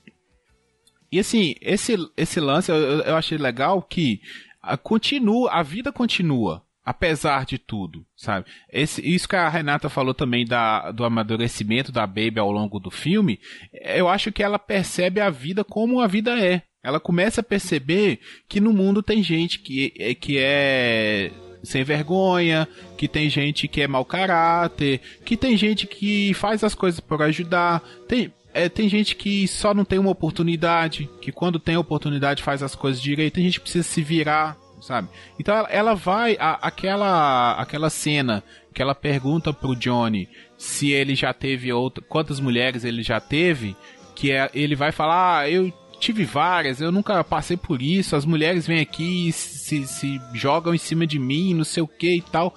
E 1.11 1.19
assim, 1.19 1.55
esse, 1.59 1.95
esse 2.15 2.39
lance 2.39 2.71
eu, 2.71 2.78
eu 2.78 3.15
achei 3.15 3.38
legal 3.38 3.82
que 3.82 4.21
a, 4.61 4.78
continua, 4.78 5.51
a 5.51 5.63
vida 5.63 5.91
continua, 5.91 6.61
apesar 6.84 7.45
de 7.45 7.57
tudo, 7.57 8.05
sabe? 8.15 8.45
Esse, 8.71 9.01
isso 9.01 9.28
que 9.28 9.36
a 9.36 9.49
Renata 9.49 9.89
falou 9.89 10.13
também 10.13 10.45
da, 10.45 10.91
do 10.91 11.03
amadurecimento 11.03 11.91
da 11.91 12.05
Baby 12.05 12.38
ao 12.38 12.51
longo 12.51 12.80
do 12.80 12.91
filme, 12.91 13.39
eu 13.73 14.07
acho 14.07 14.32
que 14.32 14.43
ela 14.43 14.59
percebe 14.59 15.19
a 15.19 15.32
vida 15.32 15.63
como 15.63 15.99
a 15.99 16.05
vida 16.05 16.39
é. 16.39 16.61
Ela 16.86 16.99
começa 16.99 17.41
a 17.41 17.43
perceber 17.43 18.19
que 18.47 18.59
no 18.59 18.71
mundo 18.71 19.01
tem 19.01 19.23
gente 19.23 19.57
que, 19.59 19.91
é, 19.97 20.13
que 20.13 20.38
é 20.38 21.31
sem 21.63 21.83
vergonha, 21.83 22.67
que 22.95 23.07
tem 23.07 23.27
gente 23.27 23.67
que 23.67 23.81
é 23.81 23.88
mau 23.88 24.05
caráter, 24.05 25.01
que 25.25 25.36
tem 25.36 25.57
gente 25.57 25.88
que 25.88 26.33
faz 26.36 26.63
as 26.63 26.75
coisas 26.75 26.99
por 26.99 27.21
ajudar, 27.23 27.81
tem, 28.07 28.31
é, 28.53 28.69
tem 28.69 28.88
gente 28.88 29.15
que 29.15 29.47
só 29.47 29.73
não 29.73 29.83
tem 29.83 29.97
uma 29.97 30.11
oportunidade, 30.11 31.09
que 31.19 31.31
quando 31.31 31.59
tem 31.59 31.75
oportunidade 31.75 32.43
faz 32.43 32.61
as 32.61 32.75
coisas 32.75 33.01
direito, 33.01 33.33
tem 33.33 33.45
gente 33.45 33.59
que 33.59 33.63
precisa 33.63 33.83
se 33.83 34.01
virar, 34.03 34.55
sabe? 34.79 35.09
Então 35.39 35.55
ela, 35.57 35.67
ela 35.69 35.93
vai, 35.95 36.38
a, 36.39 36.53
aquela, 36.61 37.53
aquela 37.53 37.89
cena 37.89 38.43
que 38.73 38.81
ela 38.81 38.93
pergunta 38.93 39.51
pro 39.51 39.75
Johnny 39.75 40.29
se 40.57 40.91
ele 40.91 41.15
já 41.15 41.33
teve 41.33 41.73
outra, 41.73 42.03
quantas 42.07 42.39
mulheres 42.39 42.86
ele 42.86 43.01
já 43.01 43.19
teve, 43.19 43.75
que 44.15 44.31
é, 44.31 44.49
ele 44.53 44.75
vai 44.75 44.91
falar, 44.91 45.39
ah, 45.39 45.49
eu 45.49 45.73
tive 46.00 46.24
várias, 46.24 46.82
eu 46.82 46.91
nunca 46.91 47.24
passei 47.24 47.58
por 47.58 47.82
isso. 47.82 48.16
As 48.16 48.26
mulheres 48.26 48.68
vêm 48.68 48.80
aqui 48.80 49.30
e 49.30 49.32
se, 49.32 49.86
se 49.88 50.22
jogam 50.34 50.74
em 50.74 50.78
cima 50.78 51.06
de 51.06 51.20
mim, 51.20 51.54
não 51.54 51.64
sei 51.64 51.84
o 51.84 51.88
que 51.88 52.18
e 52.18 52.22
tal. 52.22 52.56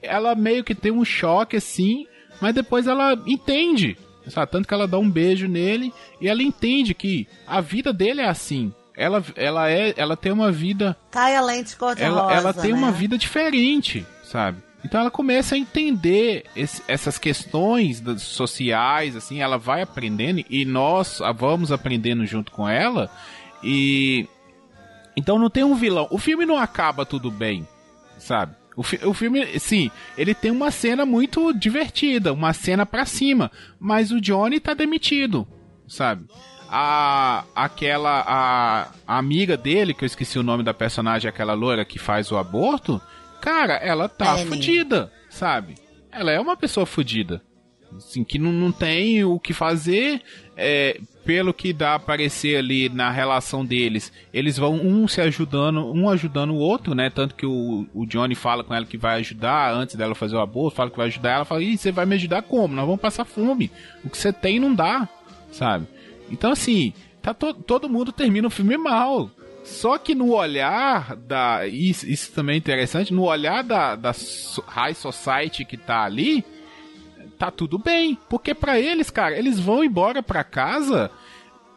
Ela 0.00 0.34
meio 0.34 0.64
que 0.64 0.74
tem 0.74 0.92
um 0.92 1.04
choque 1.04 1.56
assim, 1.56 2.06
mas 2.40 2.54
depois 2.54 2.86
ela 2.86 3.16
entende. 3.26 3.96
Sabe? 4.28 4.52
Tanto 4.52 4.68
que 4.68 4.74
ela 4.74 4.86
dá 4.86 4.98
um 4.98 5.10
beijo 5.10 5.48
nele 5.48 5.92
e 6.20 6.28
ela 6.28 6.42
entende 6.42 6.94
que 6.94 7.26
a 7.46 7.60
vida 7.60 7.92
dele 7.92 8.20
é 8.20 8.28
assim. 8.28 8.72
Ela, 8.96 9.24
ela, 9.36 9.70
é, 9.70 9.94
ela 9.96 10.16
tem 10.16 10.30
uma 10.30 10.52
vida. 10.52 10.96
Cai 11.10 11.34
a 11.34 11.40
lente 11.40 11.76
cor-de-rosa. 11.76 12.20
Ela, 12.20 12.34
ela 12.34 12.52
tem 12.52 12.72
né? 12.72 12.78
uma 12.78 12.92
vida 12.92 13.16
diferente, 13.16 14.06
sabe? 14.22 14.58
Então 14.84 15.00
ela 15.00 15.10
começa 15.10 15.54
a 15.54 15.58
entender 15.58 16.44
esse, 16.56 16.82
essas 16.88 17.16
questões 17.18 18.02
sociais, 18.18 19.14
assim, 19.14 19.40
ela 19.40 19.56
vai 19.56 19.82
aprendendo 19.82 20.44
e 20.50 20.64
nós 20.64 21.20
vamos 21.36 21.70
aprendendo 21.70 22.26
junto 22.26 22.50
com 22.50 22.68
ela. 22.68 23.10
E 23.62 24.26
então 25.16 25.38
não 25.38 25.48
tem 25.48 25.62
um 25.62 25.74
vilão. 25.74 26.08
O 26.10 26.18
filme 26.18 26.44
não 26.44 26.58
acaba 26.58 27.06
tudo 27.06 27.30
bem, 27.30 27.66
sabe? 28.18 28.56
O, 28.74 28.82
fi- 28.82 29.00
o 29.04 29.12
filme, 29.14 29.58
sim, 29.60 29.90
ele 30.16 30.34
tem 30.34 30.50
uma 30.50 30.70
cena 30.70 31.04
muito 31.04 31.52
divertida, 31.52 32.32
uma 32.32 32.52
cena 32.52 32.84
pra 32.86 33.04
cima, 33.04 33.52
mas 33.78 34.10
o 34.10 34.20
Johnny 34.20 34.58
tá 34.58 34.72
demitido, 34.74 35.46
sabe? 35.86 36.24
A, 36.70 37.44
aquela 37.54 38.24
a, 38.26 38.88
a 39.06 39.18
amiga 39.18 39.58
dele, 39.58 39.92
que 39.92 40.04
eu 40.04 40.06
esqueci 40.06 40.38
o 40.38 40.42
nome 40.42 40.62
da 40.62 40.72
personagem, 40.72 41.28
aquela 41.28 41.52
loira 41.52 41.84
que 41.84 41.98
faz 41.98 42.32
o 42.32 42.38
aborto, 42.38 42.98
cara, 43.42 43.74
ela 43.74 44.08
tá 44.08 44.36
Penny. 44.36 44.48
fudida, 44.48 45.12
sabe? 45.28 45.74
Ela 46.10 46.30
é 46.32 46.40
uma 46.40 46.56
pessoa 46.56 46.86
fudida. 46.86 47.42
Assim, 47.94 48.24
que 48.24 48.38
não, 48.38 48.50
não 48.52 48.72
tem 48.72 49.22
o 49.22 49.38
que 49.38 49.52
fazer, 49.52 50.22
é, 50.56 50.98
pelo 51.26 51.52
que 51.52 51.74
dá 51.74 51.90
a 51.90 51.94
aparecer 51.96 52.56
ali 52.56 52.88
na 52.88 53.10
relação 53.10 53.62
deles, 53.66 54.10
eles 54.32 54.56
vão 54.56 54.76
um 54.76 55.06
se 55.06 55.20
ajudando, 55.20 55.92
um 55.92 56.08
ajudando 56.08 56.52
o 56.52 56.56
outro, 56.56 56.94
né? 56.94 57.10
Tanto 57.10 57.34
que 57.34 57.44
o, 57.44 57.86
o 57.92 58.06
Johnny 58.06 58.34
fala 58.34 58.64
com 58.64 58.72
ela 58.74 58.86
que 58.86 58.96
vai 58.96 59.18
ajudar 59.20 59.74
antes 59.74 59.94
dela 59.94 60.14
fazer 60.14 60.36
o 60.36 60.40
aborto, 60.40 60.76
fala 60.76 60.90
que 60.90 60.96
vai 60.96 61.08
ajudar 61.08 61.32
ela, 61.32 61.44
fala, 61.44 61.62
Ih, 61.62 61.76
você 61.76 61.92
vai 61.92 62.06
me 62.06 62.14
ajudar 62.14 62.40
como? 62.42 62.74
Nós 62.74 62.86
vamos 62.86 63.00
passar 63.00 63.26
fome. 63.26 63.70
O 64.02 64.08
que 64.08 64.16
você 64.16 64.32
tem 64.32 64.58
não 64.58 64.74
dá, 64.74 65.06
sabe? 65.50 65.86
Então, 66.30 66.50
assim, 66.52 66.94
tá 67.20 67.34
to- 67.34 67.52
todo 67.52 67.90
mundo 67.90 68.10
termina 68.10 68.46
o 68.48 68.50
filme 68.50 68.76
mal. 68.78 69.30
Só 69.64 69.96
que 69.96 70.14
no 70.14 70.32
olhar 70.32 71.16
da. 71.16 71.66
Isso, 71.66 72.08
isso 72.08 72.32
também 72.32 72.54
é 72.54 72.58
interessante, 72.58 73.12
no 73.12 73.22
olhar 73.22 73.62
da, 73.62 73.94
da 73.94 74.12
High 74.66 74.94
Society 74.94 75.64
que 75.64 75.76
tá 75.76 76.02
ali, 76.02 76.44
tá 77.38 77.50
tudo 77.50 77.78
bem. 77.78 78.18
Porque 78.28 78.54
pra 78.54 78.78
eles, 78.78 79.10
cara, 79.10 79.38
eles 79.38 79.58
vão 79.60 79.84
embora 79.84 80.22
pra 80.22 80.42
casa. 80.42 81.10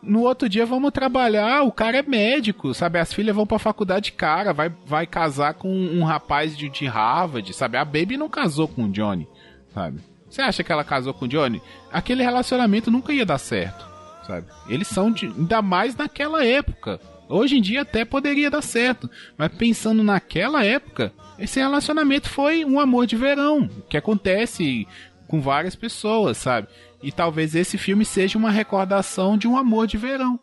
No 0.01 0.21
outro 0.21 0.47
dia 0.47 0.65
vamos 0.65 0.91
trabalhar, 0.91 1.63
o 1.63 1.71
cara 1.71 1.97
é 1.97 2.03
médico, 2.03 2.73
sabe? 2.75 2.99
As 2.99 3.11
filhas 3.11 3.35
vão 3.35 3.47
pra 3.47 3.57
faculdade 3.57 4.11
cara, 4.11 4.53
vai, 4.53 4.71
vai 4.85 5.07
casar 5.07 5.55
com 5.55 5.67
um 5.67 6.03
rapaz 6.03 6.55
de, 6.55 6.69
de 6.69 6.85
Harvard, 6.85 7.51
sabe? 7.53 7.77
A 7.77 7.83
Baby 7.83 8.15
não 8.15 8.29
casou 8.29 8.67
com 8.67 8.83
o 8.83 8.91
Johnny, 8.91 9.27
sabe? 9.73 9.99
Você 10.29 10.43
acha 10.43 10.63
que 10.63 10.71
ela 10.71 10.83
casou 10.83 11.11
com 11.11 11.25
o 11.25 11.27
Johnny? 11.27 11.59
Aquele 11.91 12.21
relacionamento 12.21 12.91
nunca 12.91 13.13
ia 13.13 13.25
dar 13.25 13.39
certo, 13.39 13.87
sabe? 14.27 14.45
Eles 14.69 14.87
são 14.87 15.09
de, 15.09 15.25
ainda 15.25 15.61
mais 15.63 15.95
naquela 15.95 16.45
época. 16.45 16.99
Hoje 17.27 17.57
em 17.57 17.61
dia 17.61 17.81
até 17.81 18.05
poderia 18.05 18.51
dar 18.51 18.61
certo, 18.61 19.09
mas 19.37 19.51
pensando 19.53 20.03
naquela 20.03 20.63
época, 20.63 21.11
esse 21.39 21.59
relacionamento 21.59 22.29
foi 22.29 22.63
um 22.63 22.79
amor 22.79 23.07
de 23.07 23.15
verão, 23.15 23.67
que 23.89 23.97
acontece 23.97 24.87
com 25.27 25.41
várias 25.41 25.75
pessoas, 25.75 26.37
sabe? 26.37 26.67
E 27.01 27.11
talvez 27.11 27.55
esse 27.55 27.77
filme 27.77 28.05
seja 28.05 28.37
uma 28.37 28.51
recordação 28.51 29.37
de 29.37 29.47
um 29.47 29.57
amor 29.57 29.87
de 29.87 29.97
verão, 29.97 30.39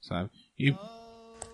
sabe? 0.00 0.30
E 0.58 0.74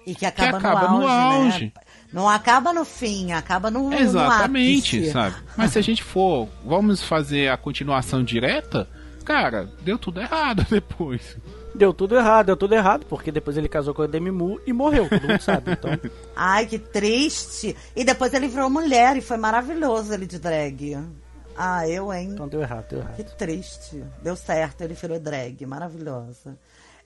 E 0.07 0.15
que 0.15 0.25
acaba, 0.25 0.59
acaba 0.59 0.89
no, 0.89 1.01
no 1.01 1.09
auge, 1.09 1.67
né? 1.67 1.73
Não 2.13 2.29
acaba 2.29 2.73
no 2.73 2.85
fim, 2.85 3.33
acaba 3.33 3.71
no, 3.71 3.93
exatamente, 3.93 5.01
no 5.01 5.13
sabe? 5.13 5.37
Mas 5.57 5.73
se 5.73 5.79
a 5.79 5.83
gente 5.83 6.03
for, 6.03 6.49
vamos 6.65 7.03
fazer 7.03 7.49
a 7.49 7.57
continuação 7.57 8.25
direta, 8.25 8.89
cara, 9.25 9.71
deu 9.83 9.97
tudo 9.99 10.21
errado 10.21 10.67
depois. 10.71 11.37
Deu 11.75 11.95
tudo 11.95 12.17
errado, 12.17 12.47
deu 12.47 12.57
tudo 12.57 12.75
errado, 12.75 13.07
porque 13.07 13.31
depois 13.31 13.57
ele 13.57 13.69
casou 13.69 13.95
com 13.95 14.03
a 14.03 14.07
Demi 14.07 14.31
Moore 14.31 14.63
e 14.67 14.73
morreu, 14.73 15.09
todo 15.09 15.27
mundo 15.29 15.41
sabe. 15.41 15.73
Então, 15.73 15.91
Ai, 16.35 16.67
que 16.67 16.79
triste. 16.79 17.77
E 17.95 18.05
depois 18.05 18.35
ele 18.35 18.49
virou 18.49 18.69
mulher 18.69 19.17
e 19.17 19.21
foi 19.21 19.37
maravilhoso 19.37 20.13
ele 20.13 20.27
de 20.27 20.39
drag. 20.39 20.99
Ah, 21.57 21.87
eu, 21.89 22.13
hein? 22.13 22.31
então 22.33 22.49
deu 22.49 22.61
errado, 22.63 22.87
deu 22.89 23.01
Que 23.15 23.23
errado. 23.23 23.37
triste. 23.37 24.05
Deu 24.23 24.35
certo, 24.35 24.81
ele 24.83 24.95
virou 24.95 25.19
drag. 25.21 25.65
Maravilhosa. 25.67 26.59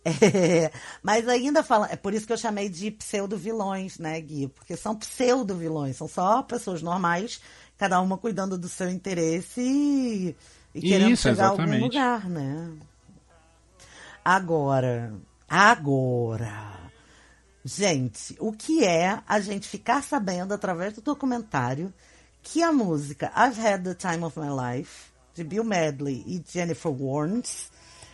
É, 0.05 0.71
mas 1.03 1.27
ainda 1.29 1.62
falando. 1.62 1.91
É 1.91 1.97
por 1.97 2.15
isso 2.15 2.27
que 2.27 2.33
eu 2.33 2.37
chamei 2.39 2.69
de 2.69 2.91
pseudo-vilões, 2.91 3.99
né, 3.99 4.21
Gui? 4.21 4.49
Porque 4.49 4.77
são 4.77 4.95
pseudo-vilões. 4.95 5.97
São 5.97 6.07
só 6.07 6.43
pessoas 6.43 6.83
normais, 6.83 7.41
cada 7.77 8.01
uma 8.01 8.17
cuidando 8.19 8.57
do 8.59 8.69
seu 8.69 8.89
interesse 8.91 9.61
e, 9.61 10.37
e 10.75 10.81
querendo 10.81 11.12
Isso, 11.12 11.23
chegar 11.23 11.45
a 11.45 11.49
algum 11.49 11.62
exatamente. 11.62 11.83
lugar, 11.83 12.29
né? 12.29 12.71
Agora. 14.25 15.12
Agora. 15.47 16.91
Gente, 17.62 18.35
o 18.41 18.53
que 18.53 18.83
é 18.85 19.20
a 19.27 19.39
gente 19.39 19.68
ficar 19.68 20.03
sabendo 20.03 20.55
através 20.55 20.95
do 20.95 21.03
documentário 21.03 21.93
que 22.43 22.62
a 22.62 22.72
música 22.72 23.31
I've 23.37 23.61
Had 23.61 23.85
the 23.85 23.95
Time 23.95 24.25
of 24.25 24.39
My 24.39 24.49
Life, 24.49 25.12
de 25.35 25.45
Bill 25.45 25.64
Medley 25.64 26.25
e 26.27 26.43
Jennifer 26.47 26.91
Warnes, 26.91 27.70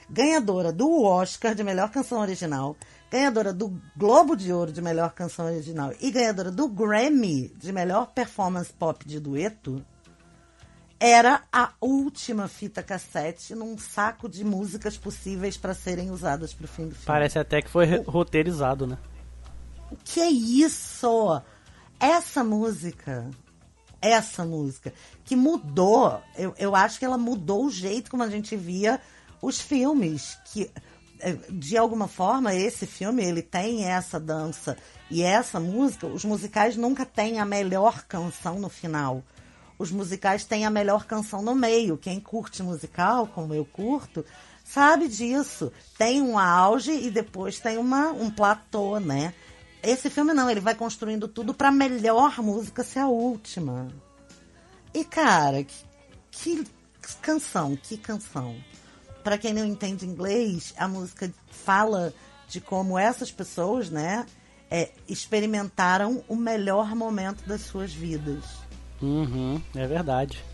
ganhadora 0.09 0.73
do 0.73 1.03
Oscar 1.05 1.55
de 1.55 1.63
melhor 1.63 1.91
canção 1.91 2.21
original, 2.21 2.77
ganhadora 3.09 3.53
do 3.53 3.81
Globo 3.97 4.35
de 4.35 4.53
Ouro 4.53 4.73
de 4.73 4.83
melhor 4.83 5.13
canção 5.13 5.47
original 5.47 5.93
e 6.01 6.11
ganhadora 6.11 6.51
do 6.51 6.69
Grammy 6.69 7.49
de 7.57 7.73
melhor 7.73 8.13
performance 8.13 8.73
pop 8.73 9.07
de 9.07 9.21
dueto, 9.21 9.85
era 11.01 11.43
a 11.51 11.73
última 11.81 12.47
fita 12.47 12.83
cassete 12.83 13.55
num 13.55 13.79
saco 13.79 14.29
de 14.29 14.45
músicas 14.45 14.99
possíveis 14.99 15.57
para 15.57 15.73
serem 15.73 16.11
usadas 16.11 16.53
para 16.53 16.67
o 16.67 16.69
fim 16.69 16.85
do 16.89 16.91
filme. 16.95 17.07
Parece 17.07 17.39
até 17.39 17.63
que 17.63 17.71
foi 17.71 17.87
re- 17.87 18.03
roteirizado, 18.07 18.87
né? 18.87 18.99
O 19.91 19.97
que 19.97 20.21
é 20.21 20.31
isso? 20.31 21.41
Essa 21.99 22.45
música, 22.45 23.29
essa 24.01 24.45
música, 24.45 24.93
que 25.25 25.35
mudou, 25.35 26.21
eu, 26.37 26.55
eu 26.59 26.77
acho 26.77 26.99
que 26.99 27.05
ela 27.05 27.19
mudou 27.19 27.65
o 27.65 27.71
jeito 27.71 28.11
como 28.11 28.23
a 28.23 28.29
gente 28.29 28.55
via 28.55 29.01
os 29.41 29.59
filmes. 29.61 30.39
Que, 30.53 30.71
eh, 31.19 31.37
de 31.49 31.77
alguma 31.79 32.09
forma, 32.09 32.55
esse 32.55 32.87
filme, 32.87 33.25
ele 33.25 33.43
tem 33.43 33.85
essa 33.87 34.21
dança 34.21 34.77
e 35.11 35.23
essa 35.23 35.59
música. 35.59 36.07
Os 36.07 36.25
musicais 36.25 36.77
nunca 36.77 37.05
têm 37.07 37.41
a 37.41 37.45
melhor 37.47 38.05
canção 38.05 38.61
no 38.61 38.69
final. 38.69 39.23
Os 39.81 39.91
musicais 39.91 40.45
têm 40.45 40.67
a 40.67 40.71
melhor 40.71 41.07
canção 41.07 41.41
no 41.41 41.55
meio. 41.55 41.97
Quem 41.97 42.21
curte 42.21 42.63
musical, 42.63 43.27
como 43.27 43.55
eu 43.55 43.65
curto, 43.65 44.23
sabe 44.63 45.09
disso. 45.09 45.73
Tem 45.97 46.21
um 46.21 46.39
auge 46.39 46.93
e 46.93 47.11
depois 47.11 47.59
tem 47.59 47.79
uma, 47.79 48.11
um 48.11 48.31
platô, 48.31 49.01
né? 49.01 49.33
Esse 49.83 50.11
filme 50.11 50.35
não, 50.35 50.51
ele 50.51 50.61
vai 50.61 50.75
construindo 50.75 51.27
tudo 51.27 51.55
pra 51.55 51.71
melhor 51.73 52.43
música 52.43 52.85
ser 52.85 52.99
a 52.99 53.09
última. 53.09 53.89
E 54.93 55.03
cara, 55.03 55.65
que, 55.65 55.83
que 56.31 56.67
canção, 57.23 57.75
que 57.75 57.97
canção. 57.97 58.55
Pra 59.25 59.39
quem 59.39 59.55
não 59.55 59.65
entende 59.65 60.05
inglês, 60.05 60.75
a 60.77 60.87
música 60.87 61.33
fala 61.51 62.13
de 62.47 62.61
como 62.61 62.99
essas 62.99 63.33
pessoas, 63.33 63.89
né, 63.89 64.27
é, 64.71 64.91
experimentaram 65.09 66.23
o 66.29 66.37
melhor 66.37 66.95
momento 66.95 67.47
das 67.47 67.63
suas 67.63 67.95
vidas. 67.95 68.69
Uhum, 69.03 69.61
é 69.75 69.87
verdade. 69.87 70.45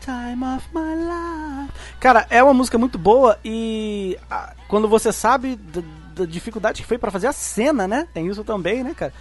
Time 0.00 0.44
of 0.44 0.66
my 0.74 0.94
life. 0.96 1.72
Cara, 2.00 2.26
é 2.28 2.42
uma 2.42 2.52
música 2.52 2.76
muito 2.76 2.98
boa 2.98 3.38
e 3.44 4.18
ah, 4.30 4.52
quando 4.68 4.88
você 4.88 5.12
sabe 5.12 5.56
da, 5.56 5.82
da 6.14 6.24
dificuldade 6.24 6.82
que 6.82 6.88
foi 6.88 6.98
pra 6.98 7.10
fazer 7.10 7.28
a 7.28 7.32
cena, 7.32 7.86
né? 7.86 8.08
Tem 8.12 8.26
isso 8.26 8.42
também, 8.42 8.82
né, 8.82 8.94
cara? 8.94 9.12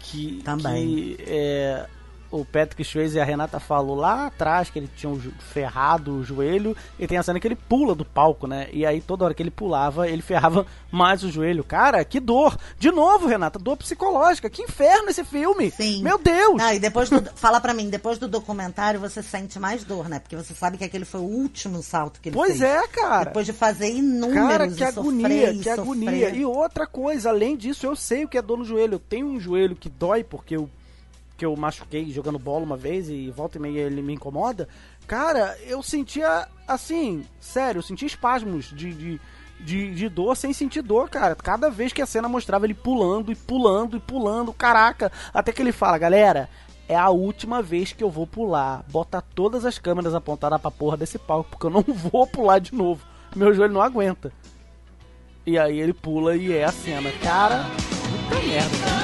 Que, 0.00 0.42
Também. 0.44 1.14
que 1.16 1.24
é, 1.26 1.86
o 2.40 2.44
Patrick 2.44 2.82
Swayze 2.84 3.16
e 3.16 3.20
a 3.20 3.24
Renata 3.24 3.60
falou 3.60 3.94
lá 3.96 4.26
atrás 4.26 4.68
que 4.70 4.78
ele 4.78 4.90
tinha 4.96 5.10
um 5.10 5.20
ferrado 5.52 6.16
o 6.16 6.24
joelho 6.24 6.76
e 6.98 7.06
tem 7.06 7.16
a 7.18 7.22
cena 7.22 7.38
que 7.38 7.46
ele 7.46 7.54
pula 7.56 7.94
do 7.94 8.04
palco, 8.04 8.46
né? 8.46 8.68
E 8.72 8.84
aí 8.84 9.00
toda 9.00 9.24
hora 9.24 9.34
que 9.34 9.42
ele 9.42 9.50
pulava, 9.50 10.08
ele 10.08 10.22
ferrava 10.22 10.66
mais 10.90 11.22
o 11.22 11.30
joelho. 11.30 11.62
Cara, 11.62 12.04
que 12.04 12.18
dor! 12.18 12.56
De 12.78 12.90
novo, 12.90 13.26
Renata, 13.26 13.58
dor 13.58 13.76
psicológica. 13.76 14.50
Que 14.50 14.62
inferno 14.62 15.08
esse 15.10 15.24
filme! 15.24 15.70
Sim. 15.70 16.02
Meu 16.02 16.18
Deus! 16.18 16.60
Ah, 16.60 16.74
e 16.74 16.78
depois 16.78 17.08
do, 17.10 17.22
fala 17.34 17.60
pra 17.60 17.72
mim, 17.74 17.88
depois 17.88 18.18
do 18.18 18.26
documentário 18.28 18.98
você 18.98 19.22
sente 19.22 19.58
mais 19.58 19.84
dor, 19.84 20.08
né? 20.08 20.18
Porque 20.18 20.36
você 20.36 20.54
sabe 20.54 20.76
que 20.76 20.84
aquele 20.84 21.04
foi 21.04 21.20
o 21.20 21.24
último 21.24 21.82
salto 21.82 22.20
que 22.20 22.30
ele 22.30 22.36
Pois 22.36 22.58
fez. 22.58 22.62
é, 22.62 22.86
cara. 22.88 23.24
Depois 23.26 23.46
de 23.46 23.52
fazer 23.52 23.90
inúmeros 23.92 24.48
Cara, 24.48 24.68
que 24.68 24.84
agonia, 24.84 25.28
sofrer, 25.28 25.62
que 25.62 25.68
agonia. 25.70 26.10
sofrer. 26.10 26.34
E 26.36 26.44
outra 26.44 26.86
coisa, 26.86 27.30
além 27.30 27.56
disso, 27.56 27.86
eu 27.86 27.94
sei 27.94 28.24
o 28.24 28.28
que 28.28 28.36
é 28.38 28.42
dor 28.42 28.58
no 28.58 28.64
joelho. 28.64 28.94
Eu 28.94 28.98
tenho 28.98 29.26
um 29.28 29.38
joelho 29.38 29.76
que 29.76 29.88
dói 29.88 30.24
porque 30.24 30.56
eu, 30.56 30.68
que 31.36 31.44
eu 31.44 31.56
machuquei 31.56 32.10
jogando 32.10 32.38
bola 32.38 32.64
uma 32.64 32.76
vez 32.76 33.08
e 33.08 33.30
volta 33.30 33.58
e 33.58 33.60
meia 33.60 33.80
ele 33.80 34.02
me 34.02 34.14
incomoda. 34.14 34.68
Cara, 35.06 35.56
eu 35.66 35.82
sentia, 35.82 36.48
assim, 36.66 37.24
sério, 37.40 37.78
eu 37.78 37.82
sentia 37.82 38.06
espasmos 38.06 38.70
de, 38.70 38.94
de, 38.94 39.20
de, 39.60 39.94
de 39.94 40.08
dor 40.08 40.36
sem 40.36 40.52
sentir 40.52 40.82
dor, 40.82 41.10
cara. 41.10 41.34
Cada 41.34 41.70
vez 41.70 41.92
que 41.92 42.00
a 42.00 42.06
cena 42.06 42.28
mostrava 42.28 42.66
ele 42.66 42.74
pulando 42.74 43.30
e 43.32 43.34
pulando 43.34 43.96
e 43.96 44.00
pulando, 44.00 44.52
caraca. 44.52 45.10
Até 45.32 45.52
que 45.52 45.60
ele 45.60 45.72
fala, 45.72 45.98
galera, 45.98 46.48
é 46.88 46.96
a 46.96 47.10
última 47.10 47.60
vez 47.60 47.92
que 47.92 48.04
eu 48.04 48.10
vou 48.10 48.26
pular. 48.26 48.84
Bota 48.88 49.20
todas 49.20 49.64
as 49.64 49.78
câmeras 49.78 50.14
apontadas 50.14 50.60
pra 50.60 50.70
porra 50.70 50.96
desse 50.96 51.18
palco, 51.18 51.50
porque 51.50 51.66
eu 51.66 51.70
não 51.70 51.82
vou 51.92 52.26
pular 52.26 52.58
de 52.58 52.74
novo. 52.74 53.04
Meu 53.34 53.52
joelho 53.52 53.74
não 53.74 53.82
aguenta. 53.82 54.32
E 55.46 55.58
aí 55.58 55.78
ele 55.78 55.92
pula 55.92 56.36
e 56.36 56.52
é 56.52 56.64
a 56.64 56.72
cena. 56.72 57.10
Cara, 57.22 57.64
puta 58.28 58.46
merda, 58.46 58.78
cara. 58.78 59.03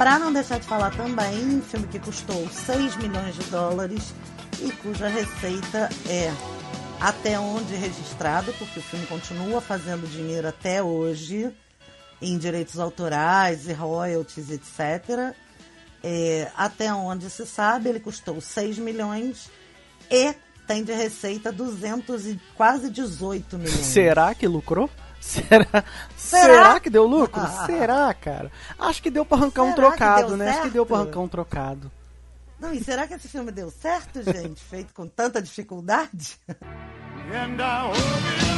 Pra 0.00 0.18
não 0.18 0.32
deixar 0.32 0.58
de 0.58 0.66
falar 0.66 0.96
também, 0.96 1.58
um 1.58 1.60
filme 1.60 1.86
que 1.86 1.98
custou 1.98 2.48
6 2.48 2.96
milhões 2.96 3.34
de 3.34 3.42
dólares 3.50 4.14
e 4.58 4.72
cuja 4.72 5.08
receita 5.08 5.90
é 6.08 6.32
até 6.98 7.38
onde 7.38 7.74
registrado, 7.74 8.50
porque 8.54 8.78
o 8.78 8.82
filme 8.82 9.06
continua 9.06 9.60
fazendo 9.60 10.10
dinheiro 10.10 10.48
até 10.48 10.82
hoje 10.82 11.54
em 12.22 12.38
direitos 12.38 12.78
autorais 12.78 13.68
e 13.68 13.74
royalties, 13.74 14.50
etc. 14.50 15.36
É, 16.02 16.50
até 16.56 16.90
onde 16.94 17.28
se 17.28 17.44
sabe, 17.44 17.90
ele 17.90 18.00
custou 18.00 18.40
6 18.40 18.78
milhões 18.78 19.50
e 20.10 20.34
tem 20.66 20.82
de 20.82 20.94
receita 20.94 21.52
200 21.52 22.26
e 22.26 22.40
quase 22.56 22.88
18 22.88 23.58
milhões. 23.58 23.84
Será 23.84 24.34
que 24.34 24.48
lucrou? 24.48 24.88
Será, 25.20 25.66
será? 25.66 25.84
Será? 26.16 26.80
que 26.80 26.88
deu 26.90 27.06
lucro? 27.06 27.40
Ah. 27.42 27.66
será, 27.66 28.14
cara? 28.14 28.50
Acho 28.78 29.02
que 29.02 29.10
deu 29.10 29.24
pra 29.24 29.36
arrancar 29.38 29.62
um 29.62 29.74
Será 29.74 29.90
que 29.90 29.96
trocado, 29.96 30.36
né? 30.36 30.50
Acho 30.50 30.62
que 30.62 30.70
deu 30.70 30.86
pra 30.86 30.96
certo? 30.96 31.06
arrancar 31.08 31.20
um 31.20 31.28
trocado. 31.28 31.92
Não, 32.58 32.72
e 32.72 32.82
será 32.82 33.06
que 33.06 33.14
esse 33.14 33.28
filme 33.28 33.52
deu 33.52 33.70
certo, 33.70 34.22
gente? 34.22 34.62
Feito 34.62 34.92
com 34.92 35.06
tanta 35.06 35.40
dificuldade? 35.40 36.38
And 36.48 37.60
I 37.60 37.90
hope 37.90 38.49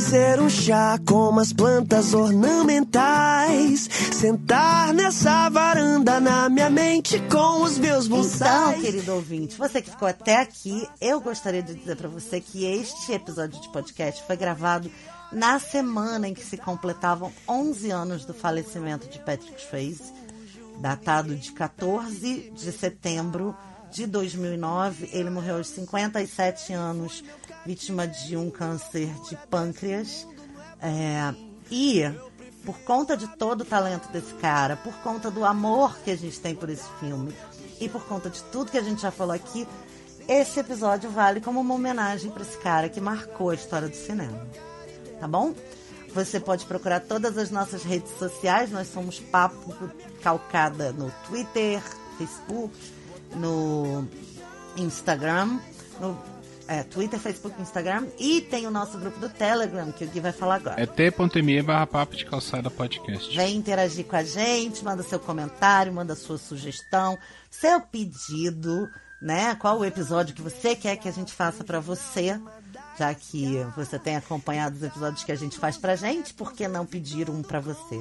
fazer 0.00 0.40
um 0.40 0.48
chá 0.48 0.96
com 1.04 1.28
umas 1.28 1.52
plantas 1.52 2.14
ornamentais. 2.14 3.88
Sentar 4.12 4.94
nessa 4.94 5.48
varanda 5.48 6.20
na 6.20 6.48
minha 6.48 6.70
mente 6.70 7.18
com 7.28 7.62
os 7.64 7.76
meus 7.78 8.06
Então, 8.06 8.16
bonsais. 8.18 8.80
querido 8.80 9.12
ouvinte, 9.12 9.58
você 9.58 9.82
que 9.82 9.90
ficou 9.90 10.06
até 10.06 10.36
aqui, 10.36 10.88
eu 11.00 11.20
gostaria 11.20 11.64
de 11.64 11.74
dizer 11.74 11.96
pra 11.96 12.08
você 12.08 12.40
que 12.40 12.64
este 12.64 13.10
episódio 13.12 13.60
de 13.60 13.68
podcast 13.72 14.22
foi 14.24 14.36
gravado 14.36 14.88
na 15.32 15.58
semana 15.58 16.28
em 16.28 16.34
que 16.34 16.44
se 16.46 16.56
completavam 16.56 17.32
11 17.48 17.90
anos 17.90 18.24
do 18.24 18.32
falecimento 18.32 19.08
de 19.08 19.18
Patrick 19.18 19.60
Swayze, 19.68 20.12
datado 20.80 21.34
de 21.34 21.50
14 21.50 22.52
de 22.54 22.70
setembro 22.70 23.52
de 23.90 24.06
2009. 24.06 25.10
Ele 25.12 25.30
morreu 25.30 25.56
aos 25.56 25.68
57 25.68 26.72
anos, 26.72 27.24
vítima 27.64 28.06
de 28.06 28.36
um 28.36 28.50
câncer 28.50 29.12
de 29.28 29.36
pâncreas. 29.48 30.26
É, 30.80 31.34
e 31.70 32.02
por 32.64 32.78
conta 32.80 33.16
de 33.16 33.26
todo 33.36 33.62
o 33.62 33.64
talento 33.64 34.10
desse 34.12 34.34
cara, 34.34 34.76
por 34.76 34.94
conta 34.96 35.30
do 35.30 35.44
amor 35.44 35.98
que 36.04 36.10
a 36.10 36.16
gente 36.16 36.38
tem 36.38 36.54
por 36.54 36.68
esse 36.68 36.88
filme 37.00 37.34
e 37.80 37.88
por 37.88 38.04
conta 38.04 38.28
de 38.28 38.42
tudo 38.44 38.70
que 38.70 38.78
a 38.78 38.82
gente 38.82 39.02
já 39.02 39.10
falou 39.10 39.34
aqui, 39.34 39.66
esse 40.26 40.60
episódio 40.60 41.10
vale 41.10 41.40
como 41.40 41.60
uma 41.60 41.74
homenagem 41.74 42.30
para 42.30 42.42
esse 42.42 42.58
cara 42.58 42.88
que 42.88 43.00
marcou 43.00 43.50
a 43.50 43.54
história 43.54 43.88
do 43.88 43.96
cinema. 43.96 44.46
Tá 45.18 45.26
bom? 45.26 45.54
Você 46.14 46.40
pode 46.40 46.64
procurar 46.66 47.00
todas 47.00 47.36
as 47.38 47.50
nossas 47.50 47.82
redes 47.82 48.10
sociais, 48.18 48.70
nós 48.70 48.88
somos 48.88 49.18
Papo 49.18 49.74
Calcada 50.22 50.92
no 50.92 51.10
Twitter, 51.26 51.82
Facebook, 52.16 52.74
no 53.36 54.06
Instagram, 54.76 55.58
no 56.00 56.16
é, 56.68 56.82
Twitter, 56.82 57.18
Facebook, 57.18 57.60
Instagram 57.60 58.06
e 58.18 58.42
tem 58.42 58.66
o 58.66 58.70
nosso 58.70 58.98
grupo 58.98 59.18
do 59.18 59.28
Telegram 59.30 59.90
que 59.90 60.04
o 60.04 60.08
Gui 60.08 60.20
vai 60.20 60.32
falar 60.32 60.56
agora. 60.56 60.80
É 60.80 60.84
t.me 60.84 61.62
barra 61.62 61.86
papo 61.86 62.14
de 62.14 62.26
calçada 62.26 62.70
podcast. 62.70 63.34
Vem 63.34 63.56
interagir 63.56 64.04
com 64.04 64.14
a 64.14 64.22
gente, 64.22 64.84
manda 64.84 65.02
seu 65.02 65.18
comentário, 65.18 65.92
manda 65.92 66.14
sua 66.14 66.36
sugestão, 66.36 67.18
seu 67.50 67.80
pedido, 67.80 68.86
né? 69.20 69.54
Qual 69.54 69.78
o 69.78 69.84
episódio 69.84 70.34
que 70.34 70.42
você 70.42 70.76
quer 70.76 70.96
que 70.96 71.08
a 71.08 71.12
gente 71.12 71.32
faça 71.32 71.64
pra 71.64 71.80
você 71.80 72.38
Já 72.98 73.14
que 73.14 73.64
você 73.76 73.96
tem 73.96 74.16
acompanhado 74.16 74.74
os 74.74 74.82
episódios 74.82 75.22
que 75.22 75.30
a 75.30 75.36
gente 75.36 75.56
faz 75.56 75.76
pra 75.76 75.94
gente, 75.94 76.34
por 76.34 76.52
que 76.52 76.66
não 76.66 76.84
pedir 76.84 77.30
um 77.30 77.42
pra 77.42 77.60
você? 77.60 78.00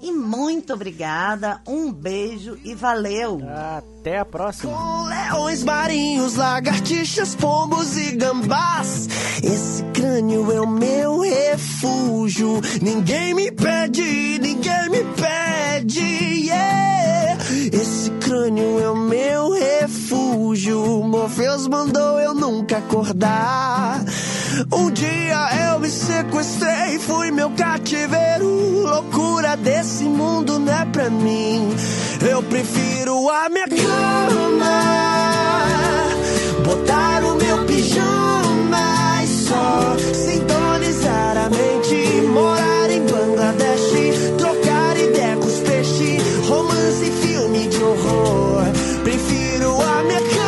E 0.00 0.12
muito 0.12 0.72
obrigada, 0.72 1.60
um 1.66 1.92
beijo 1.92 2.56
e 2.62 2.72
valeu! 2.72 3.40
Até 3.44 4.18
a 4.18 4.24
próxima. 4.24 4.72
Com 4.72 5.04
leões 5.04 5.64
marinhos, 5.64 6.36
lagartixas, 6.36 7.34
pombos 7.34 7.96
e 7.96 8.12
gambás. 8.12 9.08
Esse 9.42 9.82
crânio 9.92 10.52
é 10.52 10.60
o 10.60 10.68
meu 10.68 11.22
refúgio. 11.22 12.60
Ninguém 12.80 13.34
me 13.34 13.50
pede, 13.50 14.38
ninguém 14.38 14.90
me 14.90 15.04
pede. 15.14 16.00
Yeah. 16.00 17.42
Esse 17.72 18.10
crânio 18.20 18.78
é 18.80 18.90
o 18.90 18.96
meu 18.96 19.50
refúgio. 19.50 21.02
Morpheus 21.02 21.66
mandou 21.66 22.20
eu 22.20 22.32
nunca 22.32 22.78
acordar. 22.78 24.04
Um 24.72 24.90
dia 24.90 25.70
eu 25.70 25.80
me 25.80 25.88
sequestrei, 25.88 26.98
fui 26.98 27.30
meu 27.30 27.50
cativeiro. 27.50 28.46
Loucura 28.82 29.54
desse 29.56 30.04
mundo 30.04 30.58
não 30.58 30.72
é 30.72 30.84
pra 30.86 31.10
mim. 31.10 31.68
Eu 32.26 32.42
prefiro 32.42 33.28
a 33.28 33.50
minha 33.50 33.68
cama, 33.68 34.82
botar 36.64 37.22
o 37.24 37.36
meu 37.36 37.66
pijama 37.66 39.22
e 39.22 39.26
só 39.26 39.96
sintonizar 40.14 41.36
a 41.36 41.50
mente. 41.50 42.22
Morar 42.26 42.90
em 42.90 43.04
Bangladesh, 43.04 44.36
trocar 44.38 44.96
ideia 44.96 45.36
com 45.36 45.46
os 45.46 45.60
peixes, 45.60 46.22
romance 46.48 47.04
e 47.04 47.10
filme 47.26 47.68
de 47.68 47.82
horror. 47.82 48.64
Prefiro 49.04 49.82
a 49.82 50.02
minha 50.02 50.20
cama. 50.20 50.45